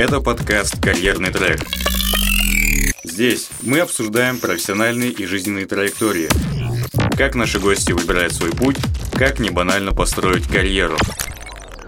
Это 0.00 0.22
подкаст 0.22 0.82
«Карьерный 0.82 1.30
трек». 1.30 1.60
Здесь 3.04 3.50
мы 3.60 3.80
обсуждаем 3.80 4.38
профессиональные 4.38 5.10
и 5.10 5.26
жизненные 5.26 5.66
траектории. 5.66 6.26
Как 7.18 7.34
наши 7.34 7.60
гости 7.60 7.92
выбирают 7.92 8.32
свой 8.32 8.50
путь, 8.50 8.78
как 9.12 9.40
не 9.40 9.50
банально 9.50 9.92
построить 9.92 10.48
карьеру. 10.48 10.96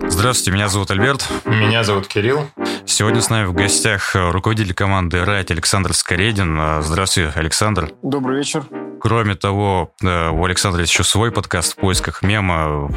Здравствуйте, 0.07 0.51
меня 0.51 0.69
зовут 0.69 0.91
Альберт. 0.91 1.27
Меня 1.47 1.85
зовут 1.85 2.07
Кирилл. 2.07 2.51
Сегодня 2.85 3.23
с 3.23 3.31
нами 3.31 3.47
в 3.47 3.55
гостях 3.55 4.15
руководитель 4.15 4.75
команды 4.75 5.25
«Райт» 5.25 5.51
Александр 5.51 5.95
Скоредин. 5.95 6.83
Здравствуйте, 6.83 7.33
Александр. 7.35 7.93
Добрый 8.03 8.37
вечер. 8.37 8.67
Кроме 9.03 9.35
того, 9.35 9.91
у 10.01 10.45
Александра 10.45 10.81
есть 10.81 10.93
еще 10.93 11.03
свой 11.03 11.33
подкаст 11.33 11.73
в 11.73 11.77
поисках 11.77 12.23
мема. 12.23 12.89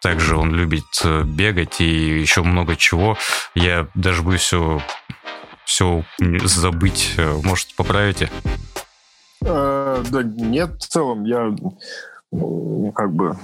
Также 0.00 0.36
он 0.36 0.52
любит 0.52 0.84
э, 1.04 1.22
бегать 1.22 1.80
и 1.80 2.18
еще 2.20 2.42
много 2.42 2.74
чего. 2.74 3.16
Я 3.54 3.86
даже 3.94 4.22
бы 4.22 4.36
все, 4.36 4.82
все 5.64 6.04
забыть. 6.18 7.14
Э, 7.18 7.38
может, 7.44 7.72
поправите? 7.76 8.30
Э, 9.44 10.02
да 10.10 10.24
нет, 10.24 10.82
в 10.82 10.88
целом 10.88 11.24
я 11.24 11.54
как 12.92 13.14
бы 13.14 13.38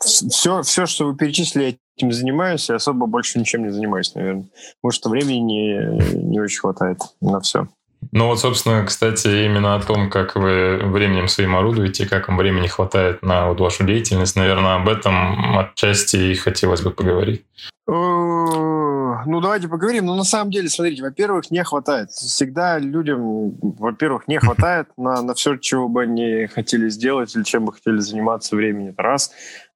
все, 0.00 0.60
все, 0.60 0.84
что 0.84 1.06
вы 1.06 1.16
перечислили, 1.16 1.78
этим 1.96 2.12
занимаюсь, 2.12 2.68
и 2.68 2.74
особо 2.74 3.06
больше 3.06 3.38
ничем 3.38 3.62
не 3.62 3.70
занимаюсь, 3.70 4.14
наверное. 4.14 4.48
Может, 4.82 5.06
времени 5.06 5.38
не, 5.38 6.14
не 6.28 6.40
очень 6.40 6.60
хватает 6.60 6.98
на 7.22 7.40
все. 7.40 7.68
Ну 8.16 8.28
вот, 8.28 8.40
собственно, 8.40 8.82
кстати, 8.82 9.44
именно 9.44 9.74
о 9.74 9.82
том, 9.82 10.08
как 10.08 10.36
вы 10.36 10.78
временем 10.78 11.28
своим 11.28 11.54
орудуете, 11.54 12.08
как 12.08 12.28
вам 12.28 12.38
времени 12.38 12.66
хватает 12.66 13.22
на 13.22 13.48
вот 13.48 13.60
вашу 13.60 13.84
деятельность, 13.84 14.36
наверное, 14.36 14.76
об 14.76 14.88
этом 14.88 15.58
отчасти 15.58 16.16
и 16.16 16.34
хотелось 16.34 16.80
бы 16.80 16.92
поговорить. 16.92 17.44
Э, 17.86 17.92
ну, 17.92 19.40
давайте 19.42 19.68
поговорим. 19.68 20.06
Но 20.06 20.12
ну, 20.12 20.18
на 20.20 20.24
самом 20.24 20.50
деле, 20.50 20.70
смотрите, 20.70 21.02
во-первых, 21.02 21.50
не 21.50 21.62
хватает. 21.62 22.08
Всегда 22.10 22.78
людям, 22.78 23.50
во-первых, 23.60 24.28
не 24.28 24.40
хватает 24.40 24.88
на, 24.96 25.20
на 25.20 25.34
все, 25.34 25.56
чего 25.56 25.86
бы 25.86 26.04
они 26.04 26.46
хотели 26.46 26.88
сделать 26.88 27.36
или 27.36 27.42
чем 27.42 27.66
бы 27.66 27.74
хотели 27.74 27.98
заниматься 27.98 28.56
времени. 28.56 28.92
Это 28.92 29.02
раз. 29.02 29.30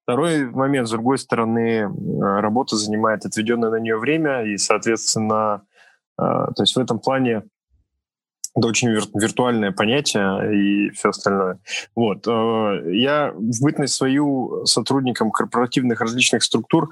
Второй 0.04 0.46
момент, 0.46 0.88
с 0.88 0.92
другой 0.92 1.18
стороны, 1.18 1.90
работа 2.18 2.76
занимает 2.76 3.26
отведенное 3.26 3.68
на 3.68 3.80
нее 3.80 3.98
время, 3.98 4.44
и, 4.44 4.56
соответственно, 4.56 5.60
э, 6.18 6.22
то 6.22 6.62
есть 6.62 6.74
в 6.74 6.78
этом 6.78 7.00
плане 7.00 7.42
это 8.56 8.66
очень 8.66 8.88
вир- 8.88 9.08
виртуальное 9.14 9.72
понятие 9.72 10.88
и 10.88 10.90
все 10.90 11.10
остальное. 11.10 11.58
Вот. 11.94 12.26
Э, 12.26 12.82
я 12.92 13.32
в 13.32 13.62
бытность 13.62 13.94
свою 13.94 14.64
сотрудником 14.66 15.30
корпоративных 15.30 16.00
различных 16.00 16.42
структур 16.42 16.90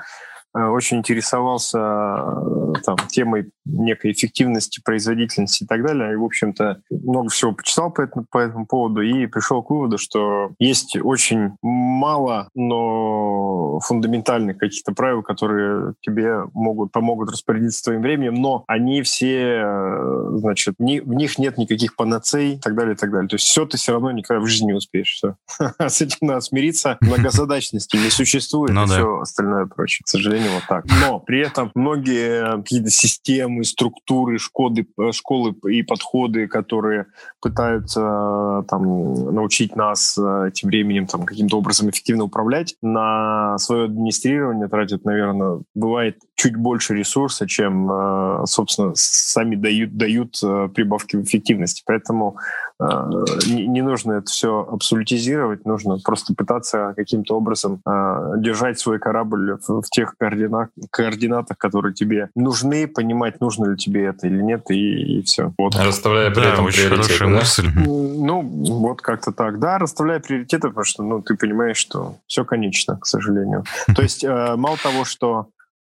Э, 0.56 0.68
очень 0.68 0.98
интересовался 0.98 1.78
э, 1.78 2.72
там, 2.84 2.96
темой 3.08 3.50
некой 3.66 4.12
эффективности, 4.12 4.80
производительности 4.82 5.64
и 5.64 5.66
так 5.66 5.84
далее. 5.84 6.12
И, 6.12 6.16
в 6.16 6.24
общем-то, 6.24 6.80
много 6.90 7.28
всего 7.28 7.52
почитал 7.52 7.90
по 7.90 8.02
этому, 8.02 8.26
по 8.30 8.38
этому 8.38 8.66
поводу 8.66 9.02
и 9.02 9.26
пришел 9.26 9.62
к 9.62 9.70
выводу, 9.70 9.98
что 9.98 10.52
есть 10.58 10.96
очень 10.96 11.52
мало, 11.98 12.48
но 12.54 13.80
фундаментальных 13.80 14.58
каких-то 14.58 14.92
правил, 14.92 15.22
которые 15.22 15.94
тебе 16.00 16.44
могут, 16.54 16.92
помогут 16.92 17.30
распорядиться 17.30 17.84
твоим 17.84 18.02
временем, 18.02 18.34
но 18.34 18.64
они 18.66 19.02
все, 19.02 19.62
э, 19.62 20.30
значит, 20.36 20.76
ни, 20.78 21.00
в 21.00 21.12
них 21.12 21.38
нет 21.38 21.58
никаких 21.58 21.96
панацей 21.96 22.54
и 22.54 22.58
так 22.58 22.74
далее, 22.74 22.94
и 22.94 22.96
так 22.96 23.10
далее. 23.10 23.28
То 23.28 23.36
есть 23.36 23.46
все 23.46 23.66
ты 23.66 23.76
все 23.76 23.92
равно 23.92 24.10
никогда 24.12 24.42
в 24.42 24.46
жизни 24.46 24.66
не 24.66 24.74
успеешь. 24.74 25.12
Все. 25.12 25.36
С 25.78 26.00
этим 26.00 26.26
надо 26.26 26.40
смириться. 26.40 26.96
Многозадачности 27.00 27.96
не 27.96 28.10
существует 28.10 28.72
ну, 28.72 28.84
и 28.84 28.88
да. 28.88 28.94
все 28.94 29.20
остальное 29.20 29.66
прочее, 29.66 30.04
к 30.04 30.08
сожалению 30.08 30.52
вот 30.54 30.64
так. 30.68 30.84
Но 31.02 31.18
при 31.20 31.40
этом 31.40 31.70
многие 31.74 32.58
какие-то 32.58 32.90
системы, 32.90 33.64
структуры, 33.64 34.38
школы, 34.38 34.86
школы 35.12 35.54
и 35.68 35.82
подходы, 35.82 36.46
которые 36.46 37.06
пытаются 37.40 38.64
там, 38.68 39.34
научить 39.34 39.76
нас 39.76 40.16
э, 40.18 40.50
тем 40.54 40.70
временем 40.70 41.06
там, 41.06 41.24
каким-то 41.24 41.58
образом 41.58 41.87
эффективно 41.88 42.24
управлять, 42.24 42.76
на 42.82 43.58
свое 43.58 43.84
администрирование 43.84 44.68
тратят, 44.68 45.04
наверное, 45.04 45.60
бывает 45.74 46.18
чуть 46.34 46.56
больше 46.56 46.94
ресурса, 46.94 47.46
чем, 47.46 47.90
э, 47.90 48.46
собственно, 48.46 48.92
сами 48.94 49.56
дают, 49.56 49.96
дают 49.96 50.38
э, 50.42 50.68
прибавки 50.74 51.16
в 51.16 51.24
эффективности. 51.24 51.82
Поэтому 51.86 52.36
не, 52.80 53.66
не 53.66 53.82
нужно 53.82 54.12
это 54.12 54.26
все 54.30 54.66
абсолютизировать, 54.70 55.66
нужно 55.66 55.98
просто 55.98 56.32
пытаться 56.34 56.94
каким-то 56.96 57.36
образом 57.36 57.80
держать 57.84 58.78
свой 58.78 59.00
корабль 59.00 59.58
в, 59.66 59.82
в 59.82 59.90
тех 59.90 60.14
координат, 60.16 60.70
координатах, 60.90 61.58
которые 61.58 61.92
тебе 61.92 62.30
нужны, 62.36 62.86
понимать, 62.86 63.40
нужно 63.40 63.70
ли 63.70 63.76
тебе 63.76 64.04
это 64.04 64.28
или 64.28 64.40
нет, 64.40 64.70
и, 64.70 65.18
и 65.18 65.22
все. 65.22 65.52
Вот. 65.58 65.74
Расставляя 65.74 66.30
при 66.30 66.42
да, 66.42 66.52
этом 66.52 66.66
очень 66.66 66.88
хорошая 66.88 67.18
да? 67.18 67.26
мысль. 67.26 67.68
Ну, 67.74 68.42
вот 68.42 69.02
как-то 69.02 69.32
так. 69.32 69.58
Да, 69.58 69.78
расставляя 69.78 70.20
приоритеты, 70.20 70.68
потому 70.68 70.84
что 70.84 71.02
ну, 71.02 71.22
ты 71.22 71.36
понимаешь, 71.36 71.77
что 71.78 72.16
все 72.26 72.44
конечно, 72.44 72.98
к 72.98 73.06
сожалению. 73.06 73.64
То 73.94 74.02
есть 74.02 74.24
э, 74.24 74.56
мало 74.56 74.76
того, 74.76 75.04
что 75.04 75.48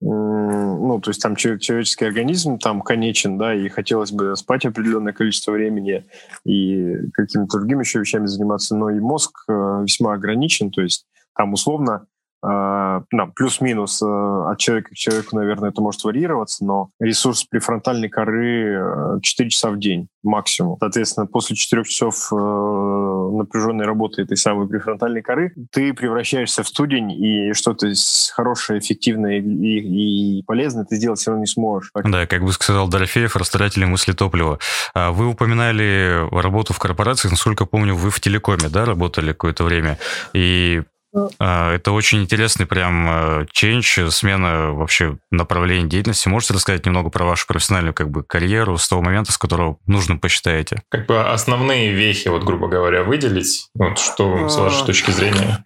ну, 0.04 1.00
то 1.00 1.12
есть 1.12 1.22
там 1.22 1.36
человеческий 1.36 2.06
организм 2.06 2.58
там 2.58 2.82
конечен, 2.82 3.38
да, 3.38 3.54
и 3.54 3.70
хотелось 3.70 4.12
бы 4.12 4.36
спать 4.36 4.66
определенное 4.66 5.14
количество 5.14 5.52
времени 5.52 6.06
и 6.44 6.96
какими-то 7.14 7.60
другими 7.60 7.82
еще 7.82 8.00
вещами 8.00 8.26
заниматься, 8.26 8.76
но 8.76 8.90
и 8.90 9.00
мозг 9.00 9.32
э, 9.48 9.52
весьма 9.84 10.14
ограничен, 10.14 10.72
то 10.72 10.82
есть 10.82 11.06
там 11.36 11.54
условно 11.54 12.08
Uh, 12.44 13.02
плюс-минус 13.36 14.02
uh, 14.02 14.52
от 14.52 14.58
человека 14.58 14.92
к 14.92 14.96
человеку, 14.96 15.36
наверное, 15.36 15.70
это 15.70 15.82
может 15.82 16.04
варьироваться, 16.04 16.66
но 16.66 16.90
ресурс 17.00 17.44
префронтальной 17.44 18.10
коры 18.10 19.20
4 19.22 19.50
часа 19.50 19.70
в 19.70 19.78
день 19.80 20.08
максимум. 20.24 20.78
Соответственно, 20.80 21.28
после 21.28 21.56
4 21.56 21.84
часов 21.84 22.32
uh, 22.34 23.38
напряженной 23.38 23.86
работы 23.86 24.24
этой 24.24 24.38
самой 24.38 24.68
префронтальной 24.68 25.22
коры 25.22 25.54
ты 25.72 25.94
превращаешься 25.94 26.64
в 26.64 26.68
студень, 26.68 27.12
и 27.12 27.54
что-то 27.54 27.92
хорошее, 28.34 28.80
эффективное 28.80 29.40
и, 29.40 30.40
и 30.40 30.44
полезное 30.44 30.86
ты 30.86 30.96
сделать 30.96 31.20
все 31.20 31.32
равно 31.32 31.42
не 31.42 31.48
сможешь. 31.48 31.92
Да, 32.04 32.26
как 32.26 32.44
бы 32.44 32.52
сказал 32.54 32.88
Дорофеев, 32.88 33.36
растратили 33.36 33.86
мысли 33.86 34.14
топлива. 34.14 34.60
А 34.94 35.12
вы 35.12 35.28
упоминали 35.28 36.28
работу 36.32 36.74
в 36.74 36.80
корпорации, 36.80 37.30
насколько 37.30 37.66
помню, 37.66 37.96
вы 37.96 38.10
в 38.10 38.20
телекоме, 38.20 38.70
да, 38.70 38.86
работали 38.86 39.28
какое-то 39.28 39.64
время, 39.64 39.98
и 40.34 40.84
это 41.14 41.92
очень 41.92 42.22
интересный 42.22 42.66
прям 42.66 43.46
ченч, 43.52 43.98
э, 43.98 44.10
смена 44.10 44.72
вообще 44.72 45.18
направления 45.30 45.88
деятельности. 45.88 46.30
Можете 46.30 46.54
рассказать 46.54 46.86
немного 46.86 47.10
про 47.10 47.26
вашу 47.26 47.48
профессиональную 47.48 47.94
как 47.94 48.10
бы 48.10 48.24
карьеру 48.24 48.78
с 48.78 48.88
того 48.88 49.02
момента, 49.02 49.32
с 49.32 49.38
которого 49.38 49.78
нужным 49.86 50.20
посчитаете? 50.20 50.84
Как 50.90 51.08
бы 51.08 51.22
основные 51.22 51.92
вехи, 51.92 52.30
вот 52.30 52.44
грубо 52.44 52.68
говоря, 52.68 53.04
выделить, 53.04 53.70
вот 53.76 54.00
что 54.00 54.48
с 54.48 54.58
вашей 54.58 54.84
а, 54.84 54.86
точки 54.86 55.12
зрения? 55.12 55.66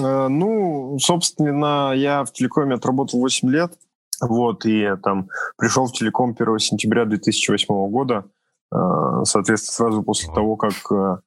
Э, 0.00 0.28
ну, 0.28 0.98
собственно, 0.98 1.92
я 1.94 2.24
в 2.24 2.32
телекоме 2.32 2.74
отработал 2.74 3.20
8 3.20 3.48
лет, 3.50 3.72
вот, 4.20 4.66
и 4.66 4.88
там 5.02 5.28
пришел 5.56 5.86
в 5.86 5.92
телеком 5.92 6.34
1 6.38 6.58
сентября 6.58 7.04
2008 7.04 7.66
года, 7.90 8.24
э, 8.72 8.76
соответственно, 9.24 9.90
сразу 9.90 10.02
после 10.02 10.32
того, 10.32 10.56
как 10.56 11.22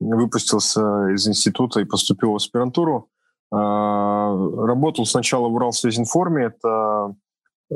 выпустился 0.00 1.08
из 1.14 1.26
института 1.28 1.80
и 1.80 1.84
поступил 1.84 2.32
в 2.32 2.36
аспирантуру. 2.36 3.08
А, 3.50 4.30
работал 4.66 5.06
сначала 5.06 5.48
в 5.48 5.54
Уралсвязинформе, 5.54 6.46
это 6.46 7.14
э, 7.70 7.74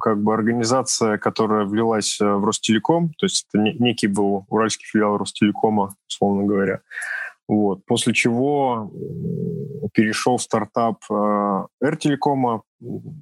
как 0.00 0.22
бы 0.22 0.32
организация, 0.32 1.18
которая 1.18 1.64
влилась 1.64 2.18
в 2.20 2.44
Ростелеком, 2.44 3.10
то 3.18 3.26
есть 3.26 3.46
это 3.48 3.62
некий 3.62 4.06
был 4.06 4.44
уральский 4.48 4.86
филиал 4.86 5.16
Ростелекома, 5.16 5.94
условно 6.08 6.44
говоря. 6.44 6.80
Вот. 7.48 7.84
После 7.86 8.12
чего 8.12 8.92
перешел 9.92 10.36
в 10.36 10.42
стартап 10.42 10.98
э, 11.10 11.66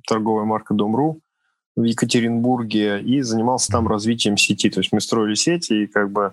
торговая 0.07 0.45
марка 0.45 0.75
Дом.ру 0.75 1.21
в 1.77 1.83
Екатеринбурге, 1.83 3.01
и 3.03 3.21
занимался 3.21 3.71
там 3.71 3.87
развитием 3.87 4.37
сети. 4.37 4.71
То 4.71 4.81
есть 4.81 4.93
мы 4.93 5.01
строили 5.01 5.35
сети, 5.35 5.85
и 5.85 5.87
как 5.87 6.11
бы 6.11 6.33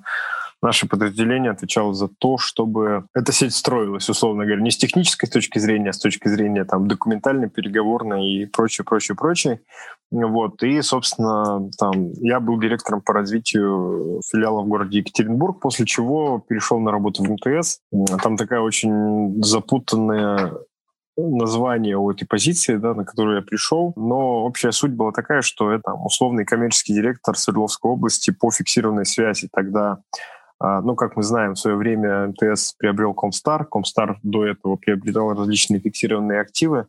наше 0.63 0.87
подразделение 0.87 1.51
отвечало 1.51 1.93
за 1.93 2.07
то, 2.07 2.37
чтобы 2.37 3.05
эта 3.13 3.31
сеть 3.31 3.53
строилась, 3.53 4.09
условно 4.09 4.45
говоря, 4.45 4.61
не 4.61 4.71
с 4.71 4.77
технической 4.77 5.29
точки 5.29 5.59
зрения, 5.59 5.89
а 5.89 5.93
с 5.93 5.99
точки 5.99 6.27
зрения 6.27 6.63
там, 6.65 6.87
документальной, 6.87 7.49
переговорной 7.49 8.27
и 8.27 8.45
прочее, 8.45 8.85
прочее, 8.85 9.15
прочее. 9.15 9.61
Вот. 10.09 10.63
И, 10.63 10.81
собственно, 10.81 11.69
там, 11.77 12.11
я 12.13 12.39
был 12.39 12.59
директором 12.59 13.01
по 13.01 13.13
развитию 13.13 14.21
филиала 14.31 14.61
в 14.61 14.67
городе 14.67 14.99
Екатеринбург, 14.99 15.59
после 15.59 15.85
чего 15.85 16.39
перешел 16.39 16.79
на 16.79 16.91
работу 16.91 17.23
в 17.23 17.29
МТС. 17.29 17.79
Там 18.21 18.37
такая 18.37 18.61
очень 18.61 19.43
запутанная 19.43 20.53
название 21.17 21.97
у 21.97 22.09
этой 22.09 22.25
позиции, 22.25 22.75
да, 22.75 22.93
на 22.93 23.05
которую 23.05 23.37
я 23.37 23.41
пришел, 23.41 23.93
но 23.95 24.45
общая 24.45 24.71
суть 24.71 24.93
была 24.93 25.11
такая, 25.11 25.41
что 25.41 25.71
это 25.71 25.93
условный 25.93 26.45
коммерческий 26.45 26.93
директор 26.93 27.37
Свердловской 27.37 27.91
области 27.91 28.31
по 28.31 28.49
фиксированной 28.49 29.05
связи. 29.05 29.47
Тогда 29.51 29.99
ну, 30.63 30.95
как 30.95 31.15
мы 31.15 31.23
знаем, 31.23 31.55
в 31.55 31.59
свое 31.59 31.75
время 31.75 32.27
МТС 32.27 32.73
приобрел 32.77 33.13
Комстар. 33.13 33.65
Комстар 33.65 34.17
до 34.23 34.45
этого 34.45 34.77
приобретал 34.77 35.33
различные 35.33 35.81
фиксированные 35.81 36.39
активы. 36.39 36.87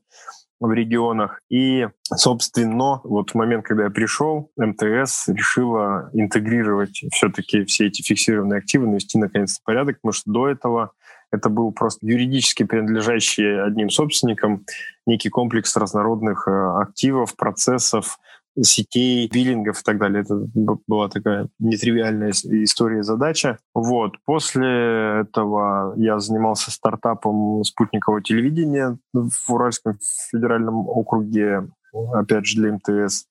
в 0.60 0.72
регионах. 0.72 1.40
И, 1.50 1.88
собственно, 2.14 3.00
вот 3.04 3.30
в 3.30 3.34
момент, 3.34 3.64
когда 3.66 3.84
я 3.84 3.90
пришел, 3.90 4.50
МТС 4.56 5.28
решила 5.28 6.08
интегрировать 6.14 7.02
все-таки 7.12 7.64
все 7.64 7.88
эти 7.88 8.02
фиксированные 8.02 8.58
активы, 8.58 8.86
навести 8.86 9.18
наконец-то 9.18 9.60
порядок, 9.64 9.96
потому 10.00 10.12
что 10.12 10.30
до 10.30 10.48
этого 10.48 10.92
это 11.34 11.48
был 11.48 11.72
просто 11.72 12.06
юридически 12.06 12.62
принадлежащий 12.62 13.60
одним 13.60 13.90
собственникам 13.90 14.64
некий 15.06 15.28
комплекс 15.28 15.76
разнородных 15.76 16.46
э, 16.46 16.80
активов, 16.80 17.36
процессов, 17.36 18.18
сетей, 18.62 19.28
биллингов 19.28 19.80
и 19.80 19.82
так 19.82 19.98
далее. 19.98 20.22
Это 20.22 20.46
была 20.86 21.08
такая 21.08 21.48
нетривиальная 21.58 22.30
история 22.30 23.02
задача. 23.02 23.58
Вот. 23.74 24.16
После 24.24 25.20
этого 25.20 25.94
я 25.96 26.18
занимался 26.20 26.70
стартапом 26.70 27.64
спутникового 27.64 28.22
телевидения 28.22 28.98
в 29.12 29.52
Уральском 29.52 29.98
федеральном 30.30 30.88
округе, 30.88 31.68
опять 32.12 32.46
же, 32.46 32.60
для 32.60 32.72
МТС. 32.74 33.26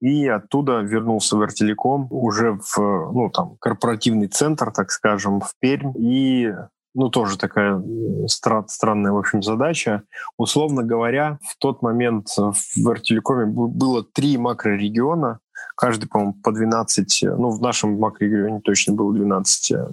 И 0.00 0.26
оттуда 0.26 0.80
вернулся 0.80 1.36
в 1.36 1.42
Артелеком 1.42 2.08
уже 2.10 2.58
в 2.60 2.76
ну, 2.78 3.30
там, 3.30 3.56
корпоративный 3.60 4.26
центр, 4.26 4.72
так 4.72 4.90
скажем, 4.90 5.40
в 5.40 5.52
Пермь. 5.60 5.92
И 5.96 6.52
ну, 6.94 7.08
тоже 7.08 7.38
такая 7.38 7.82
стра- 8.26 8.66
странная, 8.68 9.12
в 9.12 9.18
общем, 9.18 9.42
задача. 9.42 10.02
Условно 10.36 10.82
говоря, 10.82 11.38
в 11.42 11.56
тот 11.58 11.82
момент 11.82 12.28
в 12.36 12.88
Артелекоме 12.88 13.46
было 13.46 14.04
три 14.04 14.36
макрорегиона, 14.36 15.40
каждый, 15.76 16.06
по-моему, 16.06 16.34
по 16.42 16.52
12, 16.52 17.24
ну, 17.38 17.50
в 17.50 17.60
нашем 17.60 17.98
макрорегионе 17.98 18.60
точно 18.60 18.94
было 18.94 19.12
12 19.14 19.72
э, 19.72 19.86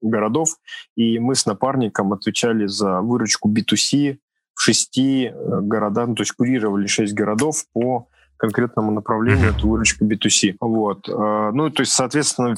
городов, 0.00 0.56
и 0.96 1.18
мы 1.18 1.34
с 1.34 1.46
напарником 1.46 2.12
отвечали 2.12 2.66
за 2.66 3.00
выручку 3.00 3.50
B2C 3.50 4.18
в 4.54 4.60
шести 4.60 5.26
э, 5.26 5.60
городах, 5.62 6.08
ну, 6.08 6.14
то 6.14 6.22
есть 6.22 6.32
курировали 6.32 6.86
шесть 6.86 7.14
городов 7.14 7.64
по 7.72 8.08
конкретному 8.40 8.90
направлению, 8.90 9.50
это 9.50 9.66
выручка 9.66 10.04
B2C. 10.04 10.56
Вот. 10.60 11.08
А, 11.08 11.52
ну, 11.52 11.70
то 11.70 11.82
есть, 11.82 11.92
соответственно, 11.92 12.56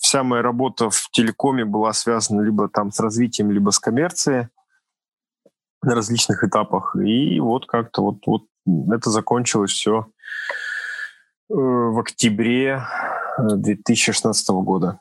вся 0.00 0.22
моя 0.22 0.42
работа 0.42 0.90
в 0.90 1.10
телекоме 1.10 1.64
была 1.64 1.92
связана 1.92 2.40
либо 2.42 2.68
там 2.68 2.92
с 2.92 3.00
развитием, 3.00 3.50
либо 3.50 3.70
с 3.70 3.78
коммерцией 3.78 4.48
на 5.82 5.94
различных 5.94 6.44
этапах. 6.44 6.96
И 6.96 7.40
вот 7.40 7.66
как-то 7.66 8.02
вот, 8.02 8.18
вот 8.26 8.44
это 8.94 9.10
закончилось 9.10 9.72
все 9.72 10.06
э, 11.50 11.54
в 11.54 11.98
октябре 11.98 12.84
2016 13.38 14.48
э, 14.48 14.52
года, 14.52 15.00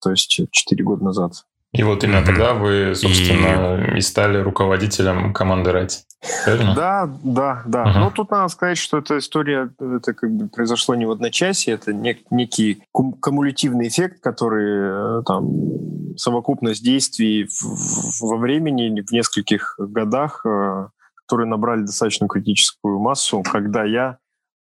то 0.00 0.10
есть 0.10 0.40
4 0.50 0.84
года 0.84 1.04
назад. 1.04 1.44
И 1.72 1.82
вот 1.82 2.02
именно 2.02 2.18
mm-hmm. 2.18 2.24
тогда 2.24 2.54
вы, 2.54 2.94
собственно, 2.94 3.94
и... 3.94 3.98
и 3.98 4.00
стали 4.00 4.38
руководителем 4.38 5.34
команды 5.34 5.70
Райт. 5.70 6.04
Правильно? 6.44 6.74
Да, 6.74 7.10
да, 7.22 7.62
да. 7.66 7.84
Uh-huh. 7.84 7.98
Ну, 8.00 8.10
тут 8.10 8.30
надо 8.30 8.48
сказать, 8.48 8.78
что 8.78 8.98
эта 8.98 9.18
история, 9.18 9.70
это 9.78 10.14
как 10.14 10.30
бы 10.30 10.48
произошло 10.48 10.96
не 10.96 11.06
в 11.06 11.12
одночасье, 11.12 11.74
это 11.74 11.92
нек- 11.92 12.24
некий 12.30 12.82
кум- 12.90 13.12
кумулятивный 13.20 13.86
эффект, 13.86 14.20
который 14.20 15.20
э, 15.20 15.22
там 15.24 16.16
совокупность 16.16 16.82
действий 16.82 17.44
в- 17.44 18.22
во 18.22 18.36
времени, 18.36 19.00
в 19.00 19.12
нескольких 19.12 19.76
годах, 19.78 20.44
э, 20.44 20.88
которые 21.14 21.46
набрали 21.46 21.82
достаточно 21.82 22.26
критическую 22.26 22.98
массу, 22.98 23.42
когда 23.42 23.84
я 23.84 24.18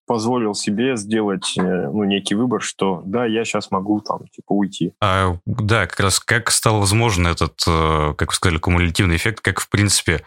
позволил 0.06 0.54
себе 0.54 0.96
сделать 0.96 1.54
э, 1.56 1.62
ну, 1.62 2.04
некий 2.04 2.34
выбор, 2.34 2.62
что 2.62 3.02
да, 3.04 3.26
я 3.26 3.44
сейчас 3.44 3.70
могу 3.70 4.00
там 4.00 4.26
типа 4.28 4.52
уйти. 4.52 4.92
А, 5.00 5.36
да, 5.46 5.86
как 5.86 6.00
раз 6.00 6.20
как 6.20 6.50
стал 6.50 6.80
возможен 6.80 7.26
этот, 7.26 7.62
э, 7.66 8.14
как 8.16 8.28
вы 8.30 8.34
сказали, 8.34 8.58
кумулятивный 8.58 9.16
эффект, 9.16 9.40
как 9.40 9.60
в 9.60 9.68
принципе 9.68 10.22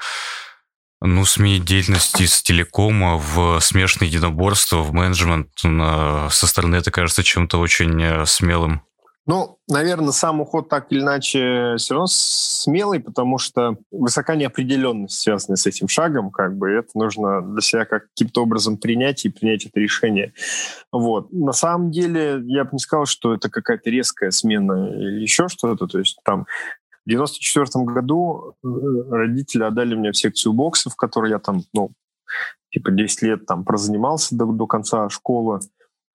ну, 1.02 1.26
сменить 1.26 1.66
деятельность 1.66 2.20
из 2.20 2.42
телекома 2.42 3.18
в 3.18 3.60
смешанное 3.60 4.08
единоборство, 4.08 4.78
в 4.78 4.94
менеджмент 4.94 5.50
со 5.60 6.48
стороны 6.48 6.78
это 6.78 6.90
кажется 6.90 7.24
чем-то 7.24 7.60
очень 7.60 8.02
э, 8.02 8.26
смелым. 8.26 8.82
Ну, 9.28 9.60
наверное, 9.68 10.14
сам 10.14 10.40
уход 10.40 10.70
так 10.70 10.90
или 10.90 11.02
иначе 11.02 11.76
все 11.78 11.94
равно 11.94 12.08
смелый, 12.08 13.02
потому 13.02 13.38
что 13.38 13.76
высока 13.92 14.36
неопределенность, 14.36 15.20
связанная 15.20 15.58
с 15.58 15.68
этим 15.68 15.90
шагом, 15.90 16.32
как 16.32 16.58
бы 16.58 16.70
это 16.70 16.90
нужно 16.96 17.42
для 17.42 17.60
себя 17.60 17.84
как 17.84 18.08
каким-то 18.08 18.44
образом 18.44 18.78
принять 18.78 19.26
и 19.26 19.30
принять 19.30 19.66
это 19.66 19.82
решение. 19.82 20.34
Вот. 20.94 21.32
На 21.34 21.52
самом 21.52 21.92
деле, 21.92 22.42
я 22.46 22.64
бы 22.64 22.70
не 22.72 22.80
сказал, 22.80 23.06
что 23.06 23.34
это 23.34 23.50
какая-то 23.50 23.90
резкая 23.90 24.32
смена 24.32 24.94
или 24.94 25.22
еще 25.22 25.50
что-то. 25.50 25.88
То 25.88 26.00
есть 26.00 26.20
там 26.24 26.46
в 27.06 27.10
94 27.10 27.84
году 27.84 28.56
э, 28.64 28.68
родители 29.10 29.64
отдали 29.64 29.96
меня 29.96 30.14
в 30.14 30.18
секцию 30.18 30.54
бокса, 30.54 30.90
в 30.90 30.96
которой 30.96 31.32
я 31.32 31.40
там, 31.40 31.64
ну, 31.74 31.92
типа 32.72 32.92
10 32.92 33.22
лет 33.24 33.46
там 33.46 33.66
прозанимался 33.66 34.38
до, 34.38 34.46
до 34.46 34.68
конца 34.68 35.10
школы. 35.10 35.60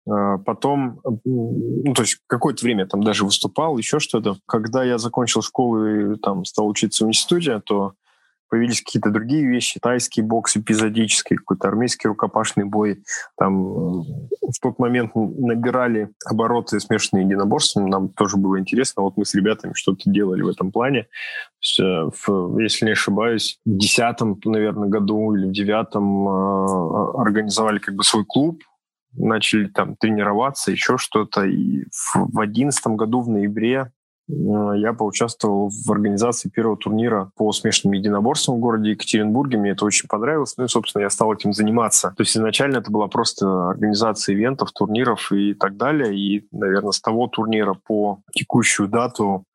А, 0.10 0.38
потом, 0.40 1.02
ну, 1.26 1.94
то 1.94 2.02
есть 2.02 2.20
какое-то 2.28 2.64
время 2.64 2.88
там 2.88 3.04
даже 3.04 3.26
выступал, 3.26 3.78
еще 3.78 4.00
что-то. 4.00 4.38
Когда 4.46 4.84
я 4.84 4.98
закончил 4.98 5.42
школу 5.42 5.86
и 5.86 6.16
там 6.18 6.46
стал 6.46 6.68
учиться 6.68 7.06
в 7.06 7.10
институте, 7.10 7.62
то 7.66 7.94
появились 8.52 8.82
какие-то 8.82 9.10
другие 9.12 9.48
вещи, 9.48 9.80
тайский 9.82 10.22
бокс 10.22 10.58
эпизодический, 10.58 11.38
какой-то 11.38 11.70
армейский 11.70 12.10
рукопашный 12.10 12.66
бой. 12.66 13.02
Там 13.38 14.04
в 14.04 14.60
тот 14.62 14.78
момент 14.78 15.16
набирали 15.16 16.10
обороты 16.26 16.82
смешанные 16.82 17.24
единоборства, 17.24 17.80
нам 17.80 18.10
тоже 18.10 18.36
было 18.36 18.60
интересно. 18.60 19.04
Вот 19.04 19.16
мы 19.16 19.24
с 19.24 19.34
ребятами 19.34 19.72
что-то 19.74 20.02
делали 20.06 20.42
в 20.42 20.50
этом 20.50 20.74
плане. 20.74 21.08
есть, 21.62 21.80
э, 21.80 22.10
в, 22.14 22.60
если 22.60 22.88
не 22.88 22.92
ошибаюсь, 22.92 23.58
в 23.66 23.78
десятом, 23.78 24.38
наверное, 24.44 24.90
году 24.90 25.34
или 25.34 25.48
в 25.48 25.54
девятом 25.54 26.28
э, 26.28 27.22
организовали 27.22 27.80
как 27.80 27.96
бы 27.96 28.04
свой 28.04 28.26
клуб, 28.26 28.62
начали 29.14 29.68
там 29.68 29.96
тренироваться, 29.96 30.72
еще 30.72 30.98
что-то. 30.98 31.46
И 31.46 31.86
в 32.14 32.40
одиннадцатом 32.40 32.98
году, 32.98 33.22
в 33.22 33.30
ноябре, 33.30 33.92
э, 34.30 34.34
я 34.78 34.94
поучаствовал 34.94 35.70
в 35.70 35.92
организации 35.92 36.50
первого 36.50 36.78
турнира 36.78 37.32
по 37.36 37.52
смешанным 37.52 37.94
единоборствам 37.94 38.58
в 38.58 38.60
городе 38.60 38.92
Екатеринбурге. 38.92 39.58
Мне 39.58 39.72
это 39.72 39.86
очень 39.86 40.08
понравилось. 40.08 40.56
Ну 40.58 40.66
и, 40.66 40.68
собственно, 40.68 41.04
я 41.04 41.10
стал 41.10 41.34
этим 41.34 41.54
заниматься. 41.54 42.14
То 42.16 42.22
есть 42.22 42.36
изначально 42.36 42.78
это 42.78 42.92
была 42.92 43.08
просто 43.08 43.70
организация 43.70 44.36
ивентов, 44.36 44.72
турниров 44.72 45.32
и 45.32 45.54
так 45.54 45.78
далее. 45.78 46.16
И, 46.18 46.48
наверное, 46.52 46.92
с 46.92 47.02
того 47.02 47.28
турнира 47.28 47.76
по 47.86 48.22
текущую 48.34 48.88
дату 48.88 49.46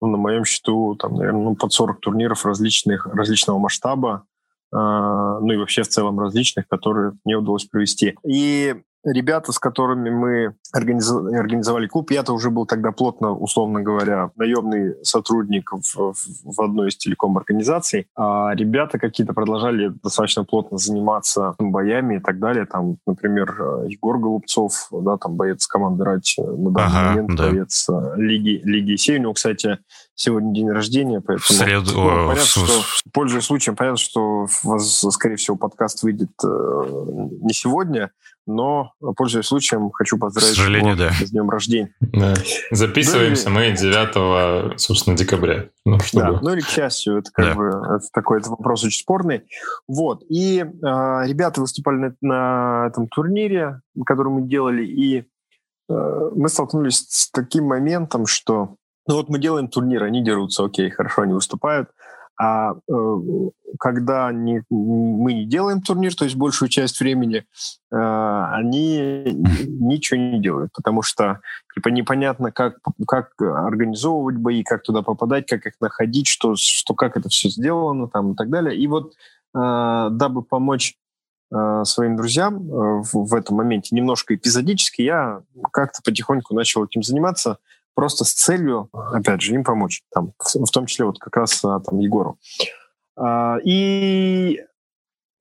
ну, 0.00 0.08
на 0.08 0.16
моем 0.16 0.44
счету, 0.44 0.94
там, 0.96 1.14
наверное, 1.14 1.42
ну, 1.42 1.56
под 1.56 1.72
40 1.72 2.00
турниров 2.00 2.46
различных, 2.46 3.06
различного 3.06 3.58
масштаба, 3.58 4.24
э, 4.72 4.76
ну 4.76 5.50
и 5.50 5.56
вообще 5.56 5.82
в 5.82 5.88
целом 5.88 6.20
различных, 6.20 6.68
которые 6.68 7.14
мне 7.24 7.36
удалось 7.36 7.64
провести. 7.64 8.14
И 8.24 8.76
ребята, 9.04 9.52
с 9.52 9.58
которыми 9.58 10.10
мы 10.10 10.54
организовали 10.72 11.86
клуб, 11.86 12.10
я-то 12.10 12.32
уже 12.32 12.50
был 12.50 12.66
тогда 12.66 12.92
плотно, 12.92 13.32
условно 13.32 13.80
говоря, 13.82 14.30
наемный 14.36 14.94
сотрудник 15.02 15.70
в, 15.72 16.14
в 16.44 16.60
одной 16.60 16.88
из 16.88 16.96
телеком-организаций, 16.96 18.08
а 18.16 18.52
ребята 18.54 18.98
какие-то 18.98 19.32
продолжали 19.32 19.92
достаточно 20.02 20.44
плотно 20.44 20.78
заниматься 20.78 21.54
боями 21.58 22.16
и 22.16 22.20
так 22.20 22.38
далее. 22.38 22.66
Там, 22.66 22.96
например, 23.06 23.84
Егор 23.86 24.18
Голубцов, 24.18 24.88
да, 24.90 25.16
там 25.16 25.36
боец 25.36 25.66
команды 25.66 26.04
«Рать» 26.04 26.36
на 26.38 26.70
данный 26.70 26.98
ага, 26.98 27.10
момент, 27.10 27.36
да. 27.36 27.48
боец 27.48 27.88
э, 27.88 28.12
Лиги, 28.16 28.60
Лиги 28.64 28.96
Сей. 28.96 29.18
У 29.18 29.22
него, 29.22 29.32
кстати, 29.32 29.78
сегодня 30.14 30.52
день 30.52 30.70
рождения, 30.70 31.20
поэтому... 31.20 31.58
В 31.58 31.62
среду... 31.62 31.92
Ну, 31.94 32.28
понятно, 32.28 32.44
что, 32.44 32.66
пользуясь 33.12 33.44
случаем, 33.44 33.76
понятно, 33.76 33.98
что, 33.98 34.46
скорее 35.10 35.36
всего, 35.36 35.56
подкаст 35.56 36.02
выйдет 36.02 36.30
э, 36.44 36.46
не 37.42 37.52
сегодня, 37.52 38.10
но, 38.48 38.92
пользуясь 39.16 39.46
случаем, 39.46 39.90
хочу 39.90 40.18
поздравить 40.18 40.54
К 40.54 40.56
сожалению, 40.56 40.96
да. 40.96 41.10
с 41.12 41.30
днем 41.30 41.50
рождения. 41.50 41.94
Да. 42.00 42.34
Записываемся 42.70 43.44
да, 43.44 43.50
мы 43.50 43.72
9, 43.72 44.80
собственно, 44.80 45.16
декабря. 45.16 45.66
Ну, 45.84 46.00
чтобы... 46.00 46.24
да, 46.24 46.38
ну 46.40 46.52
или 46.54 46.60
к 46.60 46.68
счастью, 46.68 47.18
это 47.18 47.30
как 47.32 47.44
да. 47.46 47.54
бы 47.54 47.66
это 47.66 48.06
такой 48.12 48.38
это 48.40 48.50
вопрос 48.50 48.84
очень 48.84 49.00
спорный. 49.00 49.42
Вот. 49.86 50.24
И 50.28 50.60
э, 50.60 50.66
ребята 50.72 51.60
выступали 51.60 51.96
на, 51.96 52.14
на 52.20 52.86
этом 52.88 53.06
турнире, 53.08 53.82
который 54.06 54.32
мы 54.32 54.42
делали, 54.42 54.84
и 54.84 55.24
э, 55.88 56.30
мы 56.34 56.48
столкнулись 56.48 57.06
с 57.08 57.30
таким 57.30 57.64
моментом, 57.64 58.26
что 58.26 58.76
ну 59.06 59.14
вот 59.14 59.28
мы 59.28 59.38
делаем 59.38 59.68
турнир, 59.68 60.02
они 60.02 60.22
дерутся, 60.22 60.64
окей, 60.64 60.90
хорошо, 60.90 61.22
они 61.22 61.32
выступают, 61.32 61.88
а 62.38 62.74
э, 62.88 63.16
когда 63.80 64.30
не, 64.32 64.62
мы 64.70 65.32
не 65.32 65.44
делаем 65.44 65.82
турнир, 65.82 66.14
то 66.14 66.24
есть 66.24 66.36
большую 66.36 66.68
часть 66.68 67.00
времени, 67.00 67.44
э, 67.90 68.44
они 68.52 69.24
ничего 69.66 70.20
не 70.20 70.40
делают, 70.40 70.72
потому 70.72 71.02
что 71.02 71.40
типа 71.74 71.88
непонятно, 71.88 72.52
как, 72.52 72.78
как 73.08 73.32
организовывать 73.40 74.36
бои, 74.36 74.62
как 74.62 74.82
туда 74.84 75.02
попадать, 75.02 75.46
как 75.46 75.66
их 75.66 75.74
находить, 75.80 76.28
что, 76.28 76.54
что 76.54 76.94
как 76.94 77.16
это 77.16 77.28
все 77.28 77.48
сделано 77.48 78.08
там, 78.08 78.32
и 78.32 78.36
так 78.36 78.50
далее. 78.50 78.78
И 78.78 78.86
вот 78.86 79.14
э, 79.54 80.08
дабы 80.12 80.42
помочь 80.42 80.96
э, 81.52 81.82
своим 81.84 82.16
друзьям 82.16 82.56
э, 82.56 83.02
в, 83.02 83.26
в 83.26 83.34
этом 83.34 83.56
моменте 83.56 83.96
немножко 83.96 84.36
эпизодически, 84.36 85.02
я 85.02 85.42
как-то 85.72 86.02
потихоньку 86.04 86.54
начал 86.54 86.84
этим 86.84 87.02
заниматься– 87.02 87.58
просто 87.98 88.24
с 88.24 88.32
целью, 88.32 88.88
опять 88.92 89.42
же, 89.42 89.54
им 89.54 89.64
помочь, 89.64 90.02
там, 90.14 90.32
в 90.38 90.70
том 90.70 90.86
числе 90.86 91.04
вот 91.04 91.18
как 91.18 91.36
раз 91.36 91.64
а, 91.64 91.80
там 91.80 91.98
Егору. 91.98 92.38
А, 93.16 93.56
и 93.64 94.62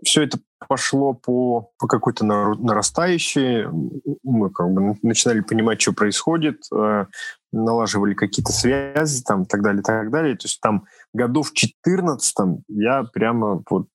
все 0.04 0.24
это 0.24 0.40
пошло 0.68 1.14
по, 1.14 1.70
по 1.78 1.86
какой-то 1.86 2.26
нарастающей. 2.26 3.68
Мы 4.24 4.50
как 4.50 4.72
бы 4.72 4.98
начинали 5.04 5.42
понимать, 5.42 5.80
что 5.80 5.94
происходит, 5.94 6.64
э, 6.74 7.06
налаживали 7.52 8.16
какие-то 8.16 8.52
связи 8.52 9.22
там, 9.22 9.46
так 9.46 9.62
далее, 9.62 9.84
так 9.84 10.10
далее. 10.10 10.36
То 10.36 10.46
есть 10.46 10.60
там 10.60 10.86
году 11.14 11.44
в 11.44 11.54
14 11.54 12.36
я 12.70 13.04
прямо, 13.04 13.62
вот, 13.70 13.86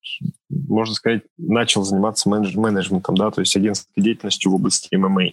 можно 0.49 0.95
сказать, 0.95 1.23
начал 1.37 1.83
заниматься 1.83 2.31
менедж 2.31 2.57
менеджментом, 2.57 3.17
да, 3.17 3.33
то 3.33 3.41
есть 3.41 3.57
агентской 3.57 4.05
деятельностью 4.05 4.53
в 4.53 4.55
области 4.55 4.95
ММА 4.95 5.33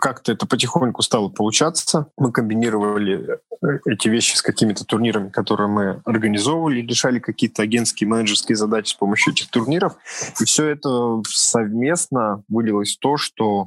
как-то 0.00 0.32
это 0.32 0.46
потихоньку 0.46 1.02
стало 1.02 1.28
получаться. 1.28 2.08
Мы 2.16 2.32
комбинировали 2.32 3.38
э, 3.62 3.78
эти 3.86 4.08
вещи 4.08 4.36
с 4.36 4.42
какими-то 4.42 4.84
турнирами, 4.84 5.28
которые 5.28 5.68
мы 5.68 6.02
организовывали, 6.04 6.80
решали 6.82 7.18
какие-то 7.18 7.62
агентские 7.62 8.08
менеджерские 8.08 8.56
задачи 8.56 8.90
с 8.90 8.94
помощью 8.94 9.32
этих 9.32 9.48
турниров. 9.50 9.94
И 10.40 10.44
все 10.44 10.66
это 10.66 11.22
совместно 11.28 12.42
вылилось 12.48 12.96
в 12.96 12.98
то, 12.98 13.16
что 13.16 13.64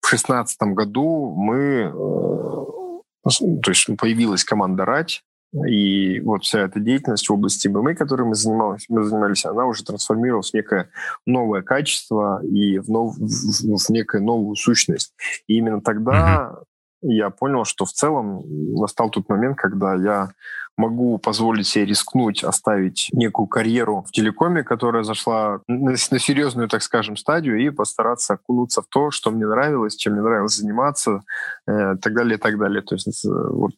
в 0.00 0.08
2016 0.08 0.62
году 0.74 1.34
мы, 1.36 1.92
э, 1.92 3.50
то 3.62 3.70
есть 3.70 3.88
появилась 3.96 4.44
команда 4.44 4.84
«Рать», 4.84 5.22
и 5.52 6.20
вот 6.20 6.44
вся 6.44 6.60
эта 6.60 6.80
деятельность 6.80 7.28
в 7.28 7.32
области 7.32 7.68
ММА, 7.68 7.94
которой 7.94 8.26
мы 8.26 8.34
занимались, 8.34 8.86
мы 8.88 9.04
занимались, 9.04 9.44
она 9.44 9.64
уже 9.66 9.84
трансформировалась 9.84 10.50
в 10.50 10.54
некое 10.54 10.90
новое 11.24 11.62
качество 11.62 12.42
и 12.44 12.78
в, 12.78 12.88
нов, 12.88 13.16
в, 13.16 13.78
в 13.78 13.90
некую 13.90 14.24
новую 14.24 14.56
сущность. 14.56 15.14
И 15.46 15.56
именно 15.56 15.80
тогда. 15.80 16.56
Я 17.02 17.30
понял, 17.30 17.64
что 17.64 17.84
в 17.84 17.92
целом 17.92 18.42
настал 18.74 19.10
тот 19.10 19.28
момент, 19.28 19.56
когда 19.56 19.94
я 19.94 20.30
могу 20.76 21.18
позволить 21.18 21.66
себе 21.66 21.86
рискнуть, 21.86 22.44
оставить 22.44 23.08
некую 23.12 23.46
карьеру 23.46 24.04
в 24.06 24.12
телекоме, 24.12 24.62
которая 24.62 25.04
зашла 25.04 25.60
на, 25.68 25.92
на 25.92 26.18
серьезную, 26.18 26.68
так 26.68 26.82
скажем, 26.82 27.16
стадию, 27.16 27.58
и 27.58 27.70
постараться 27.70 28.34
окунуться 28.34 28.82
в 28.82 28.86
то, 28.88 29.10
что 29.10 29.30
мне 29.30 29.46
нравилось, 29.46 29.96
чем 29.96 30.14
мне 30.14 30.22
нравилось 30.22 30.56
заниматься, 30.56 31.22
э, 31.66 31.96
так 31.96 32.14
далее, 32.14 32.36
так 32.38 32.58
далее. 32.58 32.82
То 32.82 32.94
есть 32.94 33.24
э, 33.24 33.28
вот 33.28 33.74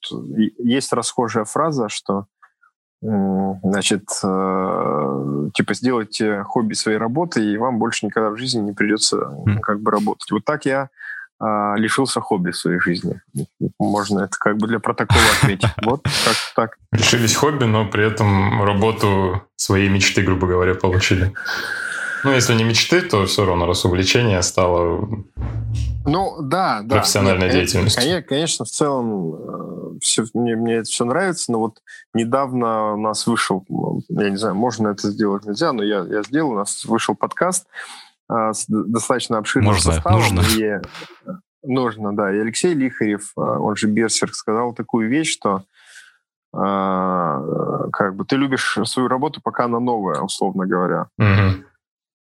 есть 0.58 0.92
расхожая 0.92 1.44
фраза, 1.44 1.88
что 1.88 2.26
значит, 3.00 4.08
э, 4.24 5.50
типа 5.54 5.74
сделайте 5.74 6.42
хобби 6.42 6.74
своей 6.74 6.98
работы, 6.98 7.44
и 7.44 7.56
вам 7.56 7.78
больше 7.78 8.06
никогда 8.06 8.30
в 8.30 8.36
жизни 8.36 8.60
не 8.60 8.72
придется 8.72 9.36
как 9.62 9.80
бы 9.80 9.92
работать. 9.92 10.32
Вот 10.32 10.44
так 10.44 10.64
я 10.66 10.88
а, 11.40 11.74
лишился 11.76 12.20
хобби 12.20 12.50
в 12.50 12.56
своей 12.56 12.80
жизни. 12.80 13.20
Можно 13.78 14.20
это 14.20 14.36
как 14.38 14.56
бы 14.56 14.66
для 14.66 14.78
протокола 14.78 15.20
отметить. 15.40 15.68
Вот 15.82 16.02
как 16.02 16.36
так. 16.54 16.78
Лишились 16.92 17.36
хобби, 17.36 17.64
но 17.64 17.86
при 17.86 18.06
этом 18.06 18.62
работу 18.62 19.42
своей 19.56 19.88
мечты, 19.88 20.22
грубо 20.22 20.46
говоря, 20.46 20.74
получили. 20.74 21.32
Ну, 22.24 22.32
если 22.32 22.54
не 22.54 22.64
мечты, 22.64 23.00
то 23.00 23.24
все 23.26 23.44
равно, 23.44 23.66
раз 23.66 23.84
увлечение 23.84 24.42
стало 24.42 25.08
ну, 26.08 26.36
да, 26.40 26.80
да. 26.82 26.96
профессиональной 26.96 27.46
Нет, 27.46 27.54
деятельностью. 27.54 28.02
Конечно, 28.02 28.22
конечно, 28.22 28.64
в 28.64 28.68
целом 28.68 29.34
э, 29.34 29.98
все, 30.00 30.24
мне, 30.32 30.56
мне 30.56 30.74
это 30.76 30.88
все 30.88 31.04
нравится, 31.04 31.52
но 31.52 31.60
вот 31.60 31.82
недавно 32.14 32.94
у 32.94 32.96
нас 32.96 33.26
вышел, 33.26 33.64
я 34.08 34.30
не 34.30 34.36
знаю, 34.36 34.54
можно 34.54 34.88
это 34.88 35.10
сделать, 35.10 35.44
нельзя, 35.44 35.72
но 35.72 35.82
я, 35.82 36.06
я 36.08 36.22
сделал, 36.22 36.52
у 36.52 36.56
нас 36.56 36.84
вышел 36.86 37.14
подкаст, 37.14 37.66
с 38.28 38.66
достаточно 38.68 39.38
обширным 39.38 39.72
Можно, 39.72 39.92
составом. 39.92 40.20
Нужно. 40.20 40.42
И, 40.56 40.62
э, 40.64 40.80
нужно, 41.62 42.14
да. 42.14 42.34
И 42.34 42.38
Алексей 42.38 42.74
Лихарев, 42.74 43.32
а, 43.36 43.58
он 43.58 43.76
же 43.76 43.88
Берсерк, 43.88 44.34
сказал 44.34 44.74
такую 44.74 45.08
вещь, 45.08 45.32
что 45.32 45.62
э, 46.52 46.58
как 47.92 48.16
бы 48.16 48.24
ты 48.24 48.36
любишь 48.36 48.78
свою 48.84 49.08
работу, 49.08 49.40
пока 49.42 49.64
она 49.64 49.80
новая, 49.80 50.20
условно 50.20 50.66
говоря. 50.66 51.08
Угу. 51.18 51.64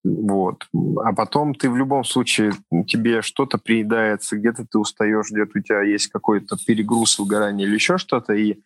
Вот. 0.04 0.68
А 1.04 1.14
потом 1.14 1.54
ты 1.54 1.70
в 1.70 1.76
любом 1.76 2.04
случае, 2.04 2.54
тебе 2.88 3.22
что-то 3.22 3.58
приедается, 3.58 4.38
где-то 4.38 4.66
ты 4.70 4.78
устаешь, 4.78 5.30
где-то 5.30 5.60
у 5.60 5.62
тебя 5.62 5.82
есть 5.82 6.08
какой-то 6.08 6.56
перегруз, 6.66 7.20
выгорание 7.20 7.68
или 7.68 7.76
еще 7.76 7.98
что-то, 7.98 8.34
и 8.34 8.60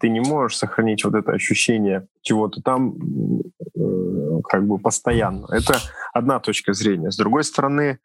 ты 0.00 0.08
не 0.08 0.20
можешь 0.20 0.58
сохранить 0.58 1.04
вот 1.04 1.14
это 1.14 1.32
ощущение 1.32 2.06
чего-то 2.22 2.60
там 2.62 2.96
э, 3.74 4.40
как 4.48 4.66
бы 4.66 4.78
постоянно. 4.78 5.46
Это 5.50 5.78
одна 6.12 6.40
точка 6.40 6.72
зрения. 6.72 7.10
С 7.10 7.16
другой 7.16 7.44
стороны, 7.44 7.98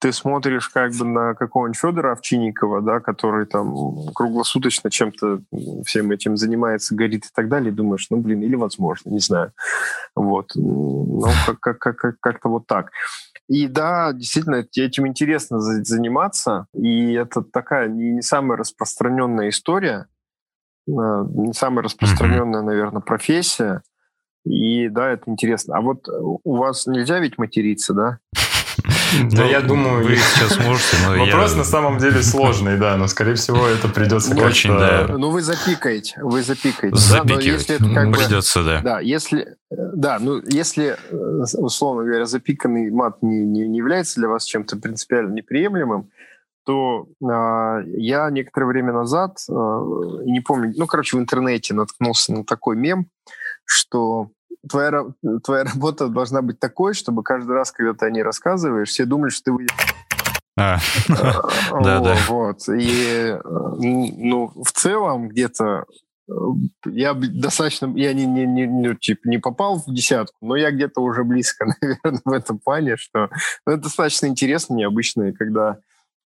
ты 0.00 0.12
смотришь 0.12 0.68
как 0.68 0.92
бы 0.94 1.04
на 1.04 1.34
какого-нибудь 1.34 1.78
Федора 1.80 2.12
Овчинникова, 2.12 2.82
да, 2.82 3.00
который 3.00 3.46
там 3.46 3.74
круглосуточно 4.14 4.90
чем-то 4.90 5.40
всем 5.84 6.12
этим 6.12 6.36
занимается, 6.36 6.94
горит 6.94 7.24
и 7.24 7.28
так 7.34 7.48
далее, 7.48 7.72
и 7.72 7.74
думаешь, 7.74 8.06
ну, 8.10 8.18
блин, 8.18 8.42
или 8.42 8.54
возможно, 8.54 9.10
не 9.10 9.18
знаю. 9.18 9.52
Вот. 10.14 10.52
Ну, 10.54 11.24
как- 11.60 11.78
как- 11.78 11.96
как- 11.96 12.20
как-то 12.20 12.48
вот 12.48 12.66
так. 12.68 12.92
И 13.48 13.66
да, 13.66 14.12
действительно, 14.12 14.64
этим 14.76 15.08
интересно 15.08 15.58
заниматься, 15.58 16.66
и 16.74 17.14
это 17.14 17.42
такая 17.42 17.88
не 17.88 18.22
самая 18.22 18.58
распространенная 18.58 19.48
история, 19.48 20.06
Э, 20.12 20.17
не 20.88 21.52
самая 21.52 21.84
распространенная, 21.84 22.62
наверное, 22.62 23.00
профессия. 23.00 23.82
И 24.44 24.88
да, 24.88 25.10
это 25.10 25.24
интересно. 25.30 25.76
А 25.76 25.80
вот 25.80 26.08
у 26.08 26.56
вас 26.56 26.86
нельзя 26.86 27.18
ведь 27.18 27.38
материться, 27.38 27.92
да? 27.92 28.18
Да, 29.30 29.44
я 29.44 29.60
думаю, 29.60 30.04
вы 30.04 30.16
сейчас 30.16 30.58
можете, 30.58 30.96
но 31.04 31.24
Вопрос 31.24 31.56
на 31.56 31.64
самом 31.64 31.98
деле 31.98 32.22
сложный, 32.22 32.76
да, 32.76 32.96
но, 32.96 33.06
скорее 33.08 33.34
всего, 33.34 33.66
это 33.66 33.88
придется 33.88 34.34
Очень, 34.34 34.70
да. 34.70 35.06
Ну, 35.08 35.30
вы 35.30 35.42
запикаете, 35.42 36.20
вы 36.22 36.42
запикаете. 36.42 36.96
Запикивать 36.96 37.66
придется, 37.66 38.62
да. 38.62 38.80
Да, 38.82 39.00
если, 39.00 39.56
да, 39.70 40.18
ну, 40.20 40.40
если, 40.46 40.96
э, 41.10 41.44
условно 41.56 42.04
говоря, 42.04 42.26
запиканный 42.26 42.90
мат 42.90 43.22
не, 43.22 43.40
не, 43.40 43.66
не 43.66 43.78
является 43.78 44.20
для 44.20 44.28
вас 44.28 44.44
чем-то 44.44 44.76
принципиально 44.76 45.32
неприемлемым, 45.32 46.10
то 46.68 47.06
э, 47.22 47.82
я 47.96 48.28
некоторое 48.28 48.66
время 48.66 48.92
назад, 48.92 49.38
э, 49.48 49.52
не 49.52 50.40
помню, 50.40 50.74
ну, 50.76 50.86
короче, 50.86 51.16
в 51.16 51.20
интернете 51.20 51.72
наткнулся 51.72 52.34
на 52.34 52.44
такой 52.44 52.76
мем, 52.76 53.06
что 53.64 54.28
твоя, 54.68 55.06
твоя 55.42 55.64
работа 55.64 56.08
должна 56.08 56.42
быть 56.42 56.60
такой, 56.60 56.92
чтобы 56.92 57.22
каждый 57.22 57.52
раз, 57.52 57.72
когда 57.72 57.94
ты 57.94 58.04
о 58.04 58.10
ней 58.10 58.22
рассказываешь, 58.22 58.90
все 58.90 59.06
думали, 59.06 59.30
что 59.30 59.56
ты 59.56 59.66
а, 60.58 60.78
да, 61.80 62.00
да. 62.00 62.16
Вот. 62.28 62.68
И, 62.68 63.38
ну, 63.44 64.52
в 64.54 64.70
целом, 64.72 65.28
где-то 65.28 65.86
э, 66.28 66.32
я 66.84 67.14
достаточно, 67.14 67.90
я 67.96 68.12
не, 68.12 68.26
не, 68.26 68.44
не, 68.44 68.66
ну, 68.66 68.94
типа, 68.94 69.26
не 69.26 69.38
попал 69.38 69.76
в 69.78 69.86
десятку, 69.86 70.36
но 70.42 70.54
я 70.54 70.70
где-то 70.70 71.00
уже 71.00 71.24
близко, 71.24 71.64
наверное, 71.80 72.20
в 72.26 72.32
этом 72.32 72.58
плане, 72.58 72.98
что 72.98 73.30
ну, 73.66 73.72
это 73.72 73.84
достаточно 73.84 74.26
интересно, 74.26 74.74
необычно, 74.74 75.32
когда 75.32 75.78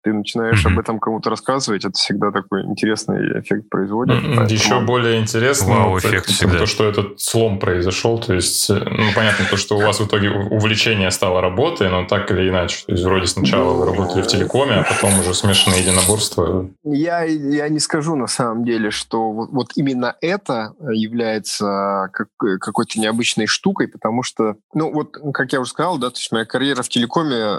ты 0.03 0.13
начинаешь 0.13 0.65
mm-hmm. 0.65 0.73
об 0.73 0.79
этом 0.79 0.99
кому-то 0.99 1.31
рассказывать, 1.31 1.85
это 1.85 1.97
всегда 1.99 2.31
такой 2.31 2.63
интересный 2.65 3.41
эффект 3.41 3.69
производит. 3.69 4.23
Mm-hmm. 4.23 4.53
Еще 4.53 4.81
более 4.81 5.21
интересно 5.21 5.75
Вау, 5.75 5.99
эффект 5.99 6.27
всегда. 6.27 6.59
то, 6.59 6.67
что 6.67 6.89
этот 6.89 7.21
слом 7.21 7.59
произошел. 7.59 8.19
То 8.19 8.35
есть, 8.35 8.71
э, 8.71 8.75
ну, 8.75 9.13
понятно, 9.15 9.47
то, 9.51 9.57
что 9.57 9.77
у 9.77 9.81
вас 9.81 10.01
в 10.01 10.07
итоге 10.07 10.31
увлечение 10.31 11.11
стало 11.11 11.41
работой, 11.41 11.91
но 11.91 12.05
так 12.07 12.31
или 12.31 12.49
иначе. 12.49 12.85
То 12.87 12.93
есть, 12.93 13.05
вроде 13.05 13.27
сначала 13.27 13.73
вы 13.75 13.87
работали 13.87 14.23
в 14.23 14.27
телекоме, 14.27 14.75
а 14.75 14.85
потом 14.85 15.19
уже 15.21 15.35
смешанное 15.35 15.79
единоборство. 15.79 16.71
Я, 16.85 17.23
я 17.25 17.69
не 17.69 17.81
скажу 17.81 18.17
на 18.17 18.29
самом 18.29 18.65
деле, 18.65 18.91
что 18.91 19.33
вот, 19.33 19.51
вот 19.51 19.69
именно 19.77 20.15
это 20.21 20.75
является 20.91 22.11
как, 22.13 22.29
какой-то 22.61 23.01
необычной 23.01 23.47
штукой, 23.47 23.89
потому 23.89 24.23
что, 24.23 24.57
ну, 24.75 24.93
вот, 24.93 25.17
как 25.35 25.53
я 25.53 25.61
уже 25.61 25.71
сказал, 25.71 25.99
да, 25.99 26.11
то 26.11 26.17
есть 26.17 26.31
моя 26.33 26.45
карьера 26.45 26.83
в 26.83 26.89
телекоме 26.89 27.35
э, 27.35 27.59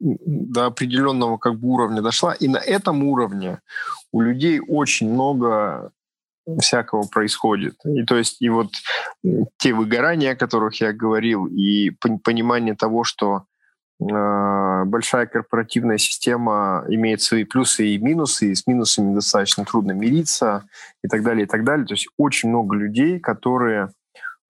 до 0.00 0.66
определенного 0.66 1.38
как 1.38 1.58
бы 1.58 1.59
уровня 1.68 2.02
дошла, 2.02 2.34
и 2.34 2.48
на 2.48 2.58
этом 2.58 3.02
уровне 3.04 3.60
у 4.12 4.20
людей 4.20 4.60
очень 4.60 5.12
много 5.12 5.92
всякого 6.60 7.06
происходит. 7.06 7.74
И 7.84 8.04
то 8.04 8.16
есть 8.16 8.40
и 8.40 8.48
вот 8.48 8.70
те 9.58 9.72
выгорания, 9.72 10.32
о 10.32 10.36
которых 10.36 10.80
я 10.80 10.92
говорил, 10.92 11.46
и 11.46 11.90
понимание 12.24 12.74
того, 12.74 13.04
что 13.04 13.44
э, 14.00 14.84
большая 14.84 15.26
корпоративная 15.26 15.98
система 15.98 16.84
имеет 16.88 17.22
свои 17.22 17.44
плюсы 17.44 17.88
и 17.88 17.98
минусы, 17.98 18.50
и 18.50 18.54
с 18.54 18.66
минусами 18.66 19.14
достаточно 19.14 19.64
трудно 19.64 19.92
мириться, 19.92 20.64
и 21.04 21.08
так 21.08 21.22
далее, 21.22 21.44
и 21.44 21.48
так 21.48 21.64
далее. 21.64 21.86
То 21.86 21.94
есть 21.94 22.08
очень 22.16 22.48
много 22.48 22.74
людей, 22.74 23.20
которые 23.20 23.90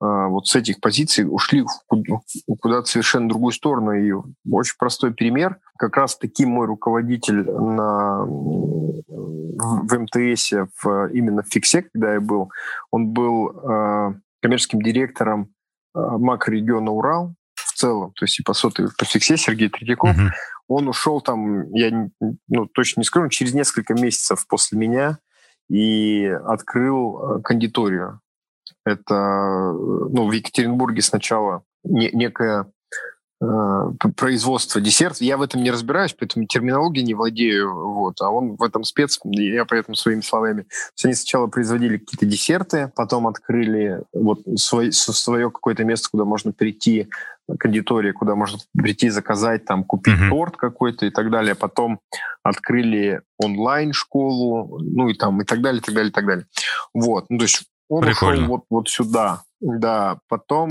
вот 0.01 0.47
с 0.47 0.57
этих 0.57 0.81
позиций 0.81 1.27
ушли 1.29 1.65
куда-то 2.61 2.87
совершенно 2.87 3.29
другую 3.29 3.53
сторону. 3.53 3.93
И 3.93 4.13
очень 4.51 4.77
простой 4.79 5.13
пример. 5.13 5.59
Как 5.77 5.97
раз 5.97 6.17
таки 6.17 6.47
мой 6.47 6.67
руководитель 6.67 7.43
на, 7.45 8.25
в 8.25 9.99
МТС, 9.99 10.53
в, 10.83 11.09
именно 11.13 11.43
в 11.43 11.49
Фиксе, 11.49 11.83
когда 11.83 12.15
я 12.15 12.21
был, 12.21 12.51
он 12.91 13.09
был 13.09 13.51
э, 13.51 14.15
коммерческим 14.41 14.81
директором 14.81 15.51
э, 15.95 15.99
макрорегиона 16.01 16.91
Урал 16.91 17.35
в 17.55 17.73
целом, 17.75 18.13
то 18.13 18.25
есть 18.25 18.41
и 18.41 18.43
по 18.43 18.55
сотой, 18.55 18.89
по 18.97 19.05
Фиксе 19.05 19.37
Сергей 19.37 19.69
Третьяков. 19.69 20.17
Uh-huh. 20.17 20.31
Он 20.69 20.89
ушел 20.89 21.21
там, 21.21 21.71
я 21.73 22.09
ну, 22.49 22.67
точно 22.67 23.01
не 23.01 23.05
скажу, 23.05 23.29
через 23.29 23.55
несколько 23.55 23.95
месяцев 23.95 24.47
после 24.47 24.79
меня 24.79 25.19
и 25.69 26.25
открыл 26.25 27.41
кондиторию 27.43 28.21
это 28.85 29.73
ну, 29.73 30.29
в 30.29 30.33
Екатеринбурге 30.33 31.03
сначала 31.03 31.63
не, 31.85 32.11
некая 32.13 32.67
Э, 33.43 33.91
производства 34.17 34.83
десертов. 34.83 35.23
Я 35.23 35.39
в 35.39 35.43
этом 35.43 35.63
не 35.63 35.71
разбираюсь, 35.71 36.13
поэтому 36.13 36.45
терминологией 36.45 37.07
не 37.07 37.15
владею. 37.15 37.75
Вот. 37.75 38.21
А 38.21 38.29
он 38.29 38.57
в 38.57 38.63
этом 38.63 38.85
спец, 38.85 39.19
я 39.25 39.65
поэтому 39.65 39.95
своими 39.95 40.21
словами. 40.21 40.67
Они 41.03 41.15
сначала 41.15 41.47
производили 41.47 41.97
какие-то 41.97 42.27
десерты, 42.27 42.93
потом 42.95 43.27
открыли 43.27 44.03
вот 44.13 44.41
свой, 44.57 44.93
свое 44.93 45.51
какое-то 45.51 45.85
место, 45.85 46.11
куда 46.11 46.27
можно 46.27 46.53
прийти, 46.53 47.09
кондитория, 47.59 48.13
куда 48.13 48.35
можно 48.35 48.59
прийти, 48.77 49.09
заказать, 49.09 49.65
там, 49.65 49.85
купить 49.85 50.21
mm-hmm. 50.21 50.29
торт 50.29 50.57
какой-то 50.59 51.07
и 51.07 51.11
так 51.11 51.31
далее. 51.31 51.55
Потом 51.55 52.01
открыли 52.43 53.23
онлайн-школу, 53.39 54.81
ну 54.83 55.09
и 55.09 55.15
там, 55.15 55.41
и 55.41 55.47
так 55.47 55.63
далее, 55.63 55.81
и 55.81 55.83
так 55.83 55.95
далее, 55.95 56.11
и 56.11 56.13
так 56.13 56.27
далее. 56.27 56.47
Вот. 56.93 57.25
Ну, 57.31 57.39
то 57.39 57.45
есть 57.45 57.65
он 57.91 58.03
Прикольно. 58.03 58.45
ушел 58.45 58.49
вот, 58.49 58.65
вот 58.71 58.89
сюда. 58.89 59.43
Да. 59.61 60.21
Потом 60.29 60.71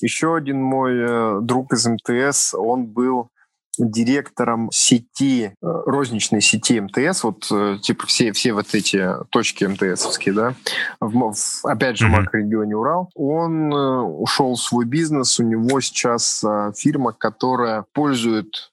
еще 0.00 0.36
один 0.36 0.62
мой 0.62 0.92
э, 0.94 1.40
друг 1.42 1.72
из 1.72 1.86
МТС, 1.86 2.54
он 2.54 2.86
был 2.86 3.30
директором 3.78 4.70
сети, 4.70 5.46
э, 5.46 5.52
розничной 5.62 6.42
сети 6.42 6.80
МТС, 6.80 7.24
вот 7.24 7.48
э, 7.50 7.78
типа 7.82 8.06
все, 8.06 8.32
все 8.32 8.52
вот 8.52 8.74
эти 8.74 9.08
точки 9.30 9.64
МТСовские, 9.64 10.34
да, 10.34 10.54
в, 11.00 11.32
в, 11.32 11.64
опять 11.64 11.96
же 11.96 12.06
в 12.06 12.10
макрорегионе 12.10 12.76
Урал, 12.76 13.10
он 13.14 13.72
ушел 13.72 14.54
в 14.54 14.60
свой 14.60 14.84
бизнес, 14.84 15.40
у 15.40 15.44
него 15.44 15.80
сейчас 15.80 16.44
фирма, 16.76 17.12
которая 17.12 17.84
пользует, 17.94 18.72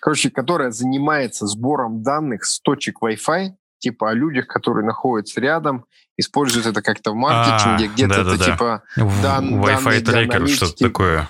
короче, 0.00 0.30
которая 0.30 0.70
занимается 0.70 1.46
сбором 1.46 2.02
данных 2.02 2.44
с 2.44 2.60
точек 2.60 3.02
Wi-Fi, 3.02 3.54
типа 3.84 4.10
о 4.10 4.14
людях, 4.14 4.46
которые 4.46 4.86
находятся 4.86 5.40
рядом, 5.40 5.84
используют 6.16 6.66
это 6.66 6.82
как-то 6.82 7.12
в 7.12 7.14
маркетинге, 7.14 7.84
а, 7.84 7.88
где-то 7.88 8.20
это 8.20 8.38
типа 8.38 8.82
дан, 9.22 9.62
Wi-Fi 9.62 10.00
трекер, 10.00 10.48
что-то 10.48 10.84
такое. 10.84 11.28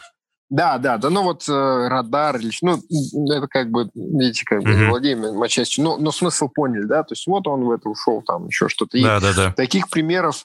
Да, 0.50 0.78
да, 0.78 0.98
да, 0.98 1.10
ну 1.10 1.22
вот 1.22 1.48
э, 1.48 1.88
радар, 1.88 2.38
ну, 2.62 2.78
это 3.34 3.48
как 3.48 3.70
бы, 3.70 3.90
видите, 3.94 4.44
как 4.44 4.62
бы 4.62 4.70
mm-hmm. 4.70 4.88
владеем 4.88 5.42
отчасти, 5.42 5.80
но, 5.80 5.96
но 5.96 6.12
смысл 6.12 6.48
поняли, 6.48 6.84
да, 6.84 7.02
то 7.02 7.12
есть 7.12 7.26
вот 7.26 7.48
он 7.48 7.64
в 7.64 7.70
это 7.72 7.88
ушел, 7.88 8.22
там 8.22 8.46
еще 8.46 8.68
что-то. 8.68 9.00
Да, 9.02 9.20
да, 9.20 9.32
да. 9.34 9.52
Таких 9.52 9.88
примеров, 9.88 10.44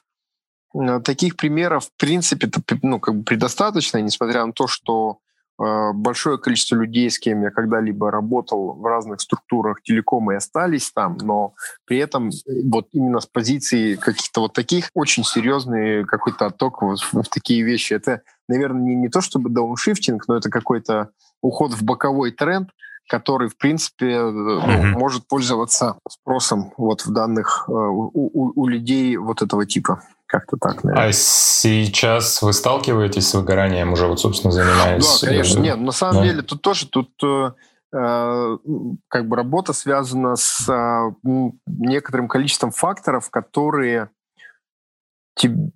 э, 0.74 1.00
таких 1.04 1.36
примеров, 1.36 1.84
в 1.84 1.90
принципе, 1.96 2.50
ну, 2.82 2.98
как 2.98 3.18
бы 3.18 3.22
предостаточно, 3.22 3.98
несмотря 3.98 4.44
на 4.46 4.52
то, 4.52 4.66
что 4.66 5.18
большое 5.60 6.38
количество 6.38 6.76
людей, 6.76 7.10
с 7.10 7.18
кем 7.18 7.42
я 7.42 7.50
когда-либо 7.50 8.10
работал 8.10 8.72
в 8.72 8.86
разных 8.86 9.20
структурах 9.20 9.82
телекома 9.82 10.32
и 10.32 10.36
остались 10.36 10.90
там, 10.90 11.18
но 11.20 11.52
при 11.84 11.98
этом 11.98 12.28
э, 12.28 12.32
вот 12.64 12.88
именно 12.92 13.20
с 13.20 13.26
позиции 13.26 13.96
каких-то 13.96 14.42
вот 14.42 14.54
таких 14.54 14.88
очень 14.94 15.22
серьезный 15.22 16.04
какой-то 16.04 16.46
отток 16.46 16.80
вот 16.80 17.00
в, 17.00 17.12
в 17.12 17.28
такие 17.28 17.62
вещи. 17.62 17.92
Это, 17.92 18.22
наверное, 18.48 18.80
не, 18.80 18.94
не 18.94 19.08
то 19.08 19.20
чтобы 19.20 19.50
дауншифтинг, 19.50 20.26
но 20.28 20.36
это 20.36 20.48
какой-то 20.48 21.10
уход 21.42 21.72
в 21.72 21.82
боковой 21.82 22.30
тренд, 22.30 22.70
который, 23.06 23.50
в 23.50 23.58
принципе, 23.58 24.06
э, 24.06 24.30
ну, 24.30 24.60
mm-hmm. 24.60 24.92
может 24.92 25.28
пользоваться 25.28 25.98
спросом 26.08 26.72
вот 26.78 27.04
в 27.04 27.12
данных 27.12 27.68
у, 27.68 28.10
у, 28.14 28.62
у 28.62 28.66
людей 28.66 29.16
вот 29.18 29.42
этого 29.42 29.66
типа. 29.66 30.02
Как-то 30.30 30.56
так, 30.60 30.84
наверное. 30.84 31.08
А 31.08 31.12
сейчас 31.12 32.40
вы 32.40 32.52
сталкиваетесь 32.52 33.28
с 33.28 33.34
выгоранием, 33.34 33.92
уже 33.92 34.06
вот, 34.06 34.20
собственно, 34.20 34.52
занимаетесь? 34.52 35.20
Да, 35.20 35.26
конечно. 35.26 35.58
Нет, 35.58 35.78
на 35.80 35.90
самом 35.90 36.22
да. 36.22 36.22
деле 36.22 36.42
тут 36.42 36.62
тоже 36.62 36.86
тут 36.86 37.10
э, 37.24 37.50
э 37.92 38.56
как 39.08 39.28
бы 39.28 39.34
работа 39.34 39.72
связана 39.72 40.36
с 40.36 40.68
э, 40.68 41.10
некоторым 41.66 42.28
количеством 42.28 42.70
факторов, 42.70 43.28
которые 43.30 44.10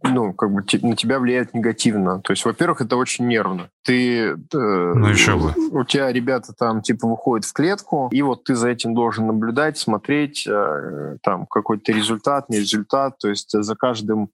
ну, 0.03 0.33
как 0.35 0.53
бы 0.53 0.63
на 0.83 0.97
тебя 0.97 1.19
влияет 1.19 1.55
негативно. 1.55 2.21
То 2.21 2.33
есть, 2.33 2.45
во-первых, 2.45 2.81
это 2.81 2.97
очень 2.97 3.27
нервно. 3.27 3.71
Ты, 3.83 4.19
э, 4.19 4.35
ну 4.53 5.09
еще 5.09 5.37
бы. 5.37 5.53
У 5.71 5.85
тебя 5.85 6.13
ребята 6.13 6.53
там 6.53 6.83
типа 6.83 7.07
выходят 7.09 7.45
в 7.45 7.53
клетку, 7.53 8.09
и 8.13 8.23
вот 8.23 8.45
ты 8.45 8.55
за 8.55 8.69
этим 8.69 8.95
должен 8.95 9.27
наблюдать, 9.27 9.79
смотреть, 9.79 10.47
э, 10.47 11.17
там 11.23 11.47
какой-то 11.47 11.93
результат, 11.93 12.49
не 12.49 12.59
результат. 12.59 13.19
То 13.19 13.29
есть 13.29 13.51
за 13.51 13.75
каждым 13.77 14.31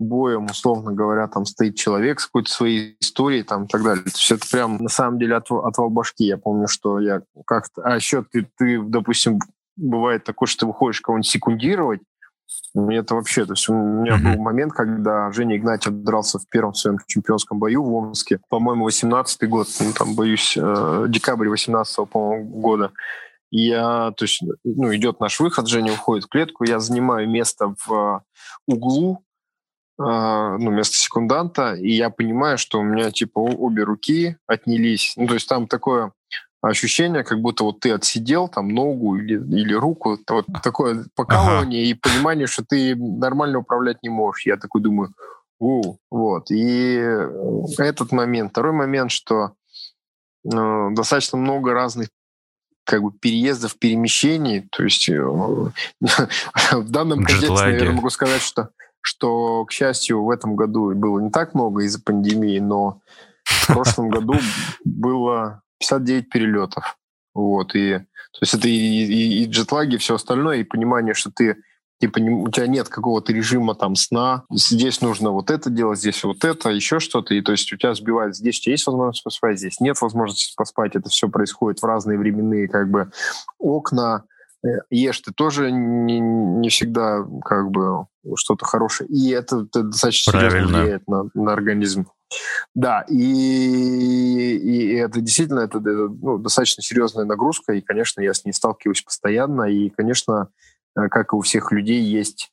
боем, 0.00 0.46
условно 0.46 0.92
говоря, 0.92 1.28
там 1.28 1.44
стоит 1.44 1.76
человек 1.76 2.20
с 2.20 2.26
какой-то 2.26 2.50
своей 2.50 2.96
историей 3.00 3.42
там 3.42 3.64
и 3.64 3.68
так 3.68 3.82
далее. 3.82 4.02
То 4.02 4.10
есть 4.10 4.32
это 4.32 4.46
прям 4.50 4.78
на 4.78 4.88
самом 4.88 5.18
деле 5.18 5.36
от, 5.36 5.50
отвал 5.50 5.90
башки. 5.90 6.24
Я 6.24 6.38
помню, 6.38 6.66
что 6.66 6.98
я 6.98 7.22
как-то... 7.46 7.82
А 7.82 7.96
еще 7.96 8.24
ты, 8.24 8.48
ты, 8.56 8.82
допустим, 8.82 9.38
бывает 9.76 10.24
такое, 10.24 10.46
что 10.46 10.60
ты 10.60 10.66
выходишь 10.66 11.00
кого-нибудь 11.00 11.30
секундировать, 11.30 12.00
это 12.74 13.14
вообще, 13.14 13.44
то 13.46 13.52
есть 13.52 13.68
у 13.68 13.74
меня 13.74 14.16
mm-hmm. 14.16 14.36
был 14.36 14.42
момент, 14.42 14.72
когда 14.72 15.30
Женя 15.32 15.56
Игнатьев 15.56 15.92
дрался 15.92 16.38
в 16.38 16.48
первом 16.48 16.74
своем 16.74 16.98
чемпионском 17.06 17.58
бою 17.58 17.82
в 17.82 17.92
Омске, 17.92 18.40
по-моему, 18.48 18.88
18-й 18.88 19.46
год, 19.46 19.68
ну, 19.80 19.92
там, 19.92 20.14
боюсь, 20.14 20.56
э, 20.56 21.06
декабрь 21.08 21.48
18-го, 21.48 22.06
по-моему, 22.06 22.44
года. 22.60 22.92
И 23.50 23.66
я, 23.66 24.12
то 24.16 24.24
есть, 24.24 24.42
ну, 24.62 24.94
идет 24.94 25.18
наш 25.18 25.40
выход, 25.40 25.66
Женя 25.66 25.92
уходит 25.92 26.26
в 26.26 26.28
клетку, 26.28 26.64
я 26.64 26.78
занимаю 26.78 27.28
место 27.28 27.74
в 27.84 28.22
углу, 28.66 29.24
ну, 30.02 30.70
место 30.70 30.96
секунданта, 30.96 31.74
и 31.74 31.90
я 31.90 32.08
понимаю, 32.10 32.56
что 32.56 32.80
у 32.80 32.82
меня, 32.82 33.10
типа, 33.10 33.38
обе 33.38 33.82
руки 33.82 34.36
отнялись. 34.46 35.12
Ну, 35.16 35.26
то 35.26 35.34
есть 35.34 35.48
там 35.48 35.66
такое 35.66 36.12
ощущение, 36.62 37.24
как 37.24 37.40
будто 37.40 37.64
вот 37.64 37.80
ты 37.80 37.92
отсидел 37.92 38.48
там 38.48 38.68
ногу 38.68 39.16
или, 39.16 39.34
или 39.34 39.74
руку, 39.74 40.18
вот 40.28 40.46
такое 40.62 41.06
покалывание 41.14 41.82
ага. 41.82 41.90
и 41.90 41.94
понимание, 41.94 42.46
что 42.46 42.64
ты 42.64 42.94
нормально 42.96 43.58
управлять 43.58 44.02
не 44.02 44.08
можешь. 44.08 44.46
Я 44.46 44.56
такой 44.56 44.82
думаю, 44.82 45.12
у, 45.58 45.96
вот. 46.10 46.50
И 46.50 46.96
этот 47.78 48.12
момент. 48.12 48.50
Второй 48.52 48.72
момент, 48.72 49.10
что 49.10 49.52
э, 50.44 50.88
достаточно 50.92 51.38
много 51.38 51.74
разных 51.74 52.08
как 52.84 53.02
бы 53.02 53.12
переездов, 53.12 53.78
перемещений. 53.78 54.66
То 54.72 54.82
есть 54.84 55.08
э, 55.08 55.20
в 56.00 56.90
данном 56.90 57.24
контексте, 57.24 57.52
наверное, 57.52 57.92
могу 57.92 58.10
сказать, 58.10 58.42
что, 58.42 58.70
что, 59.00 59.64
к 59.64 59.72
счастью, 59.72 60.22
в 60.22 60.30
этом 60.30 60.56
году 60.56 60.94
было 60.94 61.20
не 61.20 61.30
так 61.30 61.54
много 61.54 61.82
из-за 61.84 62.00
пандемии, 62.00 62.58
но 62.58 63.00
в 63.44 63.66
прошлом 63.68 64.08
году 64.10 64.34
было 64.84 65.62
59 65.78 66.28
перелетов. 66.28 66.96
Вот, 67.34 67.74
и 67.74 67.98
то 67.98 68.38
есть 68.42 68.54
это 68.54 68.68
и, 68.68 68.72
и, 68.72 69.42
и 69.42 69.46
джетлаги, 69.46 69.94
и 69.94 69.98
все 69.98 70.16
остальное, 70.16 70.58
и 70.58 70.64
понимание, 70.64 71.14
что 71.14 71.30
ты 71.30 71.56
типа 72.00 72.18
у 72.18 72.48
тебя 72.48 72.66
нет 72.66 72.88
какого-то 72.88 73.32
режима 73.32 73.74
там 73.74 73.94
сна, 73.94 74.44
здесь 74.50 75.00
нужно 75.00 75.30
вот 75.30 75.50
это 75.50 75.68
делать, 75.68 75.98
здесь 75.98 76.24
вот 76.24 76.44
это, 76.44 76.70
еще 76.70 76.98
что-то, 76.98 77.34
и 77.34 77.42
то 77.42 77.52
есть 77.52 77.70
у 77.72 77.76
тебя 77.76 77.94
сбивает, 77.94 78.34
здесь 78.34 78.58
у 78.58 78.62
тебя 78.62 78.72
есть 78.72 78.86
возможность 78.86 79.22
поспать, 79.22 79.58
здесь 79.58 79.80
нет 79.80 80.00
возможности 80.00 80.54
поспать, 80.56 80.96
это 80.96 81.10
все 81.10 81.28
происходит 81.28 81.80
в 81.80 81.84
разные 81.84 82.18
временные 82.18 82.68
как 82.68 82.90
бы 82.90 83.10
окна, 83.58 84.24
ешь 84.90 85.20
ты 85.20 85.32
тоже 85.32 85.70
не, 85.70 86.20
не 86.20 86.68
всегда 86.68 87.24
как 87.44 87.70
бы 87.70 88.06
что-то 88.36 88.64
хорошее, 88.64 89.08
и 89.08 89.30
это, 89.30 89.66
это 89.68 89.84
достаточно 89.84 90.32
Правильно. 90.32 90.50
серьезно 90.50 90.78
влияет 90.78 91.08
на, 91.08 91.30
на 91.34 91.52
организм. 91.52 92.06
Да, 92.74 93.04
и, 93.08 94.56
и 94.56 94.94
это 94.94 95.20
действительно 95.20 95.60
это, 95.60 95.78
это 95.78 96.08
ну, 96.08 96.38
достаточно 96.38 96.82
серьезная 96.82 97.24
нагрузка, 97.24 97.72
и, 97.72 97.80
конечно, 97.80 98.20
я 98.20 98.34
с 98.34 98.44
ней 98.44 98.52
сталкиваюсь 98.52 99.02
постоянно, 99.02 99.64
и, 99.64 99.88
конечно, 99.90 100.48
э, 100.96 101.08
как 101.08 101.32
и 101.32 101.36
у 101.36 101.40
всех 101.40 101.72
людей, 101.72 102.02
есть 102.02 102.52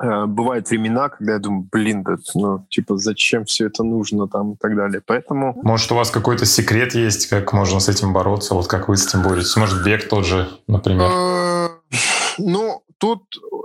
бывают 0.00 0.68
времена, 0.70 1.08
когда 1.08 1.34
я 1.34 1.38
думаю, 1.38 1.68
блин, 1.70 2.02
да, 2.02 2.16
ну, 2.34 2.66
типа, 2.68 2.96
зачем 2.96 3.44
все 3.44 3.66
это 3.66 3.84
нужно 3.84 4.28
там 4.28 4.52
и 4.52 4.56
так 4.56 4.76
далее. 4.76 5.02
Поэтому... 5.04 5.58
Может, 5.62 5.92
у 5.92 5.94
вас 5.94 6.10
какой-то 6.10 6.46
секрет 6.46 6.94
есть, 6.94 7.28
как 7.28 7.52
можно 7.52 7.80
с 7.80 7.88
этим 7.88 8.12
бороться, 8.12 8.54
вот 8.54 8.66
как 8.66 8.88
вы 8.88 8.96
с 8.96 9.06
этим 9.06 9.22
боретесь? 9.22 9.56
Может, 9.56 9.84
бег 9.84 10.08
тот 10.08 10.26
же, 10.26 10.48
например? 10.66 11.10
Э, 11.10 11.68
ну, 12.38 12.82
тут 12.98 13.22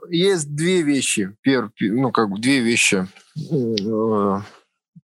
есть 0.09 0.55
две 0.55 0.81
вещи. 0.81 1.35
Первое, 1.41 1.71
ну, 1.79 2.11
как 2.11 2.29
бы 2.29 2.39
две 2.39 2.59
вещи. 2.59 3.07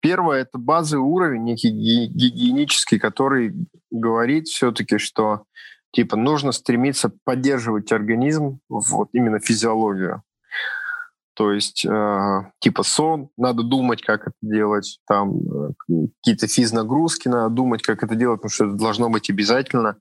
Первое– 0.00 0.40
это 0.42 0.58
базовый 0.58 1.06
уровень, 1.06 1.44
некий 1.44 1.70
гигиенический, 1.70 2.98
который 2.98 3.54
говорит 3.90 4.48
все-таки, 4.48 4.98
что 4.98 5.44
типа 5.92 6.16
нужно 6.16 6.52
стремиться 6.52 7.10
поддерживать 7.24 7.90
организм, 7.92 8.58
вот 8.68 9.08
именно 9.12 9.38
физиологию. 9.38 10.22
То 11.34 11.50
есть 11.52 11.84
э, 11.84 12.50
типа 12.60 12.82
сон, 12.84 13.28
надо 13.36 13.62
думать, 13.62 14.02
как 14.02 14.28
это 14.28 14.36
делать, 14.40 15.00
там 15.06 15.36
э, 15.36 15.70
какие-то 16.22 16.46
физнагрузки, 16.46 17.28
надо 17.28 17.54
думать, 17.54 17.82
как 17.82 18.02
это 18.02 18.14
делать, 18.14 18.40
потому 18.40 18.50
что 18.50 18.64
это 18.66 18.74
должно 18.74 19.10
быть 19.10 19.30
обязательно. 19.30 19.96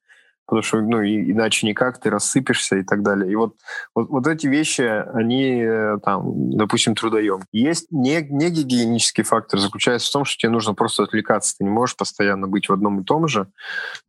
Потому 0.46 0.62
что, 0.64 0.82
ну, 0.82 1.02
и, 1.02 1.32
иначе 1.32 1.68
никак, 1.68 2.00
ты 2.00 2.10
рассыпешься 2.10 2.78
и 2.78 2.84
так 2.84 3.02
далее. 3.04 3.32
И 3.32 3.36
вот, 3.36 3.56
вот, 3.96 4.10
вот 4.10 4.28
эти 4.28 4.48
вещи, 4.48 4.82
они, 4.82 5.62
э, 5.62 5.98
там, 6.04 6.56
допустим, 6.58 6.96
трудоем. 6.96 7.42
Есть 7.52 7.88
не, 7.92 8.22
не 8.30 8.50
гигиенический 8.50 9.24
фактор, 9.24 9.60
заключается 9.60 10.10
в 10.10 10.14
том, 10.14 10.26
что 10.26 10.38
тебе 10.38 10.52
нужно 10.52 10.74
просто 10.74 11.04
отвлекаться, 11.04 11.56
ты 11.58 11.64
не 11.64 11.70
можешь 11.70 11.96
постоянно 11.96 12.48
быть 12.48 12.70
в 12.70 12.74
одном 12.74 13.02
и 13.02 13.04
том 13.04 13.28
же. 13.28 13.48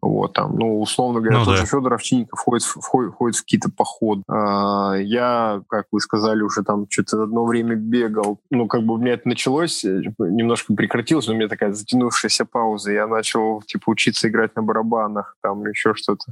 Вот, 0.03 0.33
там, 0.33 0.57
ну, 0.57 0.81
условно 0.81 1.21
говоря, 1.21 1.39
ну, 1.39 1.45
тот 1.45 1.55
да. 1.55 1.61
же 1.61 1.67
Федор 1.67 1.95
Овчинников 1.95 2.39
входит, 2.39 2.65
входит, 2.65 3.13
входит 3.13 3.37
в 3.37 3.43
какие-то 3.43 3.71
походы. 3.71 4.23
А, 4.29 4.95
я, 4.95 5.63
как 5.69 5.87
вы 5.93 6.01
сказали, 6.01 6.43
уже 6.43 6.63
там 6.63 6.87
что-то 6.91 7.23
одно 7.23 7.45
время 7.45 7.75
бегал. 7.75 8.41
Ну, 8.51 8.67
как 8.67 8.83
бы 8.83 8.95
у 8.95 8.99
меня 8.99 9.15
это 9.15 9.29
началось, 9.29 9.85
э, 9.85 10.03
немножко 10.19 10.75
прекратилось, 10.75 11.27
но 11.27 11.35
у 11.35 11.37
меня 11.37 11.49
такая 11.49 11.73
затянувшаяся 11.73 12.45
пауза. 12.45 12.93
Я 12.93 13.07
начал, 13.07 13.63
типа, 13.63 13.91
учиться 13.91 14.29
играть 14.29 14.57
на 14.57 14.63
барабанах, 14.63 15.37
там, 15.43 15.65
еще 15.67 15.95
что-то. 15.95 16.24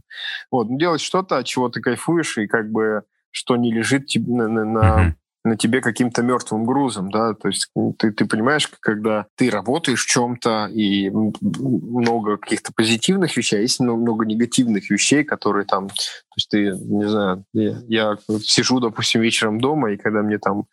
Вот, 0.50 0.68
ну, 0.70 0.78
делать 0.78 1.00
что-то, 1.00 1.38
от 1.38 1.46
чего 1.46 1.68
ты 1.68 1.80
кайфуешь, 1.80 2.38
и 2.38 2.46
как 2.46 2.70
бы 2.70 3.02
что 3.30 3.56
не 3.56 3.72
лежит 3.72 4.10
на, 4.14 4.46
на, 4.46 4.64
на, 4.64 5.14
на 5.44 5.56
тебе 5.56 5.80
каким-то 5.80 6.22
мертвым 6.22 6.64
грузом, 6.64 7.10
да, 7.10 7.34
то 7.34 7.48
есть 7.48 7.68
ты, 7.98 8.12
ты 8.12 8.26
понимаешь, 8.26 8.68
когда 8.80 9.26
ты 9.36 9.50
работаешь 9.50 10.04
в 10.04 10.08
чем-то, 10.08 10.68
и 10.72 11.10
много 11.10 12.36
каких-то 12.36 12.72
позитивных 12.74 13.36
вещей, 13.36 13.58
а 13.58 13.62
есть 13.62 13.80
много 13.80 14.24
негативных 14.24 14.90
вещей, 14.90 15.24
которые 15.24 15.64
там, 15.64 15.88
то 15.88 15.94
есть 16.36 16.48
ты, 16.48 16.72
не 16.72 17.08
знаю, 17.08 17.44
я, 17.54 17.78
я 17.88 18.18
сижу, 18.42 18.78
допустим, 18.78 19.20
вечером 19.20 19.60
дома, 19.60 19.92
и 19.92 19.96
когда 19.96 20.22
мне 20.22 20.38
там 20.38 20.66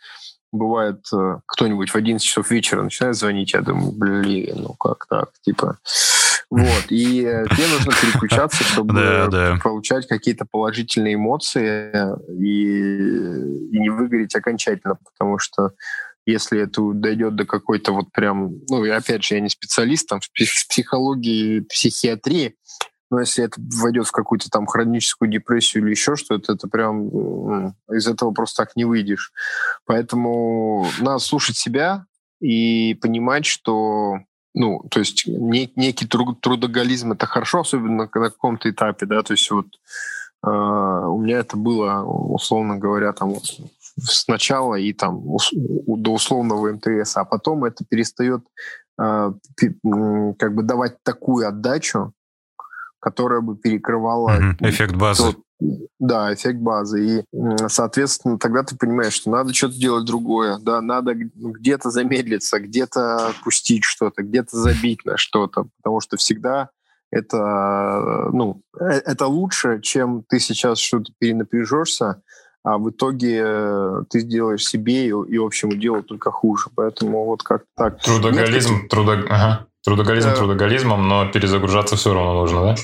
бывает 0.52 1.06
э, 1.14 1.40
кто-нибудь 1.46 1.90
в 1.90 1.96
11 1.96 2.26
часов 2.26 2.50
вечера 2.52 2.82
начинает 2.82 3.16
звонить, 3.16 3.54
я 3.54 3.62
думаю, 3.62 3.92
блин, 3.92 4.56
ну 4.58 4.74
как 4.74 5.06
так, 5.08 5.30
типа, 5.42 5.78
вот, 6.50 6.86
и 6.90 7.24
э, 7.24 7.46
тебе 7.52 7.68
нужно 7.68 7.92
переключаться, 7.92 8.64
чтобы 8.74 9.60
получать 9.64 10.08
какие-то 10.08 10.46
положительные 10.50 11.14
эмоции 11.14 11.92
и, 12.42 13.76
и 13.76 13.80
не 13.80 13.90
выгореть 13.90 14.36
окончательно, 14.36 14.98
потому 15.14 15.38
что 15.38 15.72
если 16.26 16.62
это 16.62 16.82
дойдет 16.94 17.36
до 17.36 17.46
какой-то 17.46 17.92
вот 17.92 18.12
прям, 18.12 18.62
ну, 18.70 18.84
и 18.84 18.90
опять 18.90 19.24
же, 19.24 19.36
я 19.36 19.42
не 19.42 19.50
специалист 19.50 20.08
там 20.08 20.20
в 20.22 20.30
психологии, 20.32 21.62
психиатрии, 21.62 22.56
но 23.12 23.20
если 23.20 23.44
это 23.44 23.60
войдет 23.82 24.08
в 24.08 24.12
какую-то 24.12 24.50
там 24.50 24.68
хроническую 24.68 25.30
депрессию 25.30 25.84
или 25.84 25.92
еще 25.92 26.16
что-то, 26.16 26.54
это 26.54 26.68
прям 26.68 27.74
из 27.92 28.08
этого 28.08 28.32
просто 28.32 28.64
так 28.64 28.76
не 28.76 28.86
выйдешь. 28.86 29.32
Поэтому 29.86 30.88
надо 31.00 31.18
слушать 31.20 31.58
себя 31.58 32.06
и 32.40 32.94
понимать, 32.96 33.46
что 33.46 34.20
ну, 34.54 34.82
то 34.90 35.00
есть 35.00 35.28
не, 35.28 35.72
некий 35.76 36.08
труд, 36.08 36.42
трудоголизм 36.42 37.12
это 37.12 37.26
хорошо, 37.26 37.62
особенно 37.62 37.96
на, 37.96 38.08
каком-то 38.08 38.70
этапе, 38.70 39.06
да, 39.06 39.22
то 39.22 39.34
есть 39.34 39.50
вот 39.52 39.68
э, 40.46 40.50
у 40.50 41.20
меня 41.20 41.40
это 41.40 41.56
было, 41.58 42.04
условно 42.04 42.78
говоря, 42.78 43.14
там 43.14 43.36
сначала 44.02 44.76
и 44.76 44.94
там 44.94 45.22
до 45.88 46.14
условного 46.14 46.72
МТС, 46.72 47.18
а 47.18 47.26
потом 47.26 47.66
это 47.66 47.86
перестает 47.86 48.42
э, 49.00 49.34
как 50.38 50.56
бы 50.56 50.64
давать 50.64 51.04
такую 51.04 51.48
отдачу, 51.48 52.14
которая 53.00 53.42
бы 53.42 53.56
перекрывала... 53.56 54.30
Mm-hmm. 54.30 54.70
Эффект 54.70 54.96
базы. 54.96 55.24
Тот, 55.24 55.38
да, 56.00 56.34
эффект 56.34 56.60
базы. 56.60 57.04
И, 57.06 57.26
соответственно, 57.68 58.38
тогда 58.38 58.64
ты 58.64 58.78
понимаешь, 58.78 59.14
что 59.14 59.30
надо 59.30 59.54
что-то 59.54 59.78
делать 59.78 60.06
другое. 60.06 60.58
Да, 60.60 60.82
надо 60.82 61.14
где-то 61.14 61.90
замедлиться, 61.90 62.60
где-то 62.60 63.34
пустить 63.44 63.84
что-то, 63.84 64.24
где-то 64.24 64.58
забить 64.58 65.06
на 65.06 65.18
что-то. 65.18 65.68
Потому 65.78 66.00
что 66.00 66.18
всегда 66.18 66.70
это, 67.12 68.30
ну, 68.32 68.62
э, 68.80 69.02
это 69.06 69.28
лучше, 69.28 69.82
чем 69.82 70.24
ты 70.28 70.40
сейчас 70.40 70.78
что-то 70.78 71.12
перенапряжешься, 71.18 72.22
а 72.64 72.78
в 72.78 72.90
итоге 72.92 73.42
э, 73.44 74.04
ты 74.10 74.20
сделаешь 74.20 74.66
себе 74.66 75.08
и, 75.08 75.10
и 75.10 75.38
общему 75.38 75.74
делу 75.74 76.04
только 76.04 76.32
хуже. 76.32 76.70
Поэтому 76.76 77.26
вот 77.26 77.42
как 77.42 77.64
так. 77.76 78.02
Трудоголизм, 78.02 78.74
Нет, 78.76 78.90
трудо... 78.90 79.14
ага. 79.30 79.66
трудоголизм 79.84 80.30
э... 80.30 80.36
трудоголизмом, 80.36 81.08
но 81.08 81.32
перезагружаться 81.32 81.96
все 81.96 82.14
равно 82.14 82.34
нужно, 82.34 82.62
да? 82.62 82.76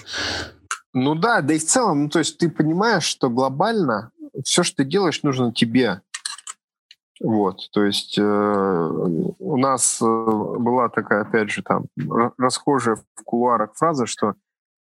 Ну 0.95 1.13
да, 1.13 1.41
да 1.41 1.53
и 1.53 1.59
в 1.59 1.65
целом, 1.65 2.03
ну 2.03 2.09
то 2.09 2.19
есть 2.19 2.37
ты 2.37 2.49
понимаешь, 2.49 3.03
что 3.03 3.29
глобально 3.29 4.11
все, 4.45 4.63
что 4.63 4.77
ты 4.77 4.85
делаешь, 4.85 5.23
нужно 5.23 5.53
тебе. 5.53 6.01
Вот, 7.19 7.69
то 7.71 7.83
есть 7.83 8.17
э, 8.17 8.21
у 8.23 9.57
нас 9.57 10.01
э, 10.01 10.05
была 10.05 10.87
такая, 10.87 11.23
опять 11.23 11.51
же, 11.51 11.63
там 11.63 11.85
расхожая 12.37 12.95
в 12.95 13.23
кулуарах 13.25 13.73
фраза, 13.75 14.05
что 14.05 14.35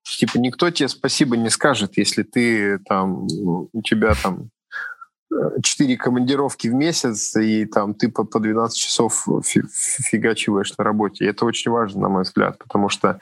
типа 0.03 0.37
никто 0.37 0.69
тебе 0.69 0.87
спасибо 0.87 1.35
не 1.35 1.49
скажет, 1.49 1.97
если 1.97 2.21
ты 2.21 2.77
там 2.79 3.27
у 3.73 3.81
тебя 3.81 4.13
там 4.21 4.51
четыре 5.63 5.97
командировки 5.97 6.67
в 6.67 6.75
месяц, 6.75 7.35
и 7.35 7.65
там 7.65 7.95
ты 7.95 8.09
по, 8.09 8.23
по 8.23 8.39
12 8.39 8.77
часов 8.77 9.27
фигачиваешь 9.43 10.77
на 10.77 10.83
работе. 10.83 11.25
И 11.25 11.27
это 11.27 11.45
очень 11.45 11.71
важно, 11.71 12.01
на 12.01 12.09
мой 12.09 12.23
взгляд, 12.23 12.59
потому 12.59 12.89
что 12.89 13.19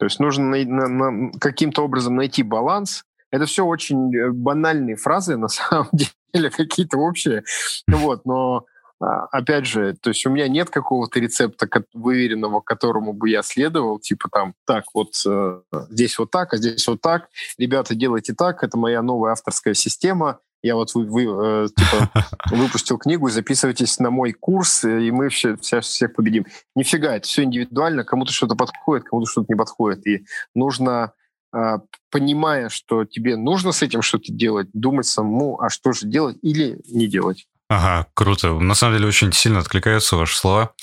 то 0.00 0.06
есть 0.06 0.18
нужно 0.18 0.46
на, 0.46 0.64
на, 0.64 0.88
на, 0.88 1.30
каким-то 1.38 1.84
образом 1.84 2.16
найти 2.16 2.42
баланс. 2.42 3.04
Это 3.30 3.44
все 3.44 3.66
очень 3.66 4.16
э, 4.16 4.30
банальные 4.30 4.96
фразы, 4.96 5.36
на 5.36 5.48
самом 5.48 5.90
деле, 5.92 6.48
какие-то 6.48 6.96
общие. 6.96 7.44
Вот, 7.86 8.24
но 8.24 8.64
а, 8.98 9.26
опять 9.26 9.66
же, 9.66 9.94
то 10.00 10.08
есть 10.08 10.24
у 10.24 10.30
меня 10.30 10.48
нет 10.48 10.70
какого-то 10.70 11.20
рецепта 11.20 11.68
выверенного, 11.92 12.62
которому 12.62 13.12
бы 13.12 13.28
я 13.28 13.42
следовал, 13.42 13.98
типа 13.98 14.30
там, 14.32 14.54
так, 14.66 14.84
вот 14.94 15.12
э, 15.26 15.60
здесь 15.90 16.18
вот 16.18 16.30
так, 16.30 16.54
а 16.54 16.56
здесь 16.56 16.88
вот 16.88 17.02
так. 17.02 17.28
Ребята, 17.58 17.94
делайте 17.94 18.32
так, 18.32 18.64
это 18.64 18.78
моя 18.78 19.02
новая 19.02 19.32
авторская 19.32 19.74
система, 19.74 20.38
я 20.62 20.74
вот 20.74 20.94
вы, 20.94 21.06
вы, 21.06 21.22
э, 21.24 21.68
типа, 21.68 22.26
выпустил 22.50 22.98
книгу, 22.98 23.28
записывайтесь 23.30 23.98
на 23.98 24.10
мой 24.10 24.32
курс, 24.32 24.84
э, 24.84 25.02
и 25.02 25.10
мы 25.10 25.28
все, 25.28 25.56
все, 25.56 25.80
всех 25.80 26.14
победим. 26.14 26.46
Нифига, 26.74 27.16
это 27.16 27.26
все 27.26 27.44
индивидуально, 27.44 28.04
кому-то 28.04 28.32
что-то 28.32 28.54
подходит, 28.54 29.04
кому-то 29.04 29.30
что-то 29.30 29.46
не 29.48 29.56
подходит. 29.56 30.06
И 30.06 30.24
нужно, 30.54 31.12
э, 31.54 31.78
понимая, 32.10 32.68
что 32.68 33.04
тебе 33.04 33.36
нужно 33.36 33.72
с 33.72 33.82
этим 33.82 34.02
что-то 34.02 34.32
делать, 34.32 34.68
думать 34.72 35.06
самому, 35.06 35.60
а 35.60 35.70
что 35.70 35.92
же 35.92 36.06
делать 36.06 36.36
или 36.42 36.80
не 36.88 37.06
делать. 37.06 37.46
Ага, 37.70 38.08
круто. 38.14 38.52
На 38.54 38.74
самом 38.74 38.96
деле 38.96 39.06
очень 39.06 39.32
сильно 39.32 39.60
откликаются 39.60 40.16
ваши 40.16 40.36
слова. 40.36 40.74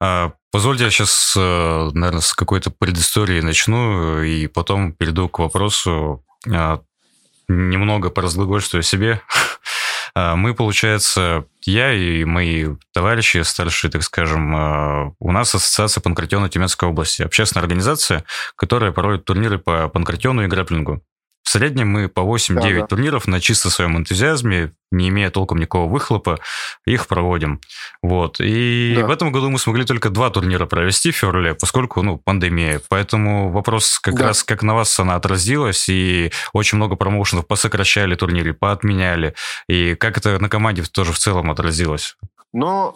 А, 0.00 0.32
позвольте 0.50 0.84
я 0.84 0.90
сейчас, 0.90 1.34
э, 1.36 1.90
наверное, 1.94 2.20
с 2.20 2.34
какой-то 2.34 2.70
предыстории 2.70 3.40
начну 3.40 4.20
и 4.22 4.48
потом 4.48 4.92
перейду 4.92 5.28
к 5.28 5.38
вопросу 5.38 6.24
а, 6.52 6.80
немного 7.52 8.10
поразглагольствую 8.10 8.82
себе. 8.82 9.20
А, 10.14 10.36
мы, 10.36 10.54
получается, 10.54 11.46
я 11.64 11.90
и 11.94 12.24
мои 12.24 12.66
товарищи 12.92 13.42
старшие, 13.44 13.90
так 13.90 14.02
скажем, 14.02 14.54
а, 14.54 15.12
у 15.18 15.32
нас 15.32 15.54
Ассоциация 15.54 16.02
панкратиона 16.02 16.50
Тюменской 16.50 16.86
области, 16.86 17.22
общественная 17.22 17.62
организация, 17.62 18.24
которая 18.54 18.92
проводит 18.92 19.24
турниры 19.24 19.58
по 19.58 19.88
панкратиону 19.88 20.44
и 20.44 20.48
грэплингу. 20.48 21.02
В 21.42 21.50
среднем 21.50 21.88
мы 21.88 22.08
по 22.08 22.20
8-9 22.20 22.54
да, 22.54 22.80
да. 22.80 22.86
турниров 22.86 23.26
на 23.26 23.40
чисто 23.40 23.68
своем 23.68 23.96
энтузиазме, 23.96 24.72
не 24.90 25.08
имея 25.08 25.30
толком 25.30 25.58
никакого 25.58 25.90
выхлопа, 25.90 26.38
их 26.86 27.06
проводим. 27.08 27.60
Вот. 28.02 28.40
И 28.40 28.94
да. 28.96 29.06
в 29.06 29.10
этом 29.10 29.32
году 29.32 29.50
мы 29.50 29.58
смогли 29.58 29.84
только 29.84 30.08
два 30.10 30.30
турнира 30.30 30.66
провести 30.66 31.10
в 31.10 31.16
феврале, 31.16 31.54
поскольку, 31.54 32.02
ну, 32.02 32.16
пандемия. 32.16 32.80
Поэтому 32.88 33.50
вопрос 33.50 33.98
как 33.98 34.14
да. 34.14 34.28
раз, 34.28 34.44
как 34.44 34.62
на 34.62 34.74
вас 34.74 34.98
она 35.00 35.16
отразилась, 35.16 35.88
и 35.88 36.30
очень 36.52 36.76
много 36.76 36.96
промоушенов 36.96 37.46
посокращали 37.46 38.14
турниры, 38.14 38.54
поотменяли. 38.54 39.34
И 39.68 39.94
как 39.94 40.18
это 40.18 40.38
на 40.38 40.48
команде 40.48 40.82
тоже 40.84 41.12
в 41.12 41.18
целом 41.18 41.50
отразилось? 41.50 42.16
Э, 42.54 42.92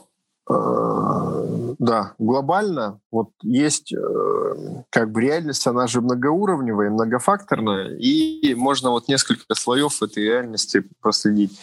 да, 0.48 2.14
глобально 2.18 3.00
вот 3.10 3.30
есть 3.42 3.92
э, 3.92 4.54
как 4.90 5.10
бы 5.10 5.20
реальность, 5.20 5.66
она 5.66 5.86
же 5.88 6.00
многоуровневая, 6.00 6.90
многофакторная, 6.90 7.96
и 7.96 8.54
можно 8.54 8.90
вот 8.90 9.08
несколько 9.08 9.54
слоев 9.54 10.02
этой 10.02 10.24
реальности 10.24 10.84
проследить. 11.00 11.58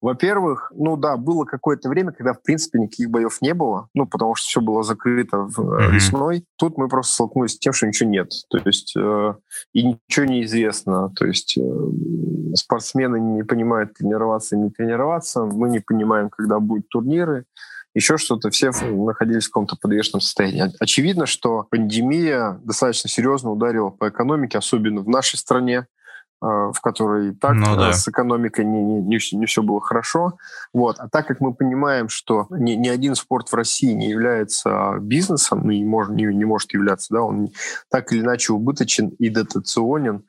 Во-первых, 0.00 0.70
ну 0.74 0.96
да, 0.96 1.16
было 1.16 1.44
какое-то 1.44 1.88
время, 1.88 2.12
когда 2.12 2.34
в 2.34 2.42
принципе 2.42 2.78
никаких 2.78 3.10
боев 3.10 3.40
не 3.40 3.54
было, 3.54 3.88
ну 3.94 4.06
потому 4.06 4.34
что 4.34 4.46
все 4.46 4.60
было 4.60 4.82
закрыто 4.82 5.48
mm-hmm. 5.48 5.90
весной. 5.92 6.44
Тут 6.56 6.76
мы 6.76 6.88
просто 6.88 7.14
столкнулись 7.14 7.52
с 7.52 7.58
тем, 7.58 7.72
что 7.72 7.86
ничего 7.86 8.10
нет, 8.10 8.30
то 8.50 8.58
есть 8.64 8.94
э, 8.98 9.34
и 9.72 9.82
ничего 9.82 10.26
не 10.26 10.44
известно, 10.44 11.10
то 11.16 11.26
есть 11.26 11.56
э, 11.58 12.54
спортсмены 12.54 13.18
не 13.18 13.44
понимают 13.44 13.94
тренироваться, 13.94 14.56
не 14.56 14.70
тренироваться, 14.70 15.44
мы 15.44 15.70
не 15.70 15.80
понимаем, 15.80 16.28
когда 16.28 16.58
будут 16.58 16.88
турниры 16.88 17.44
еще 17.94 18.18
что-то, 18.18 18.50
все 18.50 18.70
находились 18.70 19.44
в 19.44 19.50
каком-то 19.50 19.76
подвешенном 19.80 20.20
состоянии. 20.20 20.72
Очевидно, 20.80 21.26
что 21.26 21.66
пандемия 21.70 22.60
достаточно 22.64 23.08
серьезно 23.08 23.50
ударила 23.50 23.90
по 23.90 24.08
экономике, 24.08 24.58
особенно 24.58 25.00
в 25.00 25.08
нашей 25.08 25.36
стране, 25.36 25.86
а, 26.40 26.72
в 26.72 26.80
которой 26.80 27.34
так 27.34 27.54
ну, 27.54 27.76
да. 27.76 27.92
с 27.92 28.06
экономикой 28.06 28.64
не, 28.64 28.82
не, 28.82 29.00
не, 29.00 29.18
не 29.36 29.46
все 29.46 29.62
было 29.62 29.80
хорошо. 29.80 30.34
Вот. 30.74 30.96
А 30.98 31.08
так 31.08 31.26
как 31.26 31.40
мы 31.40 31.54
понимаем, 31.54 32.08
что 32.08 32.46
ни, 32.50 32.72
ни 32.72 32.88
один 32.88 33.14
спорт 33.14 33.48
в 33.50 33.54
России 33.54 33.92
не 33.92 34.10
является 34.10 34.96
бизнесом, 35.00 35.62
ну, 35.64 35.70
не, 35.70 35.84
может, 35.84 36.12
не, 36.14 36.24
не 36.24 36.44
может 36.44 36.74
являться, 36.74 37.14
да, 37.14 37.22
он 37.22 37.48
так 37.90 38.12
или 38.12 38.20
иначе 38.20 38.52
убыточен 38.52 39.08
и 39.08 39.30
дотационен, 39.30 40.24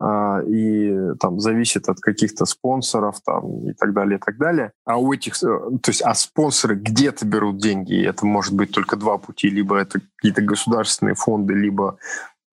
и 0.00 1.14
там 1.18 1.40
зависит 1.40 1.88
от 1.88 1.98
каких-то 2.00 2.44
спонсоров 2.46 3.20
там 3.24 3.68
и 3.68 3.72
так 3.72 3.92
далее, 3.92 4.18
и 4.18 4.20
так 4.20 4.38
далее. 4.38 4.72
А 4.84 4.96
у 4.96 5.12
этих, 5.12 5.34
э, 5.42 5.46
то 5.82 5.88
есть, 5.88 6.02
а 6.02 6.14
спонсоры 6.14 6.76
где-то 6.76 7.26
берут 7.26 7.58
деньги, 7.58 7.94
и 7.94 8.04
это 8.04 8.24
может 8.24 8.54
быть 8.54 8.70
только 8.70 8.96
два 8.96 9.18
пути, 9.18 9.50
либо 9.50 9.76
это 9.76 10.00
какие-то 10.16 10.42
государственные 10.42 11.14
фонды, 11.14 11.54
либо 11.54 11.98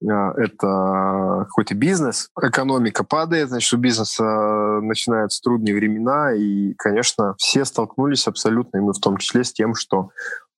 а, 0.10 0.34
это 0.38 1.46
какой-то 1.46 1.76
бизнес, 1.76 2.30
экономика 2.42 3.04
падает, 3.04 3.50
значит, 3.50 3.74
у 3.74 3.78
бизнеса 3.78 4.80
начинаются 4.82 5.42
трудные 5.42 5.76
времена, 5.76 6.34
и, 6.34 6.74
конечно, 6.74 7.36
все 7.38 7.66
столкнулись 7.66 8.28
абсолютно, 8.28 8.78
и 8.78 8.82
мы 8.82 8.94
в 8.94 9.00
том 9.00 9.18
числе 9.18 9.44
с 9.44 9.54
тем, 9.54 9.76
что 9.76 10.10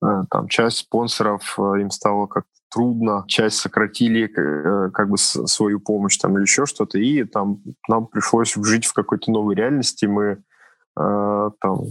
э, 0.04 0.24
там 0.30 0.48
часть 0.48 0.78
спонсоров 0.78 1.58
э, 1.58 1.82
им 1.82 1.92
стало 1.92 2.28
как 2.28 2.46
трудно, 2.70 3.26
часть 3.28 3.58
сократили 3.58 4.26
э, 4.26 4.92
как 4.92 5.10
бы 5.10 5.18
свою 5.18 5.80
помощь 5.80 6.18
там 6.18 6.36
или 6.36 6.44
еще 6.44 6.66
что-то, 6.66 6.98
и 6.98 7.24
там 7.24 7.62
нам 7.88 8.08
пришлось 8.08 8.54
жить 8.56 8.86
в 8.86 8.94
какой-то 8.94 9.32
новой 9.32 9.56
реальности. 9.56 10.06
Мы 10.06 10.44
э, 11.00 11.50
там 11.60 11.82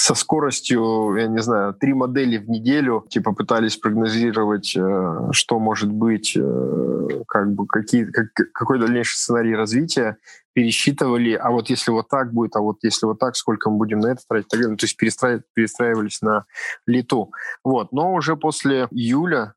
со 0.00 0.14
скоростью, 0.14 1.14
я 1.18 1.26
не 1.26 1.42
знаю, 1.42 1.74
три 1.74 1.92
модели 1.92 2.38
в 2.38 2.48
неделю, 2.48 3.04
типа 3.10 3.32
пытались 3.32 3.76
прогнозировать, 3.76 4.74
э, 4.74 5.28
что 5.32 5.58
может 5.58 5.92
быть, 5.92 6.34
э, 6.36 7.08
как 7.28 7.52
бы 7.52 7.66
какие, 7.66 8.04
как, 8.06 8.28
какой 8.52 8.78
дальнейший 8.78 9.18
сценарий 9.18 9.54
развития, 9.54 10.16
пересчитывали, 10.54 11.34
а 11.34 11.50
вот 11.50 11.68
если 11.68 11.90
вот 11.90 12.08
так 12.08 12.32
будет, 12.32 12.56
а 12.56 12.60
вот 12.60 12.78
если 12.82 13.04
вот 13.04 13.18
так, 13.18 13.36
сколько 13.36 13.68
мы 13.68 13.76
будем 13.76 14.00
на 14.00 14.12
это 14.12 14.22
тратить, 14.26 14.48
так 14.48 14.60
далее. 14.60 14.70
Ну, 14.70 14.76
то 14.78 14.84
есть 14.84 14.96
перестраив, 14.96 15.42
перестраивались 15.52 16.22
на 16.22 16.46
лету. 16.86 17.30
Вот. 17.62 17.92
Но 17.92 18.14
уже 18.14 18.36
после 18.36 18.88
июля, 18.90 19.52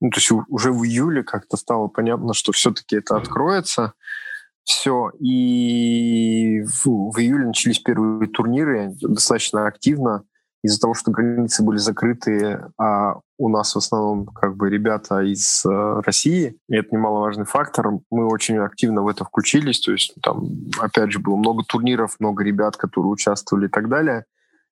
ну, 0.00 0.10
то 0.10 0.18
есть 0.18 0.30
уже 0.30 0.70
в 0.72 0.84
июле 0.84 1.24
как-то 1.24 1.56
стало 1.56 1.88
понятно, 1.88 2.34
что 2.34 2.52
все-таки 2.52 2.96
это 2.96 3.16
откроется. 3.16 3.94
Все. 4.66 5.10
И 5.20 6.62
в, 6.62 7.12
в 7.12 7.18
июле 7.20 7.46
начались 7.46 7.78
первые 7.78 8.28
турниры 8.28 8.94
достаточно 9.00 9.68
активно 9.68 10.24
из-за 10.64 10.80
того, 10.80 10.94
что 10.94 11.12
границы 11.12 11.62
были 11.62 11.76
закрыты, 11.76 12.60
а 12.76 13.20
у 13.38 13.48
нас 13.48 13.74
в 13.74 13.78
основном 13.78 14.26
как 14.26 14.56
бы 14.56 14.68
ребята 14.68 15.20
из 15.20 15.64
э, 15.64 16.00
России, 16.04 16.58
и 16.68 16.74
это 16.74 16.88
немаловажный 16.96 17.44
фактор. 17.44 17.92
Мы 18.10 18.26
очень 18.26 18.56
активно 18.56 19.02
в 19.02 19.08
это 19.08 19.24
включились, 19.24 19.78
то 19.78 19.92
есть 19.92 20.14
там, 20.20 20.48
опять 20.80 21.12
же, 21.12 21.20
было 21.20 21.36
много 21.36 21.62
турниров, 21.62 22.16
много 22.18 22.42
ребят, 22.42 22.76
которые 22.76 23.12
участвовали 23.12 23.66
и 23.66 23.70
так 23.70 23.88
далее 23.88 24.24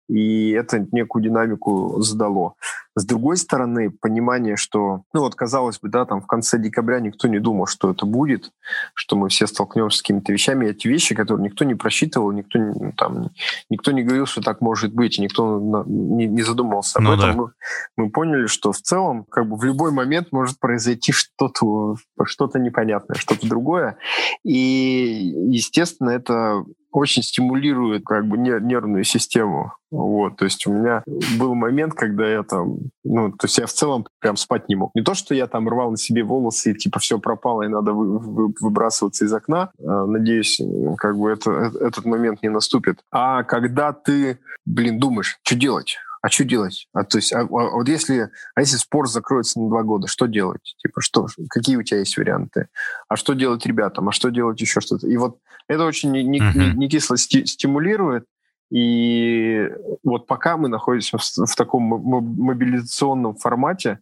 и 0.08 0.50
это 0.50 0.86
некую 0.92 1.22
динамику 1.22 2.00
задало. 2.00 2.54
С 2.96 3.04
другой 3.04 3.36
стороны, 3.36 3.90
понимание, 3.90 4.56
что, 4.56 5.02
ну 5.12 5.20
вот, 5.20 5.34
казалось 5.34 5.80
бы, 5.80 5.88
да, 5.88 6.04
там 6.04 6.20
в 6.20 6.26
конце 6.26 6.58
декабря 6.58 7.00
никто 7.00 7.26
не 7.26 7.40
думал, 7.40 7.66
что 7.66 7.90
это 7.90 8.06
будет, 8.06 8.52
что 8.94 9.16
мы 9.16 9.28
все 9.28 9.46
столкнемся 9.46 9.98
с 9.98 10.02
какими-то 10.02 10.32
вещами. 10.32 10.66
Эти 10.66 10.86
вещи, 10.86 11.14
которые 11.14 11.44
никто 11.44 11.64
не 11.64 11.74
просчитывал, 11.74 12.30
никто, 12.30 12.58
ну, 12.58 12.92
там, 12.96 13.30
никто 13.68 13.90
не 13.90 14.04
говорил, 14.04 14.26
что 14.26 14.42
так 14.42 14.60
может 14.60 14.94
быть, 14.94 15.18
никто 15.18 15.84
не, 15.86 16.26
не 16.26 16.42
задумался 16.42 16.98
об 16.98 17.04
ну, 17.04 17.14
этом. 17.14 17.30
Да. 17.30 17.36
Мы, 17.36 17.52
мы 17.96 18.10
поняли, 18.10 18.46
что 18.46 18.70
в 18.70 18.80
целом 18.80 19.24
как 19.24 19.48
бы 19.48 19.56
в 19.56 19.64
любой 19.64 19.90
момент 19.90 20.28
может 20.30 20.60
произойти 20.60 21.10
что-то 21.12 21.96
что 22.26 22.48
непонятное, 22.54 23.16
что-то 23.16 23.48
другое. 23.48 23.96
И, 24.44 25.34
естественно, 25.48 26.10
это 26.10 26.64
очень 26.94 27.24
стимулирует 27.24 28.04
как 28.04 28.26
бы 28.26 28.38
нервную 28.38 29.02
систему. 29.02 29.72
Вот, 29.90 30.36
то 30.36 30.44
есть 30.44 30.66
у 30.66 30.72
меня 30.72 31.02
был 31.38 31.54
момент, 31.54 31.94
когда 31.94 32.28
я 32.28 32.42
там, 32.44 32.78
ну, 33.04 33.30
то 33.32 33.46
есть 33.46 33.58
я 33.58 33.66
в 33.66 33.72
целом 33.72 34.06
прям 34.20 34.36
спать 34.36 34.68
не 34.68 34.76
мог. 34.76 34.92
Не 34.94 35.02
то, 35.02 35.14
что 35.14 35.34
я 35.34 35.48
там 35.48 35.68
рвал 35.68 35.90
на 35.90 35.96
себе 35.96 36.22
волосы 36.22 36.70
и 36.70 36.74
типа 36.74 37.00
все 37.00 37.18
пропало 37.18 37.62
и 37.62 37.68
надо 37.68 37.92
вы, 37.92 38.18
вы, 38.18 38.54
выбрасываться 38.60 39.24
из 39.24 39.32
окна. 39.32 39.70
А, 39.84 40.06
надеюсь, 40.06 40.60
как 40.96 41.18
бы 41.18 41.30
это, 41.30 41.50
э, 41.50 41.86
этот 41.86 42.04
момент 42.04 42.42
не 42.42 42.48
наступит. 42.48 43.00
А 43.10 43.42
когда 43.42 43.92
ты, 43.92 44.38
блин, 44.64 44.98
думаешь, 45.00 45.38
что 45.42 45.56
делать? 45.56 45.98
А 46.24 46.30
что 46.30 46.44
делать? 46.44 46.88
А, 46.94 47.04
то 47.04 47.18
есть, 47.18 47.34
а, 47.34 47.40
а, 47.40 47.44
вот 47.44 47.86
если, 47.86 48.30
а 48.54 48.60
если 48.60 48.78
спор 48.78 49.06
закроется 49.06 49.60
на 49.60 49.68
два 49.68 49.82
года, 49.82 50.06
что 50.06 50.24
делать? 50.24 50.74
Типа, 50.78 51.02
что, 51.02 51.26
какие 51.50 51.76
у 51.76 51.82
тебя 51.82 51.98
есть 51.98 52.16
варианты? 52.16 52.68
А 53.08 53.16
что 53.16 53.34
делать 53.34 53.66
ребятам? 53.66 54.08
А 54.08 54.12
что 54.12 54.30
делать 54.30 54.58
еще 54.58 54.80
что-то? 54.80 55.06
И 55.06 55.18
вот 55.18 55.36
это 55.68 55.84
очень 55.84 56.12
не, 56.12 56.24
не, 56.24 56.40
не, 56.40 56.72
не 56.72 56.88
кисло 56.88 57.18
стимулирует. 57.18 58.24
И 58.70 59.68
вот 60.02 60.26
пока 60.26 60.56
мы 60.56 60.68
находимся 60.68 61.18
в, 61.18 61.22
в 61.22 61.54
таком 61.56 61.82
мобилизационном 61.82 63.36
формате, 63.36 63.98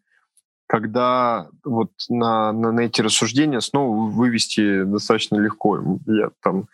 когда 0.68 1.48
вот 1.64 1.90
на, 2.08 2.52
на, 2.52 2.70
на 2.70 2.80
эти 2.82 3.00
рассуждения 3.00 3.58
снова 3.58 4.08
вывести 4.08 4.84
достаточно 4.84 5.38
легко. 5.38 5.98
Я 6.06 6.30
там 6.40 6.68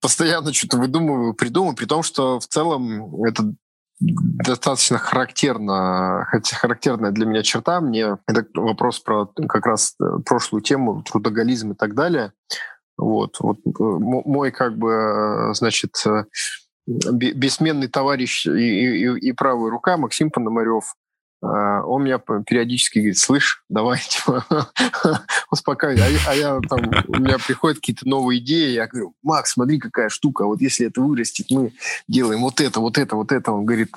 постоянно 0.00 0.52
что-то 0.52 0.76
выдумываю, 0.76 1.34
придумываю, 1.34 1.74
при 1.74 1.86
том, 1.86 2.04
что 2.04 2.38
в 2.38 2.46
целом 2.46 3.24
это 3.24 3.52
достаточно 4.00 4.98
характерно, 4.98 6.26
хотя 6.28 6.56
характерная 6.56 7.10
для 7.10 7.26
меня 7.26 7.42
черта. 7.42 7.80
Мне 7.80 8.16
это 8.26 8.46
вопрос 8.54 8.98
про 9.00 9.26
как 9.26 9.66
раз 9.66 9.94
э, 10.00 10.04
прошлую 10.24 10.62
тему, 10.62 11.02
трудоголизм 11.02 11.72
и 11.72 11.74
так 11.74 11.94
далее. 11.94 12.32
Вот, 12.96 13.36
вот 13.40 13.58
э, 13.58 13.70
мой 13.78 14.50
как 14.50 14.76
бы, 14.78 14.90
э, 14.90 15.54
значит, 15.54 16.02
бессменный 16.86 17.88
товарищ 17.88 18.46
и, 18.46 18.50
и, 18.50 19.28
и 19.28 19.32
правая 19.32 19.70
рука 19.70 19.96
Максим 19.96 20.30
Пономарев 20.30 20.94
он 21.42 22.04
меня 22.04 22.18
периодически 22.18 22.98
говорит, 22.98 23.18
слышь, 23.18 23.64
давай, 23.68 23.98
типа, 24.08 24.44
успокаивай. 25.50 26.16
А, 26.26 26.30
а 26.30 26.34
я 26.34 26.60
там, 26.68 26.90
у 27.08 27.16
меня 27.16 27.38
приходят 27.38 27.78
какие-то 27.78 28.06
новые 28.06 28.40
идеи, 28.40 28.72
я 28.72 28.86
говорю, 28.86 29.14
Макс, 29.22 29.52
смотри, 29.52 29.78
какая 29.78 30.10
штука, 30.10 30.44
вот 30.44 30.60
если 30.60 30.86
это 30.86 31.00
вырастет, 31.00 31.46
мы 31.50 31.72
делаем 32.08 32.40
вот 32.40 32.60
это, 32.60 32.80
вот 32.80 32.98
это, 32.98 33.16
вот 33.16 33.32
это. 33.32 33.52
Он 33.52 33.64
говорит, 33.64 33.90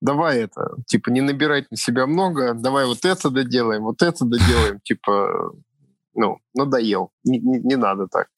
давай 0.00 0.40
это, 0.40 0.74
типа, 0.86 1.10
не 1.10 1.20
набирать 1.20 1.70
на 1.70 1.76
себя 1.76 2.06
много, 2.06 2.54
давай 2.54 2.86
вот 2.86 3.04
это 3.04 3.30
доделаем, 3.30 3.82
вот 3.82 4.02
это 4.02 4.24
доделаем, 4.24 4.80
типа, 4.84 5.52
ну, 6.14 6.38
надоел, 6.54 7.10
не, 7.24 7.38
не, 7.38 7.58
не 7.58 7.76
надо 7.76 8.08
так. 8.08 8.28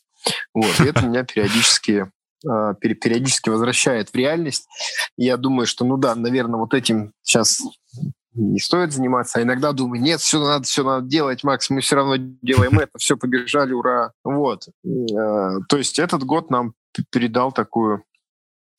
Вот, 0.52 0.80
и 0.80 0.84
это 0.84 1.06
меня 1.06 1.24
периодически 1.24 2.10
а, 2.46 2.74
периодически 2.74 3.50
возвращает 3.50 4.10
в 4.10 4.14
реальность. 4.14 4.68
Я 5.16 5.36
думаю, 5.36 5.66
что, 5.66 5.84
ну 5.84 5.96
да, 5.96 6.14
наверное, 6.14 6.58
вот 6.58 6.74
этим 6.74 7.12
сейчас 7.22 7.62
не 8.34 8.58
стоит 8.58 8.92
заниматься, 8.92 9.38
а 9.38 9.42
иногда 9.42 9.72
думаю, 9.72 10.02
нет, 10.02 10.20
все 10.20 10.42
надо, 10.42 10.64
все 10.64 10.84
надо 10.84 11.06
делать, 11.06 11.44
Макс, 11.44 11.70
мы 11.70 11.80
все 11.80 11.96
равно 11.96 12.16
делаем 12.42 12.78
это, 12.78 12.92
все, 12.98 13.16
побежали, 13.16 13.72
ура. 13.72 14.12
Вот. 14.24 14.68
Э, 14.84 15.60
то 15.68 15.76
есть 15.76 15.98
этот 15.98 16.24
год 16.24 16.50
нам 16.50 16.74
передал 17.10 17.52
такую 17.52 18.04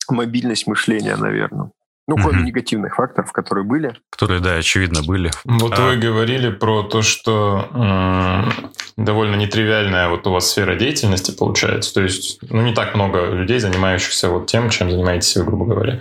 мобильность 0.08 0.66
мышления, 0.66 1.16
наверное. 1.16 1.70
Ну, 2.06 2.16
кроме 2.16 2.40
mm-hmm. 2.40 2.44
негативных 2.44 2.94
факторов, 2.96 3.32
которые 3.32 3.64
были. 3.64 3.96
Которые, 4.10 4.40
да, 4.40 4.56
очевидно, 4.56 5.02
были. 5.02 5.30
Вот 5.44 5.78
а... 5.78 5.86
вы 5.86 5.96
говорили 5.96 6.50
про 6.50 6.82
то, 6.82 7.00
что 7.00 7.70
э, 7.72 8.42
довольно 8.96 9.34
нетривиальная 9.34 10.08
вот 10.08 10.26
у 10.26 10.30
вас 10.30 10.50
сфера 10.50 10.76
деятельности 10.76 11.32
получается. 11.32 11.92
То 11.94 12.02
есть, 12.02 12.38
ну, 12.48 12.62
не 12.62 12.74
так 12.74 12.94
много 12.94 13.26
людей, 13.26 13.58
занимающихся 13.58 14.28
вот 14.28 14.46
тем, 14.46 14.70
чем 14.70 14.90
занимаетесь 14.90 15.36
вы, 15.36 15.44
грубо 15.44 15.64
говоря. 15.66 16.00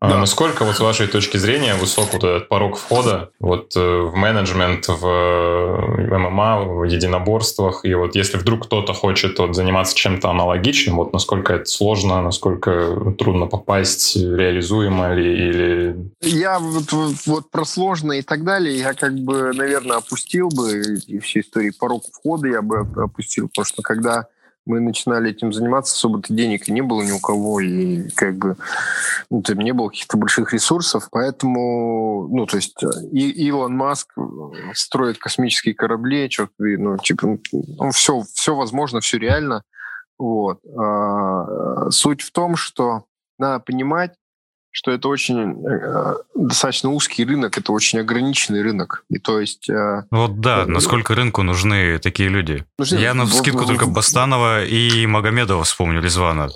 А 0.00 0.08
да. 0.08 0.18
насколько 0.18 0.64
вот 0.64 0.76
с 0.76 0.80
вашей 0.80 1.06
точки 1.06 1.36
зрения 1.36 1.74
высок 1.74 2.12
вот 2.12 2.24
этот 2.24 2.48
порог 2.48 2.78
входа 2.78 3.30
вот 3.40 3.76
э, 3.76 3.80
в 3.80 4.14
менеджмент, 4.14 4.88
в, 4.88 5.00
в 5.00 6.18
ММА, 6.18 6.60
в 6.60 6.84
единоборствах? 6.84 7.84
И 7.84 7.92
вот 7.94 8.14
если 8.14 8.38
вдруг 8.38 8.64
кто-то 8.64 8.94
хочет 8.94 9.38
вот 9.38 9.54
заниматься 9.54 9.94
чем-то 9.94 10.30
аналогичным, 10.30 10.96
вот 10.96 11.12
насколько 11.12 11.52
это 11.52 11.66
сложно, 11.66 12.22
насколько 12.22 13.14
трудно 13.18 13.46
попасть, 13.46 14.16
реализуемо 14.16 15.14
ли 15.14 15.48
или... 15.48 15.96
Я 16.22 16.58
вот, 16.58 16.90
вот, 16.92 17.14
вот 17.26 17.50
про 17.50 17.66
сложное 17.66 18.20
и 18.20 18.22
так 18.22 18.44
далее, 18.44 18.78
я 18.78 18.94
как 18.94 19.14
бы, 19.14 19.52
наверное, 19.52 19.98
опустил 19.98 20.48
бы 20.48 20.80
и 21.06 21.18
все 21.18 21.40
истории 21.40 21.72
порог 21.78 22.04
входа 22.10 22.29
я 22.44 22.62
бы 22.62 22.80
опустил, 22.96 23.48
потому 23.48 23.64
что 23.64 23.82
когда 23.82 24.26
мы 24.66 24.80
начинали 24.80 25.30
этим 25.30 25.52
заниматься, 25.52 25.94
особо-то 25.94 26.32
денег 26.32 26.68
и 26.68 26.72
не 26.72 26.82
было 26.82 27.02
ни 27.02 27.12
у 27.12 27.18
кого, 27.18 27.60
и 27.60 28.08
как 28.10 28.36
бы 28.36 28.56
ну, 29.30 29.42
там 29.42 29.58
не 29.58 29.72
было 29.72 29.88
каких-то 29.88 30.16
больших 30.16 30.52
ресурсов, 30.52 31.08
поэтому, 31.10 32.28
ну, 32.30 32.46
то 32.46 32.56
есть 32.56 32.76
и 33.10 33.30
Илон 33.48 33.74
Маск 33.76 34.14
строит 34.74 35.18
космические 35.18 35.74
корабли, 35.74 36.28
черт, 36.28 36.50
ну, 36.58 36.98
типа, 36.98 37.38
ну, 37.52 37.90
все, 37.90 38.22
все 38.34 38.54
возможно, 38.54 39.00
все 39.00 39.18
реально, 39.18 39.62
вот. 40.18 40.60
А, 40.76 41.90
суть 41.90 42.20
в 42.20 42.30
том, 42.30 42.56
что 42.56 43.04
надо 43.38 43.60
понимать, 43.60 44.14
что 44.72 44.92
это 44.92 45.08
очень 45.08 45.66
э, 45.66 46.14
достаточно 46.34 46.90
узкий 46.90 47.24
рынок, 47.24 47.58
это 47.58 47.72
очень 47.72 47.98
ограниченный 47.98 48.62
рынок. 48.62 49.04
И 49.08 49.18
то 49.18 49.40
есть... 49.40 49.68
Э, 49.68 50.04
вот 50.10 50.40
да, 50.40 50.62
э, 50.62 50.66
насколько 50.66 51.14
рынку 51.14 51.42
нужны 51.42 51.98
такие 51.98 52.28
люди? 52.28 52.64
Нужны, 52.78 52.98
Я 52.98 53.14
на 53.14 53.26
скидку 53.26 53.64
в, 53.64 53.66
только 53.66 53.86
в, 53.86 53.92
Бастанова 53.92 54.64
и 54.64 55.06
Магомедова 55.06 55.64
вспомню, 55.64 56.00
Резвана. 56.00 56.50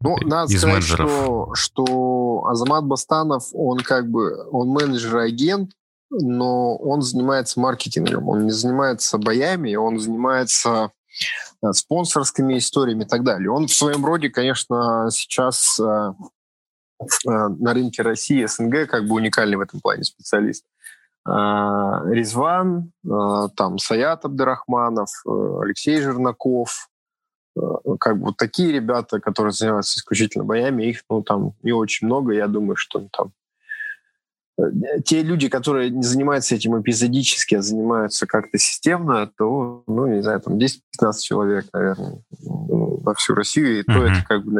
Ну, 0.00 0.16
надо 0.22 0.52
из 0.52 0.58
сказать, 0.58 0.74
менеджеров. 0.74 1.10
Что, 1.10 1.54
что 1.54 2.44
Азамат 2.48 2.84
Бастанов, 2.84 3.44
он 3.52 3.78
как 3.78 4.10
бы, 4.10 4.48
он 4.50 4.68
менеджер-агент, 4.68 5.72
но 6.10 6.76
он 6.76 7.02
занимается 7.02 7.60
маркетингом, 7.60 8.28
он 8.28 8.44
не 8.44 8.50
занимается 8.50 9.18
боями, 9.18 9.74
он 9.74 9.98
занимается 9.98 10.90
э, 11.62 11.72
спонсорскими 11.72 12.56
историями 12.56 13.04
и 13.04 13.06
так 13.06 13.22
далее. 13.22 13.50
Он 13.50 13.66
в 13.66 13.74
своем 13.74 14.04
роде, 14.04 14.28
конечно, 14.28 15.08
сейчас 15.10 15.78
э, 15.78 16.12
на 17.24 17.74
рынке 17.74 18.02
России, 18.02 18.44
СНГ, 18.44 18.88
как 18.88 19.06
бы 19.06 19.14
уникальный 19.14 19.56
в 19.56 19.60
этом 19.60 19.80
плане 19.80 20.04
специалист. 20.04 20.64
Резван, 21.24 22.90
там 23.56 23.78
Саят 23.78 24.24
Абдурахманов, 24.24 25.10
Алексей 25.60 26.00
Жернаков, 26.00 26.88
как 28.00 28.18
бы 28.18 28.26
вот 28.26 28.36
такие 28.36 28.72
ребята, 28.72 29.20
которые 29.20 29.52
занимаются 29.52 29.98
исключительно 29.98 30.44
боями, 30.44 30.84
их 30.84 31.02
ну, 31.08 31.22
там 31.22 31.52
не 31.62 31.72
очень 31.72 32.06
много. 32.08 32.32
Я 32.32 32.48
думаю, 32.48 32.76
что 32.76 32.98
ну, 32.98 33.08
там 33.12 33.32
Э, 34.58 35.00
те 35.04 35.22
люди, 35.22 35.48
которые 35.48 35.90
не 35.90 36.02
занимаются 36.02 36.54
этим 36.54 36.80
эпизодически, 36.80 37.54
а 37.54 37.62
занимаются 37.62 38.26
как-то 38.26 38.58
системно, 38.58 39.26
то, 39.26 39.82
ну, 39.86 40.06
не 40.06 40.22
знаю, 40.22 40.40
там 40.40 40.58
10-15 40.58 40.78
человек, 41.22 41.66
наверное, 41.72 42.22
во 42.40 43.14
всю 43.14 43.34
Россию, 43.34 43.78
и 43.78 43.82
mm-hmm. 43.82 43.94
то 43.94 44.04
это 44.04 44.24
как 44.26 44.44
бы 44.44 44.52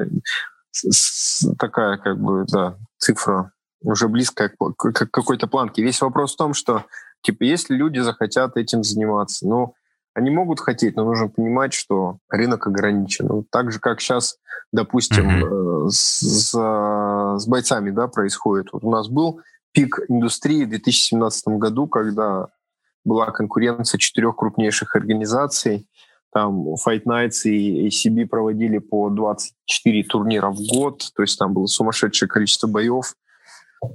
такая, 1.58 1.98
как 1.98 2.20
бы, 2.20 2.44
да, 2.50 2.76
цифра 2.98 3.52
уже 3.82 4.08
близкая 4.08 4.48
к, 4.48 4.92
к 4.92 5.06
какой-то 5.11 5.46
планке. 5.46 5.82
Весь 5.82 6.00
вопрос 6.00 6.35
в 6.35 6.37
том, 6.37 6.54
что, 6.54 6.85
типа, 7.22 7.42
если 7.44 7.74
люди 7.74 7.98
захотят 7.98 8.56
этим 8.56 8.82
заниматься, 8.82 9.46
ну, 9.46 9.74
они 10.14 10.30
могут 10.30 10.61
хотеть, 10.61 10.96
но 10.96 11.04
нужно 11.04 11.28
понимать, 11.28 11.72
что 11.72 12.18
рынок 12.28 12.66
ограничен. 12.66 13.26
Ну, 13.28 13.46
так 13.50 13.72
же, 13.72 13.80
как 13.80 14.00
сейчас, 14.00 14.37
допустим, 14.70 15.44
mm-hmm. 15.44 15.88
с, 15.88 16.20
с, 16.20 17.38
с 17.38 17.46
бойцами 17.46 17.90
да, 17.90 18.08
происходит. 18.08 18.68
Вот 18.72 18.85
у 18.85 18.90
нас 18.90 19.08
был 19.08 19.40
пик 19.72 20.00
индустрии 20.08 20.64
в 20.64 20.68
2017 20.68 21.48
году, 21.48 21.87
когда 21.87 22.48
была 23.04 23.30
конкуренция 23.30 23.98
четырех 23.98 24.37
крупнейших 24.37 24.94
организаций. 24.94 25.88
Там 26.33 26.75
Fight 26.75 27.05
Nights 27.05 27.45
и 27.45 27.88
ACB 27.88 28.27
проводили 28.27 28.79
по 28.79 29.11
24 29.11 30.05
турнира 30.05 30.51
в 30.51 30.59
год, 30.73 31.05
то 31.14 31.23
есть 31.23 31.38
там 31.38 31.53
было 31.53 31.66
сумасшедшее 31.66 32.29
количество 32.29 32.66
боев. 32.66 33.14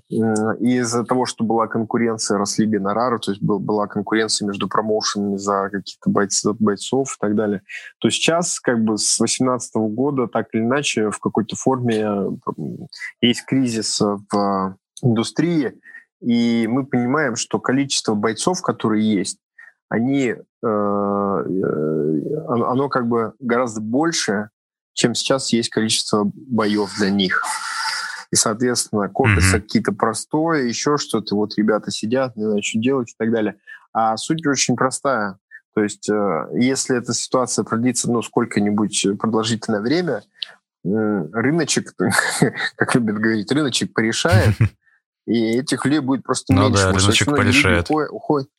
И 0.09 0.17
из-за 0.17 1.05
того, 1.05 1.25
что 1.25 1.45
была 1.45 1.67
конкуренция, 1.67 2.37
росли 2.37 2.67
гонорары, 2.67 3.19
то 3.19 3.31
есть 3.31 3.41
был, 3.41 3.59
была 3.59 3.87
конкуренция 3.87 4.45
между 4.45 4.67
промоушенами 4.67 5.37
за 5.37 5.69
каких-то 5.71 6.09
бойцов, 6.09 6.57
бойцов 6.59 7.13
и 7.13 7.17
так 7.19 7.35
далее, 7.35 7.61
то 7.99 8.09
сейчас 8.09 8.59
как 8.59 8.83
бы 8.83 8.97
с 8.97 9.17
2018 9.17 9.75
года 9.75 10.27
так 10.27 10.47
или 10.53 10.61
иначе 10.61 11.09
в 11.09 11.19
какой-то 11.19 11.55
форме 11.55 12.37
есть 13.21 13.45
кризис 13.45 14.01
в 14.01 14.75
индустрии, 15.01 15.79
и 16.21 16.67
мы 16.67 16.85
понимаем, 16.85 17.35
что 17.35 17.59
количество 17.59 18.13
бойцов, 18.13 18.61
которые 18.61 19.09
есть, 19.09 19.39
они, 19.89 20.29
э, 20.29 20.37
э, 20.63 20.67
оно 22.47 22.89
как 22.89 23.07
бы 23.07 23.33
гораздо 23.39 23.81
больше, 23.81 24.49
чем 24.93 25.15
сейчас 25.15 25.53
есть 25.53 25.69
количество 25.69 26.29
боев 26.33 26.93
для 26.97 27.09
них. 27.09 27.43
И, 28.31 28.35
соответственно, 28.35 29.07
копятся 29.07 29.57
mm-hmm. 29.57 29.61
какие-то 29.61 29.91
простое, 29.93 30.63
еще 30.63 30.97
что-то. 30.97 31.35
Вот 31.35 31.57
ребята 31.57 31.91
сидят, 31.91 32.35
не 32.35 32.43
знаю, 32.43 32.61
что 32.63 32.79
делать 32.79 33.11
и 33.11 33.15
так 33.17 33.31
далее. 33.31 33.55
А 33.93 34.17
суть 34.17 34.45
очень 34.45 34.75
простая. 34.75 35.37
То 35.73 35.83
есть, 35.83 36.09
э, 36.09 36.47
если 36.53 36.97
эта 36.97 37.13
ситуация 37.13 37.63
продлится 37.63 38.11
ну, 38.11 38.21
сколько-нибудь 38.21 39.07
продолжительное 39.19 39.79
время, 39.79 40.23
рыночек, 40.83 41.93
как 42.75 42.95
любят 42.95 43.17
говорить, 43.17 43.51
рыночек 43.51 43.93
порешает, 43.93 44.55
и 45.27 45.57
этих 45.57 45.85
людей 45.85 45.99
будет 45.99 46.23
просто 46.23 46.53
ну, 46.53 46.69
меньше. 46.69 46.83
Да, 46.83 46.91
рыночек 46.93 47.27
порешает. 47.27 47.89
Уходит, 47.89 48.11
уходит. 48.11 48.49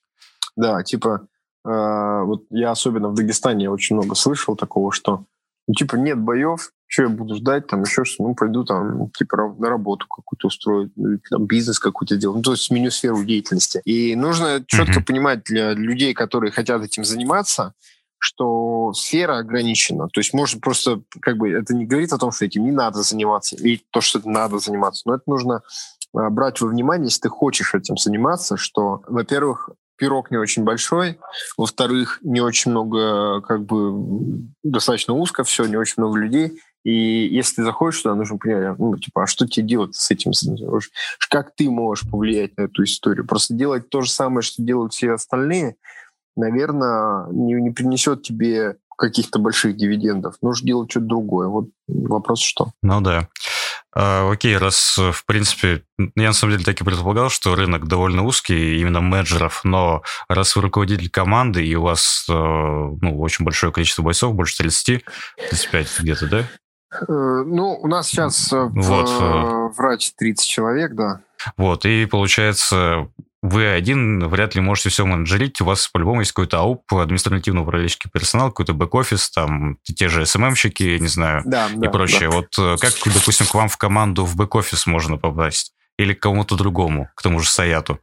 Да, 0.59 0.83
типа, 0.83 1.29
э, 1.65 2.23
вот 2.25 2.43
я 2.51 2.73
особенно 2.73 3.11
в 3.11 3.15
Дагестане 3.15 3.71
очень 3.71 3.95
много 3.95 4.17
слышал 4.17 4.57
такого, 4.57 4.91
что, 4.91 5.25
ну, 5.69 5.75
типа, 5.75 5.95
нет 5.95 6.19
боев, 6.19 6.73
что 6.89 7.05
я 7.05 7.09
буду 7.09 7.37
ждать, 7.37 7.69
там, 7.69 7.83
еще 7.83 8.05
что 8.05 8.25
ну, 8.25 8.35
пойду 8.35 8.65
там, 8.65 9.09
типа, 9.11 9.55
на 9.57 9.69
работу 9.69 10.09
какую-то 10.09 10.49
устроить, 10.49 10.91
ну, 10.97 11.21
там, 11.31 11.47
бизнес 11.47 11.79
какой-то 11.79 12.17
делать, 12.17 12.39
ну, 12.39 12.43
то 12.43 12.51
есть 12.51 12.65
сменю 12.65 12.91
сферу 12.91 13.23
деятельности. 13.23 13.81
И 13.85 14.17
нужно 14.17 14.65
четко 14.67 14.99
mm-hmm. 14.99 15.05
понимать 15.05 15.45
для 15.45 15.75
людей, 15.75 16.13
которые 16.13 16.51
хотят 16.51 16.83
этим 16.83 17.05
заниматься, 17.05 17.75
что 18.19 18.93
сфера 18.95 19.39
ограничена. 19.39 20.09
То 20.09 20.19
есть 20.19 20.35
можно 20.35 20.61
просто, 20.61 21.03
как 21.21 21.37
бы, 21.37 21.53
это 21.53 21.73
не 21.73 21.87
говорит 21.87 22.13
о 22.13 22.19
том, 22.19 22.33
что 22.33 22.47
этим 22.47 22.65
не 22.65 22.73
надо 22.73 23.03
заниматься, 23.03 23.55
или 23.55 23.81
то, 23.93 24.01
что 24.01 24.19
это 24.19 24.29
надо 24.29 24.59
заниматься, 24.59 25.03
но 25.07 25.15
это 25.15 25.23
нужно 25.29 25.63
а, 26.17 26.31
брать 26.31 26.61
во 26.61 26.67
внимание, 26.67 27.05
если 27.05 27.21
ты 27.21 27.29
хочешь 27.29 27.77
этим 27.77 27.97
заниматься, 27.97 28.57
что, 28.57 29.03
во-первых, 29.07 29.71
пирог 29.99 30.31
не 30.31 30.37
очень 30.37 30.65
большой, 30.65 31.19
во-вторых, 31.57 32.21
не 32.23 32.41
очень 32.41 32.71
много, 32.71 33.41
как 33.43 33.65
бы, 33.65 34.47
достаточно 34.63 35.15
узко 35.15 35.45
все, 35.45 35.67
не 35.67 35.77
очень 35.77 35.95
много 35.99 36.19
людей, 36.19 36.61
и 36.85 37.27
если 37.27 37.57
ты 37.57 37.65
заходишь 37.65 38.01
туда, 38.01 38.15
нужно 38.15 38.39
понять, 38.39 38.79
ну, 38.79 38.97
типа, 38.97 39.25
а 39.25 39.27
что 39.27 39.47
тебе 39.47 39.67
делать 39.67 39.95
с 39.95 40.11
этим? 40.11 40.33
Как 41.29 41.55
ты 41.55 41.69
можешь 41.69 42.09
повлиять 42.09 42.57
на 42.57 42.63
эту 42.63 42.85
историю? 42.85 43.27
Просто 43.27 43.55
делать 43.55 43.91
то 43.91 44.01
же 44.01 44.11
самое, 44.11 44.43
что 44.43 44.63
делают 44.63 44.95
все 44.95 45.13
остальные, 45.13 45.77
наверное, 46.37 47.27
не, 47.31 47.55
не 47.55 47.71
принесет 47.71 48.23
тебе 48.23 48.77
каких-то 48.97 49.39
больших 49.39 49.77
дивидендов. 49.77 50.37
Нужно 50.43 50.67
делать 50.67 50.91
что-то 50.91 51.07
другое. 51.07 51.49
Вот 51.49 51.69
вопрос 51.87 52.41
что. 52.41 52.73
Ну 52.83 53.01
да. 53.01 53.29
А, 54.01 54.31
окей, 54.31 54.57
раз, 54.57 54.97
э, 54.97 55.11
в 55.11 55.27
принципе, 55.27 55.83
я 55.99 56.29
на 56.29 56.33
самом 56.33 56.53
деле 56.53 56.65
так 56.65 56.81
и 56.81 56.85
предполагал, 56.85 57.31
что 57.31 57.57
рынок 57.57 57.89
довольно 57.89 58.23
узкий, 58.23 58.81
именно 58.81 59.01
менеджеров, 59.01 59.63
но 59.65 60.05
раз 60.29 60.55
вы 60.55 60.63
руководитель 60.63 61.11
команды, 61.11 61.67
и 61.67 61.75
у 61.75 61.83
вас 61.83 62.25
э, 62.29 62.33
ну, 62.33 63.21
очень 63.21 63.45
большое 63.45 63.73
количество 63.73 64.03
бойцов, 64.03 64.37
больше 64.37 64.57
30, 64.59 65.05
35 65.51 65.99
где-то, 65.99 66.29
да? 66.29 66.39
Э, 66.39 66.45
ну, 67.09 67.77
у 67.83 67.89
нас 67.89 68.07
сейчас 68.07 68.53
вот. 68.53 69.09
в, 69.09 69.73
врач 69.77 70.13
30 70.17 70.49
человек, 70.49 70.95
да. 70.95 71.23
Вот, 71.57 71.85
и 71.85 72.07
получается, 72.07 73.09
вы 73.43 73.69
один 73.69 74.27
вряд 74.29 74.55
ли 74.55 74.61
можете 74.61 74.89
все 74.89 75.07
менеджерить, 75.07 75.61
у 75.61 75.65
вас 75.65 75.89
по-любому 75.89 76.21
есть 76.21 76.33
какой-то 76.33 76.59
АУП, 76.59 76.95
административно-управленческий 76.95 78.11
персонал, 78.11 78.49
какой-то 78.49 78.75
бэк-офис, 78.75 79.31
там 79.31 79.79
те 79.85 80.09
же 80.09 80.27
SMM 80.27 80.46
щики, 80.46 80.99
не 80.99 81.07
знаю, 81.09 81.43
да, 81.45 81.69
и 81.69 81.79
да, 81.79 81.91
прочее. 81.91 82.31
Да. 82.31 82.37
Вот 82.37 82.59
э, 82.59 82.77
как, 82.81 82.93
допустим, 83.05 83.47
к 83.47 83.55
вам 83.55 83.69
в 83.69 83.77
команду 83.77 84.25
в 84.25 84.37
бэк-офис 84.37 84.87
можно 84.87 85.17
попасть? 85.19 85.73
Или 85.99 86.15
к 86.15 86.21
кому-то 86.21 86.57
другому, 86.57 87.11
к 87.17 87.23
тому 87.23 87.41
же 87.41 87.49
Саяту? 87.49 87.99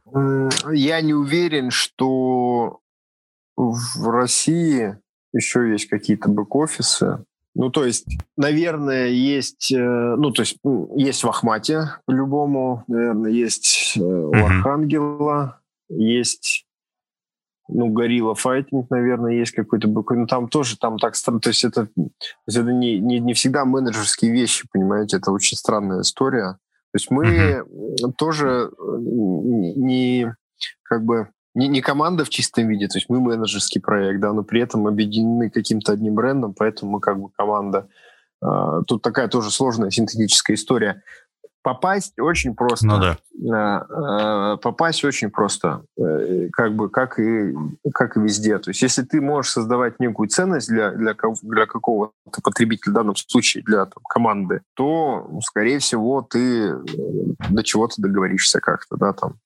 Я 0.70 1.00
не 1.00 1.14
уверен, 1.14 1.70
что 1.70 2.80
в 3.56 4.10
России 4.10 4.98
еще 5.32 5.70
есть 5.70 5.88
какие-то 5.88 6.28
бэк-офисы. 6.28 7.24
Ну, 7.58 7.70
то 7.70 7.86
есть, 7.86 8.06
наверное, 8.36 9.08
есть, 9.08 9.72
э, 9.72 9.78
ну, 9.78 10.30
то 10.30 10.42
есть, 10.42 10.58
есть 10.94 11.24
в 11.24 11.28
Ахмате 11.28 11.90
по-любому, 12.04 12.84
наверное, 12.86 13.30
есть 13.30 13.94
э, 13.96 14.00
у. 14.00 14.30
Архангела, 14.34 15.58
есть, 15.88 16.66
ну, 17.66 17.88
Горилла 17.88 18.34
Файтинг, 18.34 18.90
наверное, 18.90 19.32
есть 19.32 19.52
какой-то. 19.52 19.88
Ну, 19.88 20.26
там 20.26 20.48
тоже, 20.48 20.76
там 20.76 20.98
так 20.98 21.16
странно, 21.16 21.40
то 21.40 21.48
есть 21.48 21.64
это, 21.64 21.86
то 21.86 22.10
есть 22.46 22.58
это 22.58 22.70
не, 22.70 22.98
не, 22.98 23.20
не 23.20 23.32
всегда 23.32 23.64
менеджерские 23.64 24.32
вещи, 24.32 24.68
понимаете, 24.70 25.16
это 25.16 25.30
очень 25.30 25.56
странная 25.56 26.02
история. 26.02 26.58
То 26.92 26.98
есть 26.98 27.10
мы 27.10 27.64
тоже 28.18 28.70
э, 28.70 28.96
не, 28.98 30.34
как 30.82 31.06
бы, 31.06 31.30
не, 31.56 31.68
не 31.68 31.80
команда 31.80 32.24
в 32.24 32.28
чистом 32.28 32.68
виде, 32.68 32.86
то 32.86 32.98
есть 32.98 33.08
мы 33.08 33.18
менеджерский 33.18 33.80
проект, 33.80 34.20
да, 34.20 34.32
но 34.34 34.44
при 34.44 34.60
этом 34.60 34.86
объединены 34.86 35.48
каким-то 35.48 35.92
одним 35.92 36.14
брендом, 36.14 36.54
поэтому 36.54 36.92
мы 36.92 37.00
как 37.00 37.18
бы 37.18 37.30
команда. 37.30 37.88
Uh, 38.44 38.82
тут 38.86 39.00
такая 39.00 39.28
тоже 39.28 39.50
сложная 39.50 39.90
синтетическая 39.90 40.54
история. 40.54 41.02
Попасть 41.62 42.20
очень 42.20 42.54
просто. 42.54 42.86
Ну 42.86 43.00
да. 43.00 43.18
Uh, 43.34 43.86
uh, 43.88 44.56
попасть 44.58 45.02
очень 45.04 45.30
просто, 45.30 45.82
э, 45.98 46.48
как 46.52 46.76
бы 46.76 46.90
как 46.90 47.18
и 47.18 47.54
как 47.94 48.18
и 48.18 48.20
везде. 48.20 48.58
То 48.58 48.70
есть 48.70 48.82
если 48.82 49.02
ты 49.02 49.22
можешь 49.22 49.52
создавать 49.52 49.98
некую 49.98 50.28
ценность 50.28 50.68
для 50.68 50.90
для 50.90 51.16
для 51.42 51.66
какого-то 51.66 52.42
потребителя, 52.42 52.92
в 52.92 52.94
данном 52.94 53.16
случае 53.16 53.64
для 53.64 53.86
там, 53.86 54.02
команды, 54.08 54.60
то 54.74 55.26
скорее 55.42 55.78
всего 55.78 56.20
ты 56.20 56.68
э, 56.68 56.84
до 57.48 57.64
чего-то 57.64 57.94
договоришься 58.02 58.60
как-то, 58.60 58.96
да, 58.98 59.14
там 59.14 59.36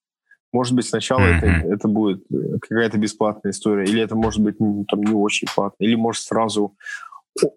может 0.53 0.75
быть, 0.75 0.87
сначала 0.87 1.21
mm-hmm. 1.21 1.39
это, 1.39 1.75
это 1.75 1.89
будет 1.89 2.25
э, 2.33 2.59
какая-то 2.61 2.99
бесплатная 2.99 3.53
история, 3.53 3.85
или 3.85 4.03
это 4.03 4.17
может 4.17 4.43
быть 4.43 4.59
там, 4.59 5.03
не 5.03 5.13
очень 5.13 5.49
платно, 5.55 5.85
или 5.85 5.95
может 5.95 6.23
сразу 6.23 6.75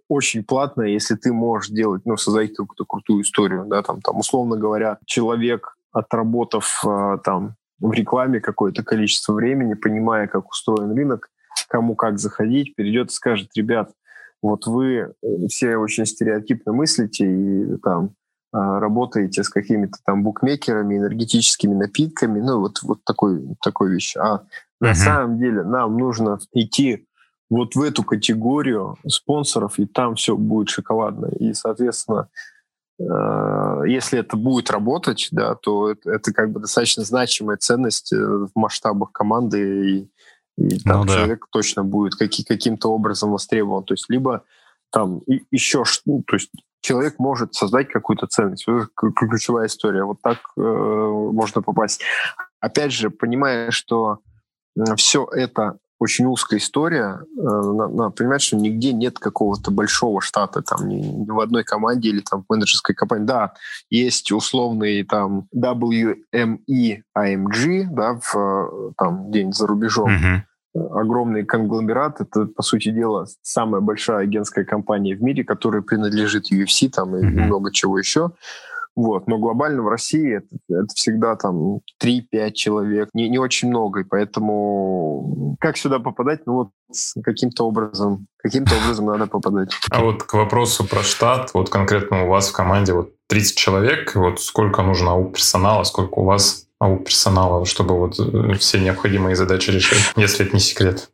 очень 0.07 0.43
платно, 0.43 0.83
если 0.83 1.15
ты 1.15 1.33
можешь 1.33 1.69
делать, 1.69 2.03
ну, 2.05 2.17
создать 2.17 2.53
какую-то 2.53 2.85
крутую 2.85 3.23
историю, 3.23 3.65
да, 3.65 3.81
там, 3.81 4.01
там, 4.01 4.19
условно 4.19 4.55
говоря, 4.55 4.99
человек, 5.05 5.75
отработав 5.91 6.83
э, 6.85 7.17
там 7.23 7.55
в 7.79 7.91
рекламе 7.91 8.39
какое-то 8.39 8.83
количество 8.83 9.33
времени, 9.33 9.73
понимая, 9.73 10.27
как 10.27 10.49
устроен 10.49 10.95
рынок, 10.95 11.29
кому 11.67 11.95
как 11.95 12.19
заходить, 12.19 12.75
перейдет 12.75 13.09
и 13.09 13.13
скажет, 13.13 13.49
ребят, 13.55 13.91
вот 14.41 14.65
вы 14.67 14.95
э, 14.95 15.13
все 15.49 15.77
очень 15.77 16.05
стереотипно 16.05 16.73
мыслите, 16.73 17.25
и 17.25 17.77
там 17.77 18.11
работаете 18.53 19.43
с 19.43 19.49
какими-то 19.49 19.97
там 20.05 20.23
букмекерами, 20.23 20.97
энергетическими 20.97 21.73
напитками, 21.73 22.39
ну 22.39 22.59
вот, 22.59 22.81
вот 22.83 23.03
такой, 23.03 23.41
такой 23.63 23.91
вещь. 23.91 24.15
А 24.15 24.35
uh-huh. 24.35 24.41
на 24.79 24.95
самом 24.95 25.39
деле 25.39 25.63
нам 25.63 25.97
нужно 25.97 26.39
идти 26.53 27.07
вот 27.49 27.75
в 27.75 27.81
эту 27.81 28.03
категорию 28.03 28.97
спонсоров, 29.07 29.79
и 29.79 29.85
там 29.85 30.15
все 30.15 30.37
будет 30.37 30.69
шоколадно. 30.69 31.27
И, 31.39 31.53
соответственно, 31.53 32.29
Э, 32.99 33.83
если 33.87 34.19
это 34.19 34.37
будет 34.37 34.69
работать, 34.69 35.29
да, 35.31 35.55
то 35.55 35.91
это, 35.91 36.11
это 36.11 36.33
как 36.33 36.51
бы 36.51 36.59
достаточно 36.59 37.03
значимая 37.03 37.57
ценность 37.57 38.13
э, 38.13 38.17
в 38.17 38.51
масштабах 38.55 39.11
команды, 39.11 39.89
и, 39.89 40.11
и 40.57 40.79
там 40.79 41.01
ну, 41.01 41.05
да. 41.05 41.15
человек 41.15 41.47
точно 41.51 41.83
будет 41.83 42.15
каки, 42.15 42.43
каким-то 42.43 42.89
образом 42.89 43.31
востребован. 43.31 43.83
То 43.83 43.93
есть 43.93 44.09
либо 44.09 44.43
там 44.91 45.19
и, 45.19 45.43
еще, 45.51 45.83
ну, 46.05 46.23
то 46.25 46.35
есть 46.35 46.51
человек 46.83 47.15
может 47.17 47.55
создать 47.55 47.87
какую-то 47.87 48.27
ценность. 48.27 48.67
Это 48.67 48.87
ключевая 49.15 49.67
история. 49.67 50.03
Вот 50.03 50.21
так 50.21 50.37
э, 50.57 50.61
можно 50.61 51.61
попасть. 51.61 52.01
Опять 52.59 52.91
же, 52.91 53.09
понимая, 53.09 53.71
что 53.71 54.19
все 54.97 55.25
это 55.31 55.77
очень 55.97 56.25
узкая 56.25 56.59
история. 56.59 57.21
Э, 57.37 57.41
надо 57.41 58.09
понимать, 58.09 58.41
что 58.41 58.57
нигде 58.57 58.91
нет 58.91 59.17
какого-то 59.17 59.71
большого 59.71 60.21
штата, 60.21 60.61
там, 60.61 60.89
ни, 60.89 60.95
ни 60.95 61.29
в 61.29 61.39
одной 61.39 61.63
команде 61.63 62.09
или 62.09 62.19
там 62.19 62.43
в 62.43 62.51
менеджерской 62.51 62.93
компании. 62.93 63.25
Да, 63.25 63.53
есть 63.89 64.31
условный 64.33 65.03
там 65.03 65.47
WME 65.55 67.01
IMG, 67.17 67.87
да, 67.89 68.19
в, 68.21 68.93
там 68.97 69.29
где-нибудь 69.29 69.55
за 69.55 69.67
рубежом. 69.67 70.09
Uh-huh 70.09 70.41
огромный 70.73 71.45
конгломерат. 71.45 72.21
Это, 72.21 72.45
по 72.45 72.63
сути 72.63 72.89
дела, 72.91 73.27
самая 73.41 73.81
большая 73.81 74.19
агентская 74.19 74.65
компания 74.65 75.15
в 75.15 75.21
мире, 75.21 75.43
которая 75.43 75.81
принадлежит 75.81 76.51
UFC 76.51 76.89
там, 76.89 77.15
и 77.15 77.21
mm-hmm. 77.21 77.45
много 77.45 77.71
чего 77.71 77.97
еще. 77.99 78.31
Вот. 78.95 79.27
Но 79.27 79.39
глобально 79.39 79.81
в 79.81 79.87
России 79.87 80.37
это, 80.37 80.47
это 80.69 80.93
всегда 80.93 81.35
там 81.35 81.79
3-5 82.01 82.51
человек, 82.51 83.09
не, 83.13 83.27
не 83.27 83.39
очень 83.39 83.69
много, 83.69 84.01
и 84.01 84.03
поэтому 84.03 85.55
как 85.59 85.77
сюда 85.77 85.99
попадать? 85.99 86.41
Ну 86.45 86.53
вот 86.53 86.69
каким-то 87.23 87.65
образом, 87.67 88.27
каким-то 88.37 88.75
образом 88.75 89.07
надо 89.07 89.25
попадать. 89.25 89.71
А 89.89 90.03
вот 90.03 90.23
к 90.23 90.33
вопросу 90.33 90.87
про 90.87 91.01
штат, 91.01 91.51
вот 91.53 91.69
конкретно 91.69 92.25
у 92.25 92.29
вас 92.29 92.49
в 92.49 92.53
команде 92.53 92.93
вот 92.93 93.13
30 93.29 93.57
человек, 93.57 94.13
вот 94.15 94.39
сколько 94.39 94.83
нужно 94.83 95.11
АУ 95.11 95.31
персонала, 95.31 95.83
сколько 95.83 96.19
у 96.19 96.25
вас 96.25 96.62
АУ 96.83 96.99
персонала, 96.99 97.65
чтобы 97.65 97.97
вот 97.97 98.19
э, 98.19 98.53
все 98.55 98.79
необходимые 98.79 99.35
задачи 99.35 99.71
решить, 99.71 99.99
если 100.15 100.45
это 100.45 100.55
не 100.55 100.61
секрет? 100.61 101.09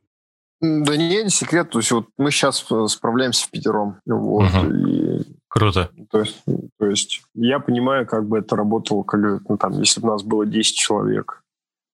Да 0.62 0.98
не, 0.98 1.24
не 1.24 1.30
секрет. 1.30 1.70
То 1.70 1.80
есть 1.80 1.92
вот 1.92 2.08
мы 2.18 2.32
сейчас 2.32 2.66
э, 2.70 2.88
справляемся 2.88 3.48
в 3.48 3.52
пятером. 3.52 3.98
Вот, 4.06 4.50
угу. 4.50 4.74
и 4.74 5.40
Круто. 5.50 5.90
То 6.12 6.20
есть, 6.20 6.44
то 6.78 6.86
есть 6.86 7.24
я 7.34 7.60
понимаю, 7.60 8.06
как 8.06 8.28
бы 8.28 8.38
это 8.38 8.56
работало, 8.56 9.02
как, 9.02 9.20
ну, 9.50 9.58
там, 9.58 9.80
если 9.80 10.00
бы 10.00 10.08
у 10.08 10.12
нас 10.12 10.24
было 10.24 10.46
10 10.46 10.76
человек. 10.76 11.44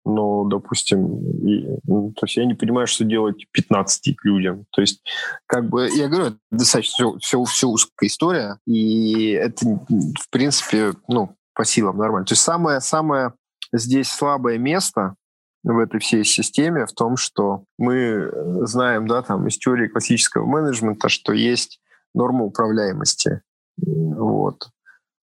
Но, 0.05 0.45
допустим, 0.45 1.19
и, 1.47 1.67
ну, 1.85 2.13
то 2.13 2.25
есть 2.25 2.37
я 2.37 2.47
не 2.47 2.55
понимаю, 2.55 2.87
что 2.87 3.05
делать 3.05 3.47
15 3.51 4.17
людям. 4.23 4.65
То 4.71 4.81
есть, 4.81 5.03
как 5.47 5.69
бы, 5.69 5.91
я 5.93 6.09
говорю, 6.09 6.27
это 6.29 6.39
достаточно 6.51 6.95
все, 6.95 7.19
все, 7.19 7.45
все 7.45 7.69
узкая 7.69 8.09
история, 8.09 8.59
и 8.67 9.33
это, 9.33 9.67
в 9.67 10.31
принципе, 10.31 10.95
ну, 11.09 11.35
по 11.55 11.65
силам 11.65 11.99
нормально. 11.99 12.27
То 12.27 12.33
есть 12.33 12.43
самое, 12.43 12.81
самое 12.81 13.35
здесь 13.73 14.09
слабое 14.11 14.59
место 14.59 15.15
в 15.63 15.79
этой 15.79 16.01
всей 16.01 16.25
системе 16.25 16.87
в 16.87 16.93
том, 16.93 17.17
что 17.17 17.65
мы 17.79 18.31
знаем, 18.67 19.07
да, 19.07 19.23
там, 19.23 19.47
из 19.47 19.59
теории 19.59 19.89
классического 19.89 20.47
менеджмента, 20.47 21.09
что 21.09 21.33
есть 21.33 21.81
нормы 22.15 22.47
управляемости. 22.47 23.43
Вот. 23.77 24.69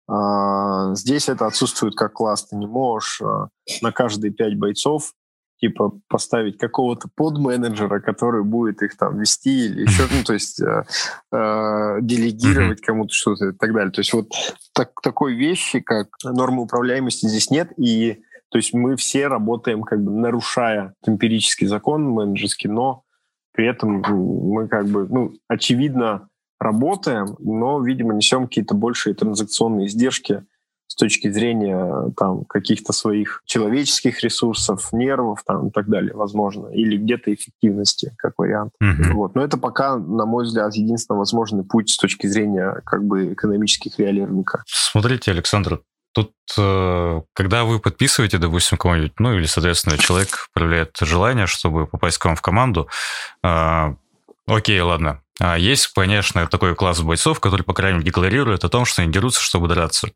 А, 0.09 0.95
здесь 0.95 1.29
это 1.29 1.47
отсутствует 1.47 1.97
как 1.97 2.13
класс. 2.13 2.47
Ты 2.47 2.57
не 2.57 2.67
можешь 2.67 3.21
а, 3.23 3.49
на 3.83 3.93
каждые 3.93 4.33
пять 4.33 4.59
бойцов 4.59 5.13
типа 5.59 5.93
поставить 6.09 6.59
какого-то 6.59 7.09
подменеджера, 7.15 8.01
который 8.01 8.45
будет 8.45 8.83
их 8.83 8.97
там 8.97 9.19
вести 9.19 9.67
или 9.67 9.83
еще, 9.83 10.03
ну, 10.11 10.23
то 10.23 10.35
есть 10.35 10.61
э, 10.61 10.85
э, 11.33 11.99
делегировать 12.03 12.81
кому-то 12.83 13.13
что-то 13.13 13.47
и 13.47 13.53
так 13.53 13.73
далее. 13.73 13.91
То 13.91 14.01
есть 14.01 14.13
вот 14.13 14.29
так, 14.75 14.91
такой 15.03 15.35
вещи, 15.35 15.81
как 15.81 16.09
нормы 16.25 16.63
управляемости 16.63 17.27
здесь 17.27 17.51
нет, 17.51 17.73
и 17.79 18.23
то 18.51 18.59
есть 18.59 18.73
мы 18.73 18.97
все 18.97 19.29
работаем 19.29 19.83
как 19.83 20.03
бы 20.03 20.11
нарушая 20.11 20.95
эмпирический 21.07 21.67
закон 21.67 22.05
менеджерский, 22.05 22.69
но 22.69 23.03
при 23.53 23.67
этом 23.67 24.03
мы 24.03 24.69
как 24.69 24.87
бы, 24.87 25.07
ну, 25.09 25.33
очевидно, 25.49 26.29
работаем, 26.61 27.37
но, 27.39 27.81
видимо, 27.81 28.15
несем 28.15 28.47
какие-то 28.47 28.75
большие 28.75 29.15
транзакционные 29.15 29.87
издержки 29.87 30.45
с 30.89 30.95
точки 30.95 31.31
зрения 31.31 32.13
там 32.17 32.45
каких-то 32.45 32.93
своих 32.93 33.43
человеческих 33.45 34.23
ресурсов, 34.23 34.93
нервов 34.93 35.43
там 35.45 35.69
и 35.69 35.71
так 35.71 35.89
далее, 35.89 36.15
возможно, 36.15 36.69
или 36.69 36.97
где-то 36.97 37.35
эффективности, 37.35 38.15
как 38.19 38.35
вариант. 38.39 38.73
Mm-hmm. 38.83 39.13
Вот. 39.15 39.35
Но 39.35 39.43
это 39.43 39.59
пока, 39.59 39.97
на 39.97 40.27
мой 40.27 40.45
взгляд, 40.45 40.75
единственно 40.75 41.19
возможный 41.19 41.65
путь 41.65 41.91
с 41.91 41.97
точки 41.97 42.27
зрения 42.27 42.81
как 42.85 43.05
бы 43.05 43.33
экономических 43.33 43.99
реалий 43.99 44.25
рынка. 44.25 44.63
Смотрите, 44.67 45.33
Александр, 45.33 45.81
Тут, 46.17 46.33
э, 46.57 47.21
когда 47.35 47.65
вы 47.65 47.79
подписываете, 47.79 48.39
допустим, 48.39 48.79
кого-нибудь, 48.79 49.13
ну 49.19 49.35
или, 49.35 49.45
соответственно, 49.45 49.99
человек 49.99 50.49
проявляет 50.55 50.97
желание, 50.99 51.47
чтобы 51.47 51.87
попасть 51.87 52.17
к 52.17 52.25
вам 52.25 52.37
в 52.37 52.41
команду, 52.41 52.89
э, 53.43 53.95
окей, 54.47 54.81
ладно, 54.81 55.21
а 55.39 55.59
есть, 55.59 55.89
конечно, 55.89 56.47
такой 56.47 56.75
класс 56.75 57.03
бойцов, 57.03 57.39
который, 57.39 57.65
по 57.65 57.75
крайней 57.75 57.99
мере, 57.99 58.07
декларирует 58.07 58.65
о 58.65 58.71
том, 58.71 58.87
что 58.87 59.03
они 59.03 59.13
дерутся, 59.13 59.43
чтобы 59.43 59.69
драться. 59.69 60.09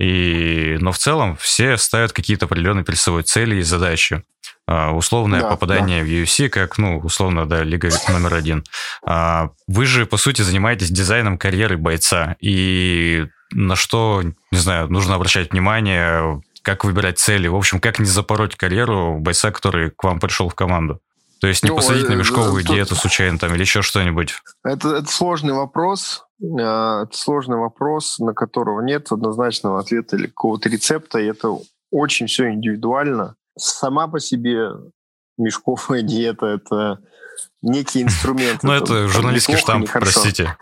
И... 0.00 0.76
Но 0.80 0.90
в 0.90 0.98
целом 0.98 1.36
все 1.36 1.76
ставят 1.76 2.12
какие-то 2.12 2.46
определенные 2.46 2.84
перед 2.84 2.98
собой 2.98 3.22
цели 3.22 3.60
и 3.60 3.62
задачи. 3.62 4.24
А, 4.66 4.90
условное 4.90 5.42
да, 5.42 5.50
попадание 5.50 6.00
да. 6.00 6.06
в 6.06 6.08
UFC, 6.08 6.48
как, 6.48 6.76
ну, 6.76 6.98
условно, 6.98 7.46
да, 7.46 7.62
лига 7.62 7.90
номер 8.08 8.34
один. 8.34 8.64
А, 9.06 9.50
вы 9.68 9.86
же, 9.86 10.06
по 10.06 10.16
сути, 10.16 10.42
занимаетесь 10.42 10.90
дизайном 10.90 11.38
карьеры 11.38 11.76
бойца. 11.76 12.34
И 12.40 13.28
на 13.52 13.76
что, 13.76 14.22
не 14.50 14.58
знаю, 14.58 14.90
нужно 14.90 15.14
обращать 15.14 15.52
внимание, 15.52 16.42
как 16.62 16.84
выбирать 16.84 17.18
цели. 17.18 17.48
В 17.48 17.56
общем, 17.56 17.80
как 17.80 17.98
не 17.98 18.06
запороть 18.06 18.56
карьеру 18.56 19.18
бойца, 19.18 19.50
который 19.50 19.90
к 19.90 20.02
вам 20.04 20.20
пришел 20.20 20.48
в 20.48 20.54
команду. 20.54 21.00
То 21.40 21.46
есть 21.46 21.62
не 21.62 21.70
ну, 21.70 21.76
посадить 21.76 22.08
на 22.08 22.12
э, 22.12 22.16
мешковую 22.16 22.62
тут... 22.62 22.74
диету 22.74 22.94
случайно 22.94 23.38
там 23.38 23.54
или 23.54 23.62
еще 23.62 23.80
что-нибудь? 23.80 24.34
Это, 24.62 24.96
это 24.96 25.08
сложный 25.08 25.54
вопрос. 25.54 26.26
Э, 26.42 27.04
это 27.04 27.10
сложный 27.12 27.56
вопрос, 27.56 28.18
на 28.18 28.34
которого 28.34 28.82
нет 28.82 29.10
однозначного 29.10 29.80
ответа 29.80 30.16
или 30.16 30.26
какого-то 30.26 30.68
рецепта. 30.68 31.18
И 31.18 31.26
это 31.26 31.56
очень 31.90 32.26
все 32.26 32.50
индивидуально. 32.50 33.36
Сама 33.56 34.06
по 34.06 34.20
себе 34.20 34.68
мешковая 35.38 36.02
диета– 36.02 36.46
это 36.46 37.00
некий 37.62 38.02
инструмент. 38.02 38.62
Ну, 38.62 38.72
это 38.72 39.08
журналистский 39.08 39.56
штамп, 39.56 39.90
простите. 39.90 40.56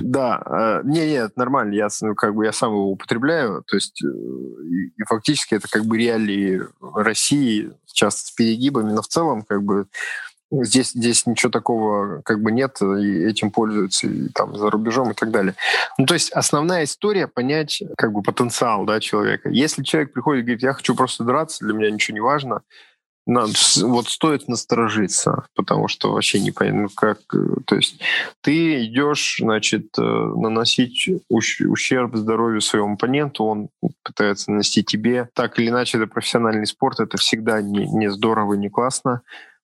Да, 0.00 0.42
э, 0.44 0.80
не, 0.84 1.06
нет, 1.06 1.36
нормально, 1.36 1.74
я 1.74 1.88
ну, 2.00 2.14
как 2.14 2.34
бы 2.34 2.44
я 2.44 2.52
сам 2.52 2.72
его 2.72 2.90
употребляю, 2.90 3.62
то 3.66 3.76
есть 3.76 4.02
и 4.02 5.02
фактически 5.06 5.54
это 5.54 5.68
как 5.68 5.84
бы 5.84 5.98
реалии 5.98 6.62
России, 6.80 7.72
часто 7.92 8.28
с 8.28 8.30
перегибами, 8.30 8.92
но 8.92 9.02
в 9.02 9.08
целом 9.08 9.42
как 9.42 9.62
бы 9.62 9.86
здесь, 10.62 10.92
здесь 10.92 11.26
ничего 11.26 11.50
такого 11.50 12.22
как 12.22 12.40
бы 12.42 12.52
нет, 12.52 12.80
и 12.80 13.24
этим 13.24 13.50
пользуются 13.50 14.06
и 14.06 14.28
там 14.28 14.56
за 14.56 14.70
рубежом 14.70 15.10
и 15.10 15.14
так 15.14 15.30
далее. 15.30 15.54
Ну, 15.98 16.06
то 16.06 16.14
есть 16.14 16.30
основная 16.32 16.84
история 16.84 17.26
понять 17.26 17.82
как 17.96 18.12
бы 18.12 18.22
потенциал 18.22 18.84
да, 18.84 19.00
человека. 19.00 19.48
Если 19.48 19.82
человек 19.82 20.12
приходит 20.12 20.42
и 20.42 20.44
говорит, 20.44 20.62
я 20.62 20.72
хочу 20.72 20.94
просто 20.94 21.24
драться, 21.24 21.64
для 21.64 21.74
меня 21.74 21.90
ничего 21.90 22.14
не 22.14 22.20
важно, 22.20 22.62
надо, 23.26 23.52
вот 23.82 24.08
стоит 24.08 24.48
насторожиться, 24.48 25.46
потому 25.54 25.88
что 25.88 26.12
вообще 26.12 26.40
не 26.40 26.50
понятно, 26.50 26.82
ну, 26.82 26.88
как... 26.94 27.18
Э, 27.32 27.56
то 27.64 27.76
есть 27.76 28.00
ты 28.42 28.84
идешь, 28.84 29.38
значит, 29.40 29.98
э, 29.98 30.02
наносить 30.02 31.08
ущерб 31.28 32.16
здоровью 32.16 32.60
своему 32.60 32.94
оппоненту, 32.94 33.44
он 33.44 33.68
пытается 34.02 34.50
нанести 34.50 34.84
тебе. 34.84 35.28
Так 35.34 35.58
или 35.58 35.68
иначе, 35.68 35.98
это 35.98 36.06
профессиональный 36.06 36.66
спорт, 36.66 37.00
это 37.00 37.16
всегда 37.16 37.62
не, 37.62 37.86
не 37.86 38.10
здорово, 38.10 38.54
не 38.54 38.68
классно. 38.68 39.22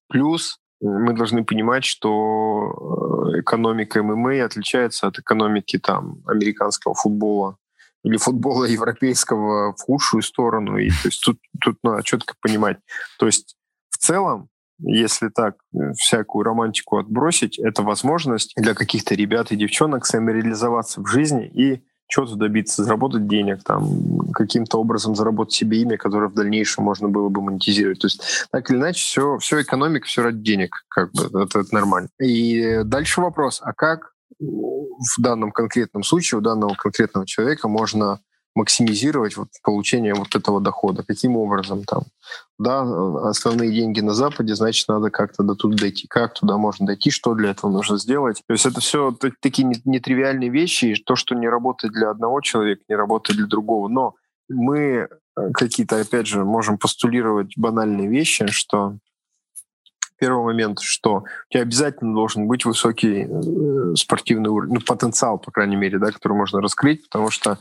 Плюс 0.09 0.59
э, 0.81 0.87
мы 0.87 1.13
должны 1.13 1.45
понимать, 1.45 1.85
что 1.85 3.31
экономика 3.37 4.03
ММА 4.03 4.45
отличается 4.45 5.07
от 5.07 5.19
экономики 5.19 5.79
там, 5.79 6.23
американского 6.27 6.95
футбола 6.95 7.57
или 8.05 8.17
футбола 8.17 8.65
европейского 8.65 9.73
в 9.73 9.81
худшую 9.81 10.23
сторону. 10.23 10.79
И 10.79 10.89
то 10.91 11.07
есть 11.07 11.23
тут, 11.25 11.39
тут 11.61 11.79
надо 11.83 12.03
четко 12.03 12.35
понимать. 12.41 12.79
То 13.19 13.27
есть 13.27 13.57
в 13.91 13.99
целом, 13.99 14.49
если 14.79 15.29
так 15.29 15.57
э, 15.75 15.93
всякую 15.93 16.45
романтику 16.45 16.99
отбросить, 16.99 17.59
это 17.59 17.83
возможность 17.83 18.53
для 18.57 18.75
каких-то 18.75 19.15
ребят 19.15 19.53
и 19.53 19.57
девчонок 19.57 20.07
самореализоваться 20.07 21.03
в 21.03 21.07
жизни 21.07 21.47
и 21.47 21.83
чего-то 22.11 22.35
добиться, 22.35 22.83
заработать 22.83 23.29
денег, 23.29 23.63
там, 23.63 24.31
каким-то 24.33 24.79
образом 24.79 25.15
заработать 25.15 25.55
себе 25.55 25.81
имя, 25.83 25.97
которое 25.97 26.29
в 26.29 26.35
дальнейшем 26.35 26.85
можно 26.85 27.09
было 27.09 27.29
бы 27.29 27.41
монетизировать. 27.41 28.01
То 28.01 28.07
есть 28.07 28.49
так 28.51 28.69
или 28.69 28.79
иначе 28.79 29.01
все, 29.01 29.39
все 29.39 29.63
экономика, 29.63 30.07
все 30.07 30.23
ради 30.23 30.43
денег, 30.43 30.85
как 30.89 31.13
бы, 31.13 31.27
это, 31.27 31.61
это 31.61 31.73
нормально. 31.75 32.09
И 32.21 32.83
дальше 32.85 33.21
вопрос, 33.21 33.61
а 33.63 33.73
как 33.73 34.13
в 34.41 35.21
данном 35.21 35.53
конкретном 35.53 36.03
случае 36.03 36.39
у 36.39 36.43
данного 36.43 36.75
конкретного 36.75 37.27
человека 37.27 37.69
можно 37.69 38.21
максимизировать 38.55 39.37
вот 39.37 39.49
получение 39.63 40.15
вот 40.15 40.35
этого 40.35 40.61
дохода. 40.61 41.05
Каким 41.05 41.37
образом 41.37 41.85
там? 41.85 42.03
Да, 42.59 42.81
основные 43.29 43.71
деньги 43.71 44.01
на 44.01 44.13
Западе, 44.13 44.55
значит, 44.55 44.89
надо 44.89 45.11
как-то 45.11 45.43
до 45.43 45.55
туда 45.55 45.77
дойти. 45.77 46.07
Как 46.09 46.35
туда 46.35 46.57
можно 46.57 46.87
дойти, 46.87 47.11
что 47.11 47.35
для 47.35 47.51
этого 47.51 47.71
нужно 47.71 47.97
сделать? 47.97 48.43
То 48.47 48.53
есть 48.53 48.67
это 48.67 48.81
все 48.81 49.17
такие 49.41 49.71
нетривиальные 49.85 50.51
вещи, 50.51 50.87
и 50.87 51.03
то, 51.03 51.15
что 51.15 51.35
не 51.35 51.49
работает 51.49 51.95
для 51.95 52.11
одного 52.11 52.41
человека, 52.41 52.83
не 52.89 52.97
работает 52.97 53.39
для 53.39 53.47
другого. 53.47 53.89
Но 53.89 54.15
мы 54.49 54.77
э, 54.77 55.09
какие-то, 55.55 56.01
опять 56.01 56.27
же, 56.27 56.45
можем 56.45 56.77
постулировать 56.77 57.57
банальные 57.57 58.09
вещи, 58.09 58.47
что 58.49 58.97
первый 60.21 60.45
момент, 60.45 60.81
что 60.81 61.25
у 61.25 61.53
тебя 61.53 61.63
обязательно 61.63 62.15
должен 62.15 62.47
быть 62.47 62.65
высокий 62.65 63.27
э, 63.27 63.95
спортивный 63.97 64.51
уровень, 64.51 64.75
ну, 64.75 64.81
потенциал, 64.81 65.39
по 65.39 65.51
крайней 65.51 65.77
мере, 65.77 65.99
да, 65.99 66.13
который 66.13 66.35
можно 66.35 66.61
раскрыть, 66.61 67.09
потому 67.09 67.31
что 67.31 67.59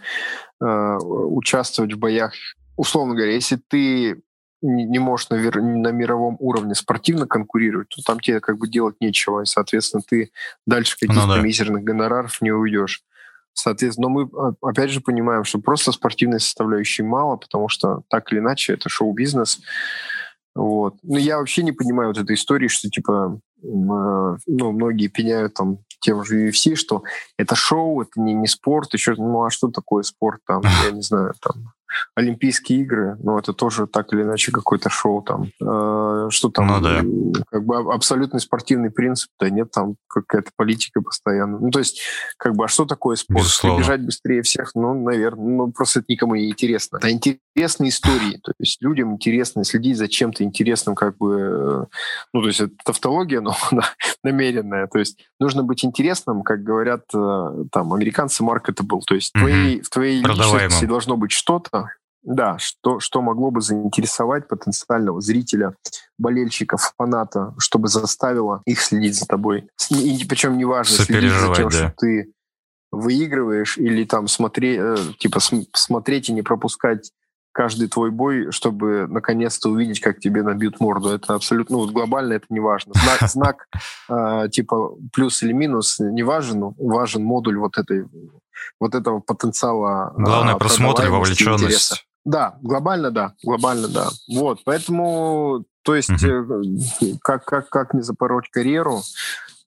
э, 0.62 0.66
участвовать 0.66 1.94
в 1.94 1.98
боях, 1.98 2.34
условно 2.76 3.16
говоря, 3.16 3.34
если 3.34 3.60
ты 3.68 4.22
не, 4.62 4.86
не 4.86 5.00
можешь 5.00 5.30
на, 5.30 5.38
на 5.38 5.92
мировом 5.92 6.36
уровне 6.40 6.76
спортивно 6.76 7.26
конкурировать, 7.28 7.90
то 7.90 8.02
там 8.04 8.20
тебе 8.20 8.40
как 8.42 8.58
бы 8.58 8.68
делать 8.68 8.98
нечего, 9.00 9.42
и, 9.42 9.46
соответственно, 9.46 10.04
ты 10.08 10.32
дальше 10.66 10.98
ну 11.02 11.08
каких-то 11.08 11.28
ну, 11.28 11.36
да. 11.36 11.42
мизерных 11.42 11.84
гонораров 11.84 12.42
не 12.42 12.52
уйдешь. 12.52 13.04
Соответственно, 13.54 14.10
но 14.10 14.14
мы 14.14 14.30
а, 14.38 14.54
опять 14.62 14.90
же 14.90 15.02
понимаем, 15.02 15.44
что 15.44 15.60
просто 15.60 15.92
спортивной 15.92 16.40
составляющей 16.40 17.04
мало, 17.04 17.38
потому 17.38 17.68
что 17.68 18.04
так 18.10 18.32
или 18.32 18.40
иначе 18.40 18.74
это 18.74 18.90
шоу-бизнес. 18.90 19.60
Вот. 20.60 20.96
Но 21.04 21.18
я 21.18 21.38
вообще 21.38 21.64
не 21.64 21.72
понимаю 21.72 22.10
вот 22.10 22.18
этой 22.18 22.36
истории, 22.36 22.68
что 22.68 22.90
типа 22.90 23.40
ну, 23.62 24.38
многие 24.46 25.08
пеняют 25.08 25.54
там 25.54 25.80
тем 26.02 26.24
же 26.24 26.50
UFC, 26.50 26.76
что 26.76 27.04
это 27.38 27.56
шоу, 27.56 28.02
это 28.02 28.12
не, 28.20 28.34
не 28.34 28.48
спорт, 28.48 28.94
еще, 28.94 29.16
ну 29.16 29.44
а 29.44 29.50
что 29.50 29.70
такое 29.70 30.04
спорт 30.04 30.42
там, 30.46 30.62
я 30.86 30.92
не 30.92 31.02
знаю, 31.02 31.34
там 31.42 31.72
Олимпийские 32.16 32.82
игры, 32.82 33.18
ну, 33.22 33.38
это 33.38 33.54
тоже 33.54 33.88
так 33.88 34.14
или 34.14 34.24
иначе 34.24 34.52
какое-то 34.52 34.90
шоу 34.90 35.22
там. 35.22 35.52
Э, 35.62 36.28
что 36.30 36.50
там? 36.50 36.68
Ну, 36.68 36.82
да. 36.82 37.02
Как 37.52 37.66
бы 37.66 37.94
абсолютный 37.94 38.40
спортивный 38.40 38.92
принцип, 38.92 39.30
да 39.40 39.50
нет, 39.50 39.72
там 39.72 39.96
какая-то 40.08 40.52
политика 40.56 41.02
постоянно. 41.02 41.60
Ну, 41.60 41.72
то 41.72 41.80
есть, 41.80 42.02
как 42.38 42.56
бы, 42.56 42.66
а 42.66 42.68
что 42.68 42.86
такое 42.86 43.16
спорт? 43.16 43.42
Безусловно. 43.42 43.82
Бежать 43.82 44.02
быстрее 44.02 44.42
всех? 44.42 44.72
Ну, 44.76 44.94
наверное, 44.94 45.46
ну, 45.46 45.72
просто 45.72 46.00
это 46.00 46.08
никому 46.10 46.36
не 46.36 46.50
интересно. 46.50 46.98
Это 46.98 47.12
интересные 47.12 47.90
истории, 47.90 48.40
то 48.44 48.54
есть 48.60 48.82
людям 48.82 49.14
интересно 49.14 49.64
следить 49.64 49.98
за 49.98 50.08
чем-то 50.08 50.44
интересным, 50.44 50.96
как 50.96 51.18
бы, 51.18 51.88
ну, 52.34 52.42
то 52.42 52.48
есть 52.48 52.60
это 52.60 52.74
тавтология, 52.84 53.42
но 53.42 53.56
намеренная, 54.24 54.88
то 54.88 55.00
есть 55.00 55.18
нужно 55.40 55.64
быть 55.64 55.84
интересным, 55.84 56.44
как 56.44 56.64
говорят 56.64 57.04
э, 57.14 57.66
там 57.72 57.94
американцы, 57.94 58.44
marketable, 58.44 59.02
то 59.06 59.16
есть 59.16 59.36
mm-hmm. 59.36 59.40
твоей, 59.40 59.82
в 59.82 59.90
твоей 59.90 60.22
личности 60.24 60.86
должно 60.86 61.18
быть 61.18 61.32
что-то, 61.32 61.79
да, 62.24 62.58
что, 62.60 63.00
что 63.00 63.22
могло 63.22 63.52
бы 63.52 63.62
заинтересовать 63.62 64.48
потенциального 64.48 65.22
зрителя, 65.22 65.76
болельщика, 66.18 66.78
фаната, 66.78 67.54
чтобы 67.58 67.88
заставило 67.88 68.62
их 68.66 68.82
следить 68.82 69.18
за 69.18 69.26
тобой. 69.26 69.70
И, 69.90 70.26
причем 70.28 70.58
неважно, 70.58 70.98
следить 70.98 71.32
за 71.32 71.54
тем, 71.56 71.70
да. 71.70 71.78
что 71.78 71.94
ты 71.98 72.34
выигрываешь 72.92 73.78
или 73.78 74.04
там 74.04 74.28
смотреть, 74.28 74.80
э, 74.82 74.98
типа 75.20 75.40
смотреть 75.74 76.30
и 76.30 76.34
не 76.34 76.42
пропускать 76.42 77.12
каждый 77.52 77.88
твой 77.88 78.12
бой, 78.12 78.52
чтобы 78.52 79.08
наконец-то 79.08 79.70
увидеть, 79.70 80.00
как 80.00 80.20
тебе 80.20 80.44
набьют 80.44 80.80
морду. 80.80 81.10
Это 81.10 81.36
абсолютно, 81.36 81.78
ну, 81.78 81.84
вот 81.84 81.92
глобально 81.92 82.34
это 82.34 82.46
не 82.50 82.60
важно. 82.60 82.94
Знак, 83.04 83.30
знак 83.30 83.68
э, 84.10 84.50
типа 84.50 84.96
плюс 85.14 85.44
или 85.44 85.52
минус 85.52 86.00
не 86.00 86.24
важен, 86.24 86.74
важен 86.78 87.24
модуль 87.24 87.58
вот 87.58 87.78
этой 87.78 88.06
вот 88.80 88.96
этого 88.96 89.20
потенциала. 89.20 90.14
Главное 90.18 90.56
просмотр 90.56 91.06
и 91.06 91.10
вовлеченность. 91.10 91.64
Интереса. 91.64 91.96
Да, 92.26 92.58
глобально 92.62 93.12
да, 93.12 93.34
глобально 93.44 93.88
да. 93.88 94.10
Вот, 94.28 94.60
поэтому, 94.66 95.66
то 95.84 95.96
есть, 95.96 96.10
mm-hmm. 96.10 97.18
как, 97.22 97.46
как, 97.46 97.70
как 97.70 97.94
не 97.94 98.02
запороть 98.02 98.50
карьеру, 98.50 99.02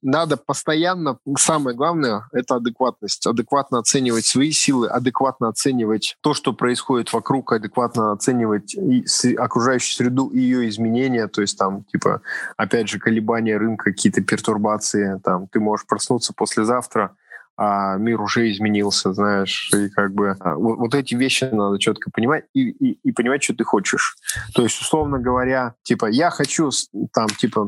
надо 0.02 0.36
постоянно, 0.36 1.18
самое 1.38 1.76
главное, 1.76 2.28
это 2.32 2.56
адекватность. 2.56 3.24
Адекватно 3.24 3.78
оценивать 3.78 4.26
свои 4.26 4.50
силы, 4.50 4.88
адекватно 4.88 5.48
оценивать 5.48 6.16
то, 6.20 6.34
что 6.34 6.52
происходит 6.52 7.12
вокруг, 7.12 7.52
адекватно 7.52 8.10
оценивать 8.10 8.74
и 8.74 9.34
окружающую 9.34 9.94
среду 9.94 10.28
и 10.28 10.40
ее 10.40 10.68
изменения. 10.68 11.28
То 11.28 11.40
есть 11.40 11.56
там, 11.56 11.84
типа, 11.84 12.20
опять 12.56 12.88
же, 12.88 12.98
колебания 12.98 13.56
рынка, 13.56 13.92
какие-то 13.92 14.22
пертурбации. 14.22 15.20
Там, 15.22 15.46
ты 15.46 15.60
можешь 15.60 15.86
проснуться 15.86 16.32
послезавтра, 16.36 17.16
а 17.56 17.96
мир 17.96 18.20
уже 18.20 18.50
изменился, 18.50 19.12
знаешь, 19.12 19.70
и 19.74 19.88
как 19.90 20.14
бы 20.14 20.36
а, 20.40 20.54
вот, 20.54 20.78
вот 20.78 20.94
эти 20.94 21.14
вещи 21.14 21.44
надо 21.44 21.78
четко 21.78 22.10
понимать 22.10 22.44
и, 22.54 22.70
и, 22.70 22.98
и 23.02 23.12
понимать, 23.12 23.42
что 23.42 23.54
ты 23.54 23.64
хочешь. 23.64 24.16
То 24.54 24.62
есть, 24.62 24.80
условно 24.80 25.18
говоря, 25.18 25.74
типа, 25.82 26.06
я 26.06 26.30
хочу 26.30 26.70
там, 27.12 27.28
типа, 27.28 27.66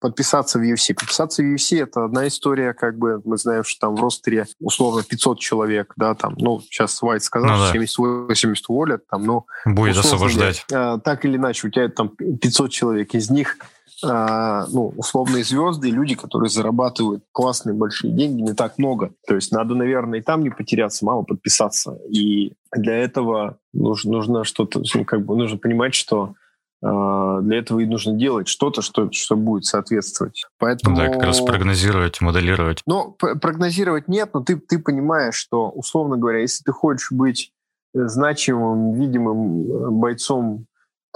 подписаться 0.00 0.58
в 0.58 0.62
UFC. 0.62 0.94
Подписаться 0.94 1.42
в 1.42 1.46
UFC— 1.46 1.82
это 1.82 2.04
одна 2.04 2.28
история, 2.28 2.74
как 2.74 2.98
бы 2.98 3.20
мы 3.24 3.36
знаем, 3.38 3.64
что 3.64 3.86
там 3.86 3.96
в 3.96 4.00
ростере 4.00 4.46
условно 4.60 5.02
500 5.02 5.40
человек, 5.40 5.92
да, 5.96 6.14
там, 6.14 6.34
ну, 6.38 6.60
сейчас 6.60 7.02
Уайт 7.02 7.22
сказал, 7.22 7.50
ну, 7.50 7.72
да. 7.72 7.72
70-80 7.74 8.56
уволят, 8.68 9.06
там, 9.08 9.24
ну... 9.24 9.46
Будет 9.64 9.96
освобождать. 9.96 10.64
Говоря, 10.68 10.98
так 10.98 11.24
или 11.24 11.36
иначе, 11.36 11.66
у 11.66 11.70
тебя 11.70 11.88
там 11.88 12.10
500 12.10 12.70
человек, 12.70 13.14
из 13.14 13.30
них 13.30 13.56
ну, 14.02 14.92
условные 14.96 15.42
звезды, 15.42 15.90
люди, 15.90 16.14
которые 16.14 16.50
зарабатывают 16.50 17.24
классные 17.32 17.74
большие 17.74 18.12
деньги, 18.12 18.42
не 18.42 18.52
так 18.52 18.78
много. 18.78 19.12
То 19.26 19.34
есть 19.34 19.52
надо, 19.52 19.74
наверное, 19.74 20.18
и 20.18 20.22
там 20.22 20.42
не 20.42 20.50
потеряться, 20.50 21.04
мало 21.04 21.22
подписаться. 21.22 21.98
И 22.08 22.52
для 22.74 22.96
этого 22.96 23.58
нужно, 23.72 24.12
нужно 24.12 24.44
что-то, 24.44 24.82
ну, 24.94 25.04
как 25.04 25.24
бы 25.24 25.36
нужно 25.36 25.56
понимать, 25.58 25.94
что 25.94 26.34
а, 26.82 27.40
для 27.40 27.58
этого 27.58 27.80
и 27.80 27.86
нужно 27.86 28.12
делать 28.12 28.48
что-то, 28.48 28.82
что, 28.82 29.10
что 29.10 29.36
будет 29.36 29.64
соответствовать. 29.64 30.44
Поэтому... 30.58 30.96
Да, 30.96 31.08
как 31.08 31.22
раз 31.22 31.40
прогнозировать, 31.40 32.20
моделировать. 32.20 32.82
Ну, 32.86 33.12
прогнозировать 33.12 34.08
нет, 34.08 34.30
но 34.34 34.40
ты, 34.40 34.56
ты 34.56 34.78
понимаешь, 34.78 35.34
что, 35.34 35.70
условно 35.70 36.16
говоря, 36.16 36.40
если 36.40 36.62
ты 36.62 36.72
хочешь 36.72 37.10
быть 37.10 37.52
значимым, 37.94 38.92
видимым 38.92 39.62
э, 39.62 39.90
бойцом 39.90 40.66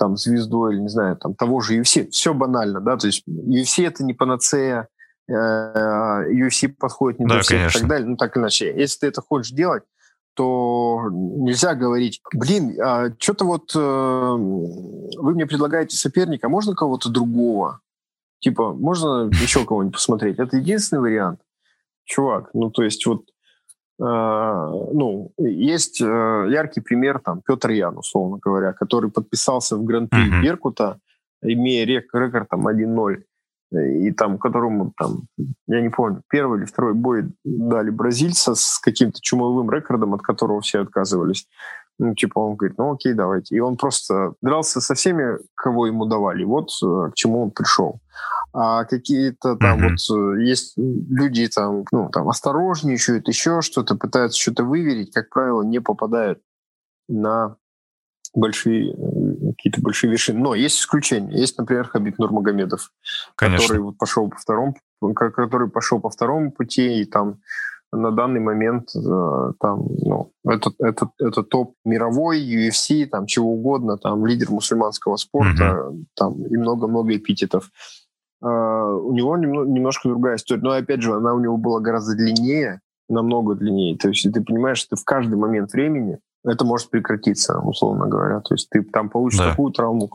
там, 0.00 0.16
звездой 0.16 0.72
или, 0.72 0.80
не 0.80 0.88
знаю, 0.88 1.16
там, 1.16 1.34
того 1.34 1.60
же 1.60 1.78
UFC. 1.78 2.08
Все 2.08 2.32
банально, 2.32 2.80
да, 2.80 2.96
то 2.96 3.06
есть 3.06 3.22
UFC— 3.28 3.86
это 3.86 4.02
не 4.02 4.14
панацея, 4.14 4.88
э, 5.28 5.34
UFC 5.34 6.68
подходит 6.68 7.20
не 7.20 7.26
да, 7.26 7.34
для 7.34 7.42
всех 7.42 7.58
конечно. 7.58 7.78
и 7.78 7.80
так 7.82 7.90
далее. 7.90 8.08
Ну, 8.08 8.16
так 8.16 8.34
иначе. 8.34 8.74
Если 8.74 9.00
ты 9.00 9.06
это 9.08 9.20
хочешь 9.20 9.52
делать, 9.52 9.82
то 10.34 11.02
нельзя 11.10 11.74
говорить, 11.74 12.22
блин, 12.32 12.80
а 12.80 13.10
что-то 13.18 13.44
вот 13.44 13.72
э, 13.76 13.78
вы 13.78 15.34
мне 15.34 15.44
предлагаете 15.44 15.98
соперника, 15.98 16.48
можно 16.48 16.74
кого-то 16.74 17.10
другого? 17.10 17.80
Типа, 18.38 18.72
можно 18.72 19.28
еще 19.42 19.66
кого-нибудь 19.66 19.96
посмотреть? 19.96 20.38
Это 20.38 20.56
единственный 20.56 21.00
вариант. 21.00 21.40
Чувак, 22.06 22.48
ну, 22.54 22.70
то 22.70 22.82
есть 22.82 23.04
вот 23.04 23.24
Э, 23.39 23.39
ну, 24.02 25.32
есть 25.38 26.00
э, 26.00 26.46
яркий 26.50 26.80
пример, 26.80 27.20
там, 27.20 27.42
Петр 27.46 27.70
Ян, 27.70 27.98
условно 27.98 28.38
говоря, 28.42 28.72
который 28.72 29.10
подписался 29.10 29.76
в 29.76 29.84
Гран-при 29.84 30.18
mm-hmm. 30.18 30.42
Беркута, 30.42 30.98
имея 31.42 31.84
рек, 31.84 32.14
рекорд 32.14 32.48
там 32.48 32.66
1-0, 32.66 33.22
и 33.72 34.10
там, 34.12 34.38
которому, 34.38 34.92
там, 34.98 35.22
я 35.66 35.80
не 35.80 35.90
помню, 35.90 36.22
первый 36.30 36.60
или 36.60 36.66
второй 36.66 36.94
бой 36.94 37.24
дали 37.44 37.90
бразильца 37.90 38.54
с 38.54 38.78
каким-то 38.78 39.20
чумовым 39.20 39.70
рекордом, 39.70 40.14
от 40.14 40.22
которого 40.22 40.60
все 40.60 40.80
отказывались. 40.80 41.46
Ну, 41.98 42.14
типа, 42.14 42.38
он 42.38 42.56
говорит, 42.56 42.78
ну 42.78 42.94
окей, 42.94 43.12
давайте. 43.12 43.54
И 43.54 43.60
он 43.60 43.76
просто 43.76 44.32
дрался 44.40 44.80
со 44.80 44.94
всеми, 44.94 45.38
кого 45.54 45.86
ему 45.86 46.06
давали. 46.06 46.44
Вот 46.44 46.70
э, 46.82 47.10
к 47.10 47.14
чему 47.14 47.42
он 47.42 47.50
пришел 47.50 48.00
а 48.52 48.84
какие-то 48.84 49.56
там 49.56 49.80
mm-hmm. 49.80 49.96
вот 50.08 50.38
э, 50.38 50.44
есть 50.44 50.74
люди 50.76 51.48
там, 51.48 51.84
ну, 51.92 52.08
там 52.10 52.28
осторожничают, 52.28 53.28
еще 53.28 53.60
что-то, 53.60 53.96
пытаются 53.96 54.40
что-то 54.40 54.64
выверить, 54.64 55.12
как 55.12 55.30
правило, 55.30 55.62
не 55.62 55.80
попадают 55.80 56.40
на 57.08 57.56
большие 58.34 58.92
э, 58.92 59.52
какие-то 59.56 59.80
большие 59.80 60.10
вершины. 60.10 60.40
Но 60.40 60.54
есть 60.54 60.80
исключения. 60.80 61.36
Есть, 61.36 61.58
например, 61.58 61.88
Хабиб 61.88 62.18
Нурмагомедов, 62.18 62.92
Конечно. 63.36 63.66
который 63.66 63.82
вот 63.82 63.98
пошел 63.98 64.28
по 64.28 64.36
второму, 64.36 64.76
который 65.14 65.70
пошел 65.70 66.00
по 66.00 66.10
второму 66.10 66.50
пути 66.50 67.00
и 67.00 67.04
там 67.04 67.40
на 67.92 68.12
данный 68.12 68.40
момент 68.40 68.90
э, 68.94 69.52
там, 69.58 69.86
ну, 70.02 70.32
это, 70.44 70.70
это, 70.78 71.10
это 71.18 71.42
топ 71.42 71.74
мировой, 71.84 72.40
UFC, 72.40 73.06
там, 73.06 73.26
чего 73.26 73.52
угодно, 73.52 73.98
там, 73.98 74.24
лидер 74.26 74.50
мусульманского 74.50 75.16
спорта, 75.16 75.64
mm-hmm. 75.64 76.04
там, 76.14 76.46
и 76.46 76.56
много-много 76.56 77.16
эпитетов. 77.16 77.70
Uh, 78.42 78.98
у 78.98 79.12
него 79.12 79.36
немножко 79.36 80.08
другая 80.08 80.36
история. 80.36 80.62
Но, 80.62 80.70
опять 80.70 81.02
же, 81.02 81.14
она 81.14 81.34
у 81.34 81.40
него 81.40 81.58
была 81.58 81.80
гораздо 81.80 82.16
длиннее, 82.16 82.80
намного 83.08 83.54
длиннее. 83.54 83.98
То 83.98 84.08
есть 84.08 84.22
ты 84.32 84.42
понимаешь, 84.42 84.78
что 84.78 84.96
в 84.96 85.04
каждый 85.04 85.36
момент 85.36 85.72
времени 85.72 86.18
это 86.44 86.64
может 86.64 86.90
прекратиться, 86.90 87.58
условно 87.58 88.06
говоря. 88.06 88.40
То 88.40 88.54
есть 88.54 88.70
ты 88.70 88.82
там 88.82 89.10
получишь 89.10 89.40
да. 89.40 89.50
такую 89.50 89.72
травму, 89.72 90.10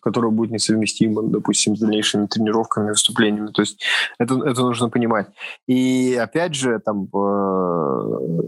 которая 0.00 0.30
будет 0.30 0.52
несовместима, 0.52 1.22
допустим, 1.22 1.76
с 1.76 1.80
дальнейшими 1.80 2.26
тренировками, 2.26 2.90
выступлениями. 2.90 3.48
То 3.48 3.62
есть 3.62 3.82
это, 4.18 4.34
это 4.46 4.60
нужно 4.60 4.88
понимать. 4.88 5.26
И 5.66 6.14
опять 6.14 6.54
же, 6.54 6.80
там, 6.84 7.08
э, 7.12 8.42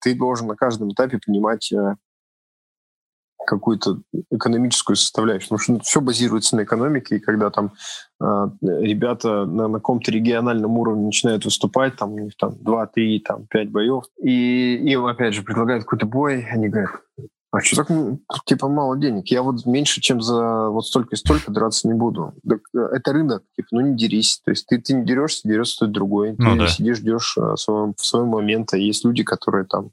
ты 0.00 0.16
должен 0.16 0.48
на 0.48 0.56
каждом 0.56 0.92
этапе 0.92 1.20
понимать 1.24 1.72
э, 1.72 1.94
какую-то 3.46 4.00
экономическую 4.30 4.96
составляющую, 4.96 5.48
потому 5.48 5.60
что 5.60 5.72
ну, 5.72 5.80
все 5.80 6.00
базируется 6.00 6.56
на 6.56 6.64
экономике, 6.64 7.16
и 7.16 7.20
когда 7.20 7.50
там 7.50 7.72
э, 8.20 8.24
ребята 8.62 9.46
на, 9.46 9.68
на 9.68 9.78
каком-то 9.78 10.10
региональном 10.10 10.78
уровне 10.78 11.06
начинают 11.06 11.44
выступать, 11.44 11.96
там 11.96 12.12
у 12.12 12.18
них 12.18 12.36
там 12.36 12.56
2, 12.60 12.86
3, 12.86 13.20
там 13.20 13.46
5 13.46 13.70
боев, 13.70 14.04
и 14.22 14.76
им 14.76 15.06
опять 15.06 15.34
же 15.34 15.42
предлагают 15.42 15.84
какой-то 15.84 16.06
бой, 16.06 16.46
они 16.50 16.68
говорят, 16.68 16.90
а 17.52 17.60
что 17.60 17.84
так, 17.84 17.88
типа, 18.44 18.68
мало 18.68 18.98
денег? 18.98 19.28
Я 19.28 19.42
вот 19.42 19.64
меньше, 19.64 20.00
чем 20.00 20.20
за 20.20 20.68
вот 20.68 20.86
столько 20.86 21.14
и 21.14 21.18
столько 21.18 21.50
драться 21.50 21.88
не 21.88 21.94
буду. 21.94 22.34
Так, 22.46 22.60
э, 22.74 22.88
это 22.92 23.12
рынок, 23.12 23.44
типа, 23.56 23.68
ну 23.70 23.80
не 23.80 23.96
дерись. 23.96 24.40
То 24.44 24.50
есть 24.50 24.66
ты, 24.66 24.78
ты 24.78 24.92
не 24.92 25.06
дерешься, 25.06 25.48
дерется 25.48 25.76
кто-то 25.76 25.92
другой. 25.92 26.34
Ну, 26.36 26.52
ты 26.52 26.58
да. 26.58 26.66
сидишь, 26.66 26.98
ждешь 26.98 27.38
своего, 27.54 27.94
своего 27.96 28.26
момента. 28.26 28.76
Есть 28.76 29.04
люди, 29.04 29.22
которые 29.22 29.64
там 29.64 29.90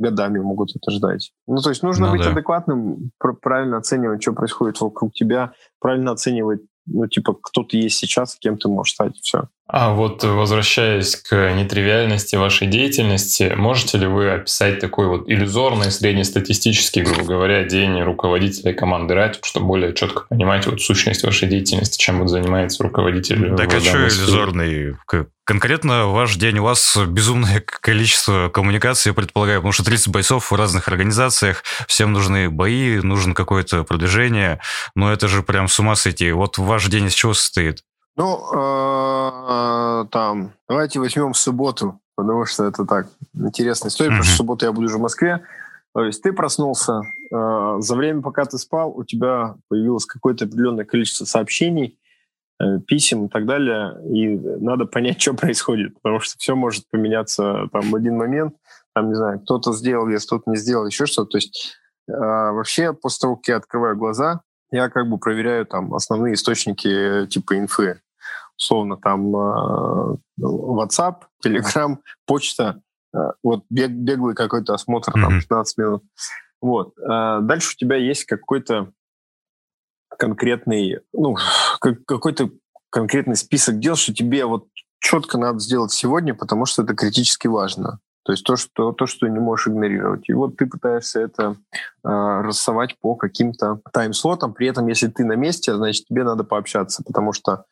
годами 0.00 0.38
могут 0.38 0.74
это 0.74 0.90
ждать. 0.90 1.32
Ну, 1.46 1.58
то 1.58 1.70
есть 1.70 1.82
нужно 1.82 2.06
ну, 2.06 2.12
быть 2.12 2.22
да. 2.22 2.30
адекватным, 2.30 3.12
правильно 3.42 3.76
оценивать, 3.76 4.22
что 4.22 4.32
происходит 4.32 4.80
вокруг 4.80 5.12
тебя, 5.12 5.52
правильно 5.78 6.12
оценивать, 6.12 6.62
ну, 6.86 7.06
типа, 7.06 7.34
кто 7.40 7.62
ты 7.62 7.76
есть 7.76 7.98
сейчас, 7.98 8.36
кем 8.36 8.58
ты 8.58 8.68
можешь 8.68 8.94
стать, 8.94 9.16
все. 9.18 9.48
А 9.72 9.92
вот 9.92 10.24
возвращаясь 10.24 11.14
к 11.14 11.52
нетривиальности 11.52 12.34
вашей 12.34 12.66
деятельности, 12.66 13.52
можете 13.56 13.98
ли 13.98 14.06
вы 14.06 14.30
описать 14.30 14.80
такой 14.80 15.06
вот 15.06 15.28
иллюзорный, 15.28 15.92
среднестатистический, 15.92 17.02
грубо 17.02 17.22
говоря, 17.24 17.62
день 17.62 18.02
руководителя 18.02 18.74
команды 18.74 19.14
Ратик, 19.14 19.44
чтобы 19.44 19.66
более 19.66 19.94
четко 19.94 20.24
понимать 20.28 20.66
вот 20.66 20.82
сущность 20.82 21.22
вашей 21.22 21.48
деятельности, 21.48 22.02
чем 22.02 22.18
вот 22.18 22.30
занимается 22.30 22.82
руководитель? 22.82 23.54
Так 23.56 23.72
а 23.72 23.80
что 23.80 23.98
иллюзорный? 23.98 24.96
Конкретно 25.44 26.06
ваш 26.06 26.34
день, 26.36 26.58
у 26.58 26.64
вас 26.64 26.96
безумное 27.06 27.60
количество 27.64 28.48
коммуникаций, 28.48 29.10
я 29.10 29.14
предполагаю, 29.14 29.60
потому 29.60 29.72
что 29.72 29.84
30 29.84 30.08
бойцов 30.08 30.50
в 30.50 30.54
разных 30.54 30.88
организациях, 30.88 31.62
всем 31.86 32.12
нужны 32.12 32.50
бои, 32.50 32.98
нужно 33.00 33.34
какое-то 33.34 33.84
продвижение, 33.84 34.60
но 34.94 35.12
это 35.12 35.28
же 35.28 35.42
прям 35.42 35.68
с 35.68 35.78
ума 35.78 35.94
сойти. 35.94 36.30
Вот 36.32 36.58
ваш 36.58 36.86
день 36.86 37.06
из 37.06 37.14
чего 37.14 37.34
состоит? 37.34 37.82
Ну, 38.20 38.44
э, 38.52 40.06
там, 40.10 40.52
давайте 40.68 41.00
возьмем 41.00 41.32
субботу, 41.32 42.02
потому 42.16 42.44
что 42.44 42.64
это 42.64 42.84
так 42.84 43.06
интересная 43.32 43.88
история, 43.88 44.10
потому 44.10 44.24
что 44.24 44.34
в 44.34 44.36
субботу 44.36 44.66
я 44.66 44.72
буду 44.72 44.88
уже 44.88 44.98
в 44.98 45.00
Москве. 45.00 45.42
То 45.94 46.04
есть 46.04 46.22
ты 46.22 46.34
проснулся, 46.34 47.00
э, 47.00 47.76
за 47.78 47.96
время, 47.96 48.20
пока 48.20 48.44
ты 48.44 48.58
спал, 48.58 48.90
у 48.94 49.04
тебя 49.04 49.54
появилось 49.68 50.04
какое-то 50.04 50.44
определенное 50.44 50.84
количество 50.84 51.24
сообщений, 51.24 51.98
э, 52.62 52.80
писем 52.86 53.24
и 53.24 53.28
так 53.30 53.46
далее, 53.46 53.96
и 54.14 54.36
надо 54.36 54.84
понять, 54.84 55.18
что 55.22 55.32
происходит, 55.32 55.94
потому 56.02 56.20
что 56.20 56.36
все 56.36 56.54
может 56.54 56.90
поменяться 56.90 57.68
там 57.72 57.90
в 57.90 57.96
один 57.96 58.18
момент, 58.18 58.54
там, 58.94 59.08
не 59.08 59.14
знаю, 59.14 59.40
кто-то 59.40 59.72
сделал, 59.72 60.06
если 60.08 60.26
кто-то 60.26 60.50
не 60.50 60.58
сделал, 60.58 60.84
еще 60.84 61.06
что-то. 61.06 61.30
То 61.30 61.38
есть 61.38 61.78
вообще 62.06 62.92
после 62.92 63.20
того, 63.22 63.36
как 63.36 63.48
я 63.48 63.56
открываю 63.56 63.96
глаза, 63.96 64.42
я 64.72 64.90
как 64.90 65.08
бы 65.08 65.16
проверяю 65.16 65.64
там 65.64 65.94
основные 65.94 66.34
источники 66.34 67.26
типа 67.28 67.56
инфы. 67.56 67.98
Условно 68.60 68.98
там 68.98 69.34
э, 69.34 70.16
WhatsApp, 70.38 71.22
Telegram, 71.44 71.96
почта. 72.26 72.82
Э, 73.14 73.32
вот 73.42 73.64
бег, 73.70 73.90
беглый 73.90 74.34
какой-то 74.34 74.74
осмотр, 74.74 75.10
mm-hmm. 75.10 75.22
там 75.22 75.40
15 75.40 75.78
минут. 75.78 76.04
Вот. 76.60 76.92
Э, 76.98 77.40
дальше 77.40 77.74
у 77.74 77.78
тебя 77.78 77.96
есть 77.96 78.24
какой-то 78.24 78.92
конкретный, 80.18 80.98
ну, 81.14 81.36
какой-то 81.80 82.50
конкретный 82.90 83.36
список 83.36 83.78
дел, 83.78 83.96
что 83.96 84.12
тебе 84.12 84.44
вот 84.44 84.66
четко 84.98 85.38
надо 85.38 85.58
сделать 85.60 85.92
сегодня, 85.92 86.34
потому 86.34 86.66
что 86.66 86.82
это 86.82 86.94
критически 86.94 87.46
важно. 87.46 88.00
То 88.24 88.32
есть 88.32 88.44
то, 88.44 88.56
что, 88.56 88.92
то, 88.92 89.06
что 89.06 89.26
не 89.28 89.38
можешь 89.38 89.68
игнорировать. 89.68 90.28
И 90.28 90.34
вот 90.34 90.56
ты 90.56 90.66
пытаешься 90.66 91.20
это 91.20 91.56
э, 92.04 92.08
рассовать 92.08 92.98
по 93.00 93.14
каким-то 93.14 93.80
тайм-слотам. 93.92 94.52
При 94.52 94.68
этом, 94.68 94.86
если 94.88 95.08
ты 95.08 95.24
на 95.24 95.32
месте, 95.32 95.74
значит, 95.74 96.06
тебе 96.06 96.22
надо 96.22 96.44
пообщаться, 96.44 97.02
потому 97.02 97.32
что 97.32 97.64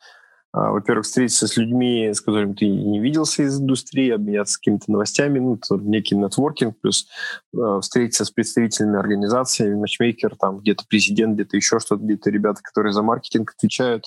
во-первых, 0.70 1.04
встретиться 1.04 1.46
с 1.46 1.56
людьми, 1.56 2.12
с 2.12 2.20
которыми 2.20 2.54
ты 2.54 2.66
не 2.66 3.00
виделся 3.00 3.42
из 3.42 3.60
индустрии, 3.60 4.10
обменяться 4.10 4.58
какими-то 4.58 4.90
новостями, 4.90 5.38
ну, 5.38 5.54
это 5.56 5.76
некий 5.76 6.16
нетворкинг, 6.16 6.78
плюс 6.80 7.06
э, 7.54 7.80
встретиться 7.80 8.24
с 8.24 8.30
представителями 8.30 8.98
организации, 8.98 9.74
матчмейкер, 9.74 10.36
там 10.36 10.58
где-то 10.58 10.84
президент, 10.88 11.34
где-то 11.34 11.56
еще 11.56 11.78
что-то, 11.78 12.02
где-то 12.02 12.30
ребята, 12.30 12.60
которые 12.62 12.92
за 12.92 13.02
маркетинг 13.02 13.54
отвечают, 13.56 14.06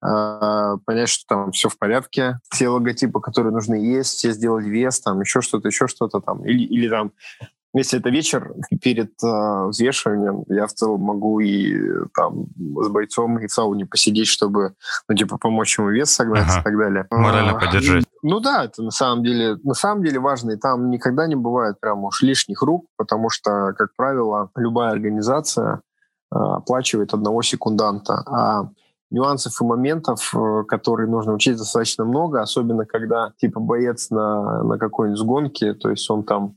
понять, 0.00 1.08
что 1.08 1.24
там 1.28 1.52
все 1.52 1.68
в 1.68 1.78
порядке, 1.78 2.40
все 2.50 2.68
логотипы, 2.68 3.20
которые 3.20 3.52
нужны, 3.52 3.76
есть, 3.76 4.16
все 4.16 4.32
сделать 4.32 4.66
вес, 4.66 5.00
там 5.00 5.20
еще 5.20 5.40
что-то, 5.42 5.68
еще 5.68 5.86
что-то 5.86 6.20
там, 6.20 6.44
или, 6.44 6.64
или 6.64 6.88
там 6.88 7.12
если 7.74 7.98
это 7.98 8.10
вечер 8.10 8.54
перед 8.82 9.12
э, 9.22 9.66
взвешиванием, 9.68 10.44
я 10.48 10.66
в 10.66 10.72
целом 10.72 11.00
могу 11.00 11.40
и 11.40 11.74
там 12.14 12.46
с 12.56 12.88
бойцом 12.88 13.38
и 13.38 13.46
в 13.46 13.52
сауне 13.52 13.86
посидеть, 13.86 14.28
чтобы, 14.28 14.74
ну, 15.08 15.14
типа, 15.14 15.38
помочь 15.38 15.78
ему 15.78 15.88
вес 15.88 16.10
согнать 16.10 16.48
ага. 16.48 16.60
и 16.60 16.62
так 16.64 16.76
далее. 16.76 17.06
Морально 17.10 17.52
а, 17.52 17.60
поддержать. 17.60 18.04
Ну 18.22 18.40
да, 18.40 18.64
это 18.64 18.82
на 18.82 18.90
самом 18.90 19.24
деле, 19.24 19.56
на 19.64 19.74
самом 19.74 20.04
деле 20.04 20.20
важно, 20.20 20.52
и 20.52 20.56
там 20.56 20.90
никогда 20.90 21.26
не 21.26 21.34
бывает 21.34 21.80
прям 21.80 22.04
уж 22.04 22.22
лишних 22.22 22.60
рук, 22.62 22.86
потому 22.96 23.30
что, 23.30 23.72
как 23.72 23.94
правило, 23.96 24.50
любая 24.54 24.90
организация 24.92 25.80
э, 26.30 26.36
оплачивает 26.36 27.14
одного 27.14 27.40
секунданта, 27.40 28.22
а 28.26 28.68
нюансов 29.10 29.58
и 29.60 29.64
моментов, 29.64 30.30
э, 30.34 30.64
которые 30.68 31.08
нужно 31.08 31.32
учить 31.32 31.56
достаточно 31.56 32.04
много, 32.04 32.42
особенно 32.42 32.84
когда 32.84 33.32
типа 33.38 33.60
боец 33.60 34.10
на, 34.10 34.62
на 34.62 34.78
какой-нибудь 34.78 35.18
сгонке, 35.18 35.72
то 35.72 35.88
есть 35.88 36.08
он 36.10 36.24
там 36.24 36.56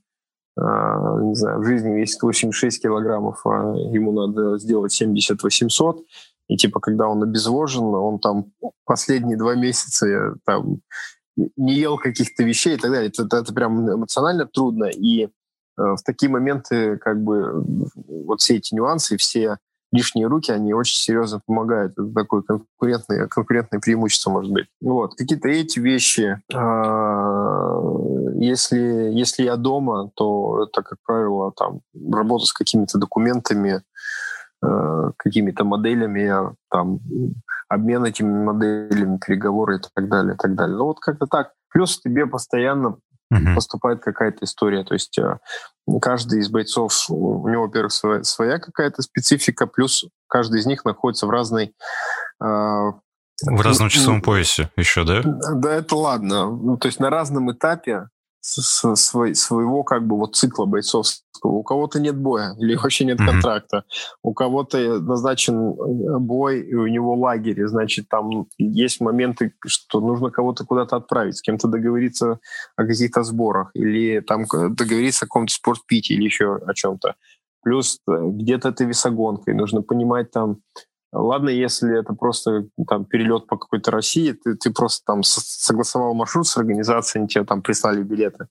не 0.58 1.36
знаю, 1.36 1.60
в 1.60 1.66
жизни 1.66 1.89
весит 1.89 2.22
86 2.22 2.82
килограммов, 2.82 3.45
а 3.45 3.76
ему 3.76 4.12
надо 4.12 4.58
сделать 4.58 5.01
70-800, 5.01 6.03
и 6.47 6.58
типа 6.58 6.80
когда 6.80 7.08
он 7.08 7.24
обезвожен, 7.24 7.84
он 7.84 8.20
там 8.20 8.51
последние 8.86 9.38
два 9.38 9.56
месяца 9.56 10.08
э, 10.08 10.36
там 10.45 10.82
не 11.36 11.74
ел 11.74 11.97
каких-то 11.97 12.43
вещей 12.43 12.76
и 12.76 12.78
так 12.78 12.91
далее. 12.91 13.10
Это, 13.10 13.24
это, 13.24 13.38
это 13.38 13.53
прям 13.53 13.89
эмоционально 13.89 14.45
трудно. 14.45 14.86
И 14.86 15.26
э, 15.26 15.28
в 15.78 15.97
такие 16.06 16.32
моменты 16.32 16.97
как 16.97 17.22
бы 17.22 17.64
вот 18.08 18.41
все 18.41 18.58
эти 18.58 18.74
нюансы, 18.76 19.18
все 19.18 19.58
лишние 19.91 20.28
руки, 20.28 20.51
они 20.51 20.74
очень 20.74 20.97
серьезно 20.97 21.41
помогают. 21.45 21.93
Это 21.93 22.12
такое 22.14 22.41
конкурентное, 22.41 23.28
конкурентное 23.28 23.80
преимущество, 23.80 24.30
может 24.30 24.51
быть. 24.51 24.68
Вот. 24.82 25.16
Какие-то 25.16 25.47
эти 25.47 25.80
вещи, 25.80 26.41
а, 26.53 27.80
если, 28.40 28.78
если 29.14 29.44
я 29.44 29.56
дома, 29.56 30.12
то 30.16 30.64
это, 30.64 30.82
как 30.84 31.00
правило, 31.06 31.52
там, 31.56 31.82
работа 32.12 32.46
с 32.46 32.54
какими-то 32.54 32.98
документами, 32.98 33.82
а, 34.62 35.12
какими-то 35.18 35.64
моделями, 35.64 36.56
там, 36.70 37.00
обмен 37.70 38.04
этими 38.06 38.44
моделями, 38.44 39.20
переговоры 39.26 39.78
и 39.78 39.80
так 39.94 40.10
далее, 40.10 40.36
и 40.36 40.38
так 40.38 40.56
далее. 40.56 40.78
Ну 40.78 40.86
вот 40.86 41.00
как-то 41.00 41.28
так. 41.28 41.52
Плюс 41.70 42.00
тебе 42.00 42.26
постоянно 42.26 42.98
uh-huh. 43.34 43.56
поступает 43.56 44.02
какая-то 44.02 44.46
история. 44.46 44.84
То 44.84 44.94
есть 44.94 45.18
э, 45.18 45.38
каждый 46.02 46.40
из 46.40 46.50
бойцов, 46.50 47.10
у 47.10 47.48
него, 47.50 47.64
во-первых, 47.64 47.92
своя, 47.92 48.24
своя 48.24 48.60
какая-то 48.60 49.02
специфика, 49.02 49.68
плюс 49.68 50.06
каждый 50.28 50.60
из 50.60 50.66
них 50.66 50.86
находится 50.86 51.28
в 51.28 51.30
разной... 51.30 51.74
Э, 52.42 52.92
в 53.42 53.62
разном 53.62 53.90
часовом 53.90 54.22
поясе 54.22 54.70
еще, 54.78 55.04
да? 55.04 55.22
Да, 55.24 55.74
это 55.74 55.96
ладно. 55.98 56.50
Ну, 56.50 56.78
то 56.78 56.88
есть 56.88 57.02
на 57.02 57.10
разном 57.10 57.52
этапе 57.52 58.08
с, 58.46 58.96
своего 58.96 59.84
как 59.84 60.06
бы 60.06 60.18
вот 60.18 60.36
цикла 60.36 60.66
бойцовского. 60.66 61.24
У 61.52 61.64
кого-то 61.64 62.00
нет 62.00 62.16
боя 62.18 62.56
или 62.60 62.76
вообще 62.76 63.06
нет 63.06 63.20
mm-hmm. 63.20 63.26
контракта. 63.26 63.84
У 64.24 64.34
кого-то 64.34 65.00
назначен 65.00 65.74
э, 65.74 66.20
бой, 66.20 66.62
и 66.62 66.76
у 66.76 66.88
него 66.88 67.16
лагерь, 67.16 67.66
значит, 67.66 68.08
там 68.08 68.48
есть 68.58 69.02
моменты, 69.02 69.54
что 69.66 70.00
нужно 70.00 70.30
кого-то 70.30 70.64
куда-то 70.64 70.96
отправить, 70.96 71.38
с 71.38 71.41
кем-то 71.41 71.68
договориться 71.68 72.39
о 72.76 72.86
каких-то 72.86 73.24
сборах, 73.24 73.72
или 73.74 74.20
там 74.22 74.46
договориться 74.70 75.26
о 75.26 75.28
каком-то 75.28 75.54
спортпите 75.54 76.14
или 76.14 76.26
еще 76.26 76.56
о 76.56 76.74
чем-то. 76.74 77.16
Плюс 77.64 78.00
э, 78.08 78.12
где-то 78.12 78.70
это 78.70 78.86
весогонка, 78.86 79.52
и 79.52 79.56
нужно 79.56 79.82
понимать 79.82 80.32
там, 80.32 80.58
Ладно, 81.16 81.49
если 81.49 81.97
это 81.97 82.13
просто 82.13 82.66
там 82.88 83.05
перелет 83.05 83.47
по 83.47 83.57
какой-то 83.57 83.91
России, 83.91 84.34
ты, 84.34 84.55
ты 84.55 84.72
просто 84.72 85.03
там 85.05 85.24
согласовал 85.24 86.13
маршрут 86.13 86.45
с 86.47 86.57
организацией, 86.57 87.22
они 87.22 87.28
тебе 87.30 87.45
там 87.45 87.61
прислали 87.61 88.03
билеты. 88.03 88.47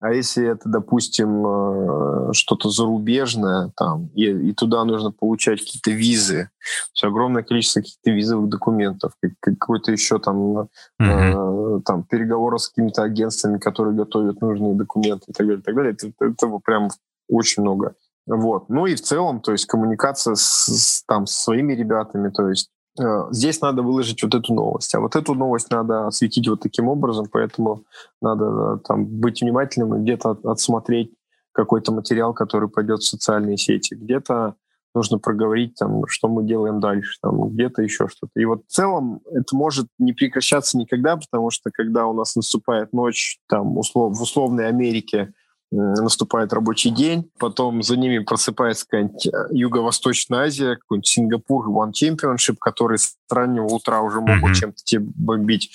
А 0.00 0.12
если 0.12 0.44
это, 0.48 0.68
допустим, 0.68 1.46
э, 1.46 2.32
что-то 2.32 2.70
зарубежное, 2.70 3.70
там, 3.76 4.08
и, 4.14 4.24
и 4.24 4.52
туда 4.52 4.84
нужно 4.84 5.12
получать 5.12 5.60
какие-то 5.60 5.92
визы, 5.92 6.50
все 6.92 7.06
огромное 7.06 7.44
количество 7.44 7.82
каких-то 7.82 8.10
визовых 8.10 8.48
документов, 8.48 9.12
какой-то 9.38 9.92
еще 9.92 10.18
там, 10.18 10.68
mm-hmm. 11.00 11.78
э, 11.78 11.80
там 11.84 12.02
переговоры 12.02 12.58
с 12.58 12.68
какими-то 12.68 13.04
агентствами, 13.04 13.58
которые 13.58 13.94
готовят 13.94 14.40
нужные 14.40 14.74
документы 14.74 15.26
и 15.28 15.32
так 15.32 15.46
далее, 15.46 15.60
и 15.60 15.62
так 15.62 15.74
далее. 15.76 15.92
Это, 15.92 16.24
этого 16.24 16.58
прям 16.58 16.88
очень 17.28 17.62
много. 17.62 17.94
Вот. 18.26 18.68
Ну 18.68 18.86
и 18.86 18.94
в 18.94 19.00
целом, 19.00 19.40
то 19.40 19.52
есть 19.52 19.66
коммуникация 19.66 20.34
с, 20.34 20.66
с, 20.66 21.04
там, 21.06 21.26
с 21.26 21.32
своими 21.32 21.74
ребятами, 21.74 22.30
то 22.30 22.48
есть 22.48 22.70
э, 22.98 23.04
здесь 23.30 23.60
надо 23.60 23.82
выложить 23.82 24.22
вот 24.22 24.34
эту 24.34 24.54
новость, 24.54 24.94
а 24.94 25.00
вот 25.00 25.16
эту 25.16 25.34
новость 25.34 25.70
надо 25.70 26.06
осветить 26.06 26.46
вот 26.48 26.60
таким 26.60 26.88
образом, 26.88 27.26
поэтому 27.30 27.84
надо 28.20 28.44
э, 28.44 28.78
там 28.86 29.06
быть 29.06 29.42
внимательным 29.42 29.96
и 29.96 30.00
где-то 30.02 30.30
от, 30.30 30.44
отсмотреть 30.46 31.12
какой-то 31.52 31.92
материал, 31.92 32.32
который 32.32 32.68
пойдет 32.68 33.00
в 33.00 33.08
социальные 33.08 33.56
сети, 33.56 33.94
где-то 33.94 34.54
нужно 34.94 35.18
проговорить, 35.18 35.74
там, 35.74 36.06
что 36.06 36.28
мы 36.28 36.44
делаем 36.44 36.80
дальше, 36.80 37.18
там, 37.22 37.48
где-то 37.48 37.82
еще 37.82 38.08
что-то. 38.08 38.38
И 38.40 38.44
вот 38.44 38.62
в 38.66 38.70
целом 38.70 39.20
это 39.30 39.56
может 39.56 39.86
не 39.98 40.12
прекращаться 40.12 40.78
никогда, 40.78 41.16
потому 41.16 41.50
что 41.50 41.70
когда 41.72 42.06
у 42.06 42.12
нас 42.12 42.36
наступает 42.36 42.92
ночь, 42.92 43.38
там, 43.48 43.78
услов, 43.78 44.16
в 44.16 44.22
условной 44.22 44.68
Америке, 44.68 45.32
наступает 45.72 46.52
рабочий 46.52 46.90
день, 46.90 47.30
потом 47.38 47.82
за 47.82 47.96
ними 47.96 48.18
просыпается 48.18 48.84
какая-нибудь 48.86 49.26
э, 49.26 49.30
Юго-Восточная 49.50 50.40
Азия, 50.40 50.76
какой-нибудь 50.76 51.06
Сингапур, 51.06 51.68
One 51.68 51.92
Championship, 51.92 52.56
который 52.60 52.98
с 52.98 53.16
раннего 53.30 53.66
утра 53.66 54.00
уже 54.02 54.20
могут 54.20 54.50
mm-hmm. 54.50 54.54
чем-то 54.54 54.84
тебе 54.84 55.04
бомбить 55.16 55.72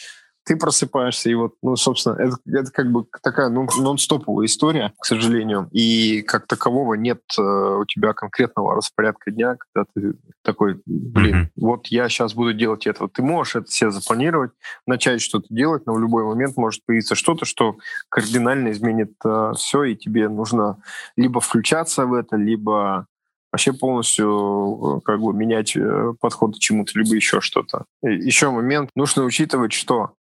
ты 0.48 0.56
просыпаешься, 0.56 1.30
и 1.30 1.36
вот, 1.36 1.56
ну, 1.62 1.76
собственно, 1.76 2.16
это, 2.16 2.38
это 2.48 2.72
как 2.72 2.89
бы 2.89 3.06
такая 3.22 3.50
ну, 3.50 3.68
нон-стоповая 3.78 4.45
история, 4.45 4.93
к 4.98 5.06
сожалению, 5.06 5.68
и 5.72 6.22
как 6.22 6.48
такового 6.48 6.93
нет 6.93 7.22
э, 7.38 7.41
у 7.41 7.86
тебя 7.86 8.14
конкретного 8.14 8.76
распорядка 8.76 9.30
дня, 9.30 9.58
когда 9.58 9.86
ты 9.93 10.14
такой, 10.43 10.82
блин, 10.86 11.36
mm-hmm. 11.36 11.50
вот 11.58 11.88
я 11.88 12.08
сейчас 12.08 12.34
буду 12.34 12.54
делать 12.54 12.88
это. 12.88 13.10
Ты 13.10 13.22
можешь 13.22 13.58
это 13.58 13.70
себе 13.70 13.91
запланировать, 13.91 14.52
начать 14.86 15.22
что-то 15.22 15.48
делать, 15.50 15.86
но 15.86 15.93
в 15.93 16.00
любой 16.00 16.24
момент 16.24 16.56
может 16.56 16.86
появиться 16.86 17.16
что-то, 17.16 17.43
что 17.43 17.76
кардинально 18.08 18.72
изменит 18.72 19.12
э, 19.26 19.52
все, 19.58 19.84
и 19.84 19.95
тебе 19.98 20.30
нужно 20.30 20.82
либо 21.18 21.41
включаться 21.41 22.06
в 22.06 22.14
это, 22.14 22.38
либо 22.38 23.06
вообще 23.52 23.74
полностью 23.74 25.00
э, 25.00 25.02
как 25.04 25.20
бы 25.20 25.34
менять 25.34 25.76
э, 25.76 26.14
подход 26.22 26.56
к 26.56 26.60
чему-то, 26.60 26.91
либо 26.95 27.16
еще 27.16 27.41
что-то. 27.41 27.84
Еще 28.02 28.50
момент, 28.50 28.91
нужно 28.95 29.24
учитывать, 29.24 29.74
что 29.74 30.12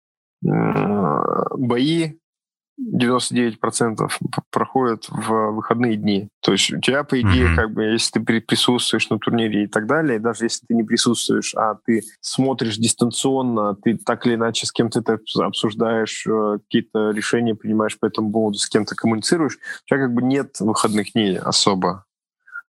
бои 0.41 2.17
99% 2.79 4.09
проходят 4.51 5.05
в 5.09 5.51
выходные 5.51 5.95
дни. 5.97 6.29
То 6.41 6.51
есть 6.51 6.71
у 6.71 6.79
тебя, 6.79 7.03
по 7.03 7.19
идее, 7.19 7.47
mm-hmm. 7.47 7.55
как 7.55 7.73
бы, 7.73 7.83
если 7.85 8.19
ты 8.19 8.41
присутствуешь 8.41 9.09
на 9.09 9.17
турнире 9.17 9.63
и 9.63 9.67
так 9.67 9.87
далее, 9.87 10.19
даже 10.19 10.45
если 10.45 10.65
ты 10.67 10.75
не 10.75 10.83
присутствуешь, 10.83 11.55
а 11.55 11.75
ты 11.85 12.03
смотришь 12.21 12.77
дистанционно, 12.77 13.75
ты 13.75 13.97
так 13.97 14.27
или 14.27 14.35
иначе 14.35 14.67
с 14.67 14.71
кем-то 14.71 14.99
это 14.99 15.19
обсуждаешь, 15.39 16.25
э, 16.27 16.59
какие-то 16.63 17.11
решения 17.11 17.55
принимаешь 17.55 17.97
по 17.97 18.05
этому 18.05 18.31
поводу, 18.31 18.59
с 18.59 18.69
кем-то 18.69 18.95
коммуницируешь, 18.95 19.55
у 19.55 19.87
тебя 19.87 19.99
как 19.99 20.13
бы 20.13 20.21
нет 20.21 20.55
выходных 20.59 21.13
дней 21.13 21.37
особо. 21.39 22.05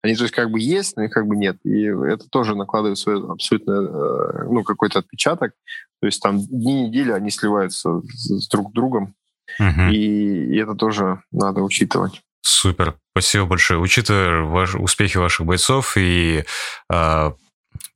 Они, 0.03 0.15
то 0.15 0.23
есть, 0.23 0.33
как 0.33 0.51
бы 0.51 0.59
есть, 0.59 0.95
но 0.95 1.03
их 1.03 1.11
как 1.11 1.27
бы 1.27 1.35
нет. 1.35 1.57
И 1.63 1.83
это 1.83 2.27
тоже 2.29 2.55
накладывает 2.55 2.97
свой 2.97 3.21
абсолютно, 3.21 3.71
э, 3.71 4.43
ну, 4.49 4.63
какой-то 4.63 4.99
отпечаток. 4.99 5.53
То 6.01 6.05
есть 6.05 6.21
там 6.21 6.39
дни 6.39 6.87
недели, 6.87 7.11
они 7.11 7.31
сливаются 7.31 8.01
с 8.07 8.47
друг 8.47 8.73
другом. 8.73 9.15
Угу. 9.59 9.91
И, 9.91 10.53
и 10.53 10.57
это 10.57 10.75
тоже 10.75 11.21
надо 11.31 11.61
учитывать. 11.61 12.21
Супер, 12.41 12.95
спасибо 13.11 13.45
большое. 13.45 13.79
Учитывая 13.79 14.41
ваши, 14.41 14.77
успехи 14.77 15.17
ваших 15.17 15.45
бойцов 15.45 15.97
и 15.97 16.45
э, 16.91 17.31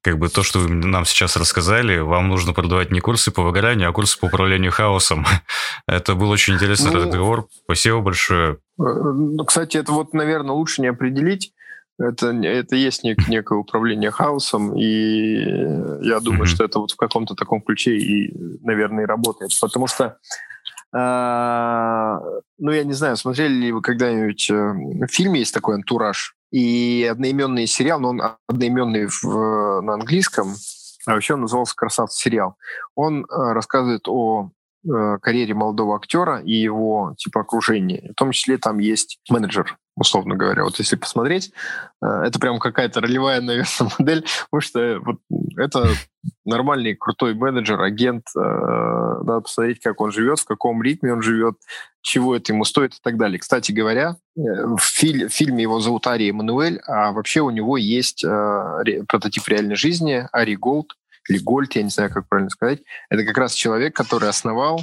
как 0.01 0.17
бы 0.17 0.29
то, 0.29 0.43
что 0.43 0.59
вы 0.59 0.69
нам 0.69 1.05
сейчас 1.05 1.37
рассказали, 1.37 1.99
вам 1.99 2.27
нужно 2.27 2.53
продавать 2.53 2.91
не 2.91 2.99
курсы 2.99 3.31
по 3.31 3.43
выгоранию, 3.43 3.89
а 3.89 3.93
курсы 3.93 4.19
по 4.19 4.25
управлению 4.25 4.71
хаосом. 4.71 5.25
Это 5.87 6.15
был 6.15 6.29
очень 6.29 6.55
интересный 6.55 6.91
ну, 6.91 6.97
разговор. 6.97 7.47
Спасибо 7.63 8.01
большое. 8.01 8.53
Э, 8.53 8.83
ну, 8.83 9.45
кстати, 9.45 9.77
это 9.77 9.91
вот, 9.91 10.13
наверное, 10.13 10.53
лучше 10.53 10.81
не 10.81 10.87
определить, 10.87 11.53
это, 12.03 12.31
это 12.31 12.75
есть 12.75 13.03
нек, 13.03 13.27
некое 13.27 13.57
управление 13.59 14.11
хаосом, 14.11 14.75
и 14.77 15.35
я 16.01 16.19
думаю, 16.19 16.43
mm-hmm. 16.43 16.45
что 16.45 16.63
это 16.63 16.79
вот 16.79 16.91
в 16.91 16.95
каком-то 16.95 17.35
таком 17.35 17.61
ключе 17.61 17.97
и, 17.97 18.33
наверное, 18.61 19.03
и 19.03 19.07
работает. 19.07 19.51
Потому 19.59 19.87
что, 19.87 20.17
э, 20.93 22.39
ну, 22.59 22.71
я 22.71 22.83
не 22.83 22.93
знаю, 22.93 23.17
смотрели 23.17 23.53
ли 23.53 23.71
вы 23.71 23.81
когда-нибудь 23.81 24.49
э, 24.49 24.53
в 24.53 25.07
фильме 25.07 25.39
есть 25.39 25.53
такой 25.53 25.75
«Антураж», 25.75 26.35
и 26.51 27.07
одноименный 27.09 27.65
сериал, 27.65 27.99
но 27.99 28.09
он 28.09 28.21
одноименный 28.47 29.07
в, 29.07 29.81
на 29.81 29.93
английском, 29.93 30.53
а 31.05 31.13
вообще 31.13 31.33
он 31.33 31.41
назывался 31.41 31.75
«Красавцы 31.75 32.19
сериал». 32.19 32.57
Он 32.95 33.23
э, 33.23 33.25
рассказывает 33.53 34.07
о 34.07 34.51
карьере 35.21 35.53
молодого 35.53 35.95
актера 35.95 36.39
и 36.39 36.53
его 36.53 37.13
типа 37.17 37.41
окружения. 37.41 38.11
В 38.11 38.15
том 38.15 38.32
числе 38.32 38.57
там 38.57 38.79
есть 38.79 39.19
менеджер 39.29 39.77
условно 39.95 40.36
говоря. 40.36 40.63
Вот 40.63 40.77
если 40.79 40.95
посмотреть, 40.95 41.51
э, 42.03 42.07
это 42.25 42.39
прям 42.39 42.59
какая-то 42.59 43.01
ролевая, 43.01 43.41
наверное, 43.41 43.91
модель, 43.97 44.25
потому 44.49 44.61
что 44.61 44.99
вот 45.03 45.17
это 45.57 45.88
нормальный 46.45 46.95
крутой 46.95 47.34
менеджер, 47.34 47.82
агент. 47.82 48.25
Э, 48.36 48.39
надо 49.23 49.41
посмотреть, 49.41 49.79
как 49.79 50.01
он 50.01 50.11
живет, 50.11 50.39
в 50.39 50.45
каком 50.45 50.82
ритме 50.82 51.13
он 51.13 51.21
живет, 51.21 51.55
чего 52.01 52.36
это 52.36 52.51
ему 52.51 52.65
стоит 52.65 52.93
и 52.93 52.99
так 53.01 53.17
далее. 53.17 53.39
Кстати 53.39 53.71
говоря, 53.71 54.17
э, 54.38 54.41
в, 54.41 54.79
филь- 54.79 55.27
в 55.27 55.34
фильме 55.34 55.63
его 55.63 55.79
зовут 55.79 56.07
Ари 56.07 56.29
Эммануэль, 56.29 56.79
а 56.88 57.11
вообще 57.11 57.41
у 57.41 57.49
него 57.49 57.77
есть 57.77 58.25
прототип 59.07 59.47
реальной 59.47 59.75
жизни 59.75 60.27
Ари 60.32 60.55
Голд, 60.55 60.93
или 61.30 61.39
Гольд, 61.39 61.76
я 61.76 61.84
не 61.84 61.89
знаю, 61.89 62.11
как 62.11 62.28
правильно 62.28 62.49
сказать. 62.49 62.82
Это 63.09 63.24
как 63.26 63.38
раз 63.38 63.53
человек, 63.53 63.95
который 63.95 64.30
основал 64.30 64.82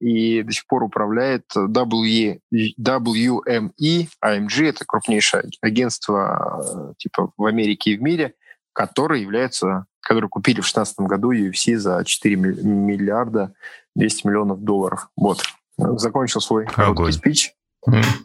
и 0.00 0.42
до 0.42 0.52
сих 0.52 0.66
пор 0.66 0.82
управляет 0.82 1.44
w, 1.54 2.40
WME, 2.52 4.08
AMG, 4.24 4.64
это 4.64 4.84
крупнейшее 4.86 5.44
агентство 5.60 6.94
типа 6.98 7.32
в 7.36 7.44
Америке 7.44 7.92
и 7.92 7.98
в 7.98 8.02
мире, 8.02 8.34
которое 8.72 9.20
является, 9.20 9.84
которое 10.00 10.28
купили 10.28 10.60
в 10.60 10.72
2016 10.72 11.00
году 11.00 11.32
UFC 11.32 11.76
за 11.76 12.02
4 12.04 12.36
миллиарда 12.36 13.52
200 13.94 14.26
миллионов 14.26 14.62
долларов. 14.62 15.10
Вот. 15.16 15.42
Закончил 15.76 16.40
свой 16.40 16.66
короткий 16.66 17.12
спич. 17.12 17.52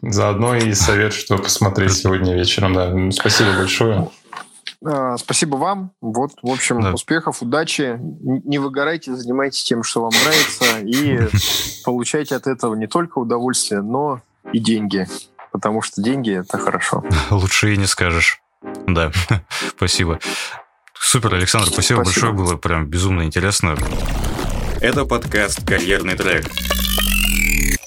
Заодно 0.02 0.54
и 0.54 0.72
совет, 0.74 1.12
что 1.12 1.38
посмотреть 1.38 1.92
сегодня 1.92 2.34
вечером. 2.34 2.74
Да. 2.74 3.10
Спасибо 3.10 3.54
большое. 3.56 4.08
А, 4.84 5.16
спасибо 5.16 5.56
вам. 5.56 5.92
Вот, 6.00 6.32
в 6.42 6.50
общем, 6.50 6.80
да. 6.80 6.92
успехов, 6.92 7.42
удачи. 7.42 7.98
Не 8.00 8.58
выгорайте, 8.58 9.14
занимайтесь 9.14 9.64
тем, 9.64 9.82
что 9.82 10.02
вам 10.02 10.12
нравится, 10.12 10.80
и 10.80 11.20
получайте 11.84 12.36
от 12.36 12.46
этого 12.46 12.74
не 12.74 12.86
только 12.86 13.18
удовольствие, 13.18 13.82
но 13.82 14.20
и 14.52 14.58
деньги. 14.58 15.06
Потому 15.52 15.82
что 15.82 16.02
деньги— 16.02 16.32
это 16.40 16.58
хорошо. 16.58 17.04
Лучше 17.30 17.74
и 17.74 17.76
не 17.76 17.86
скажешь. 17.86 18.40
Да, 18.86 19.12
спасибо. 19.76 20.18
Супер, 20.94 21.34
Александр, 21.34 21.68
спасибо, 21.68 22.02
спасибо 22.02 22.04
большое, 22.04 22.32
было 22.32 22.56
прям 22.56 22.86
безумно 22.86 23.22
интересно. 23.22 23.76
Это 24.80 25.04
подкаст 25.04 25.66
«Карьерный 25.66 26.16
трек». 26.16 26.46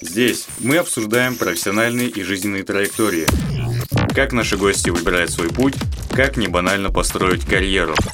Здесь 0.01 0.47
мы 0.59 0.77
обсуждаем 0.77 1.35
профессиональные 1.35 2.07
и 2.07 2.23
жизненные 2.23 2.63
траектории– 2.63 3.27
как 4.14 4.34
наши 4.34 4.57
гости 4.57 4.89
выбирают 4.89 5.32
свой 5.32 5.49
путь, 5.49 5.76
как 6.12 6.38
не 6.38 6.47
банально 6.47 6.89
построить 6.89 7.45
карьеру– 7.45 7.95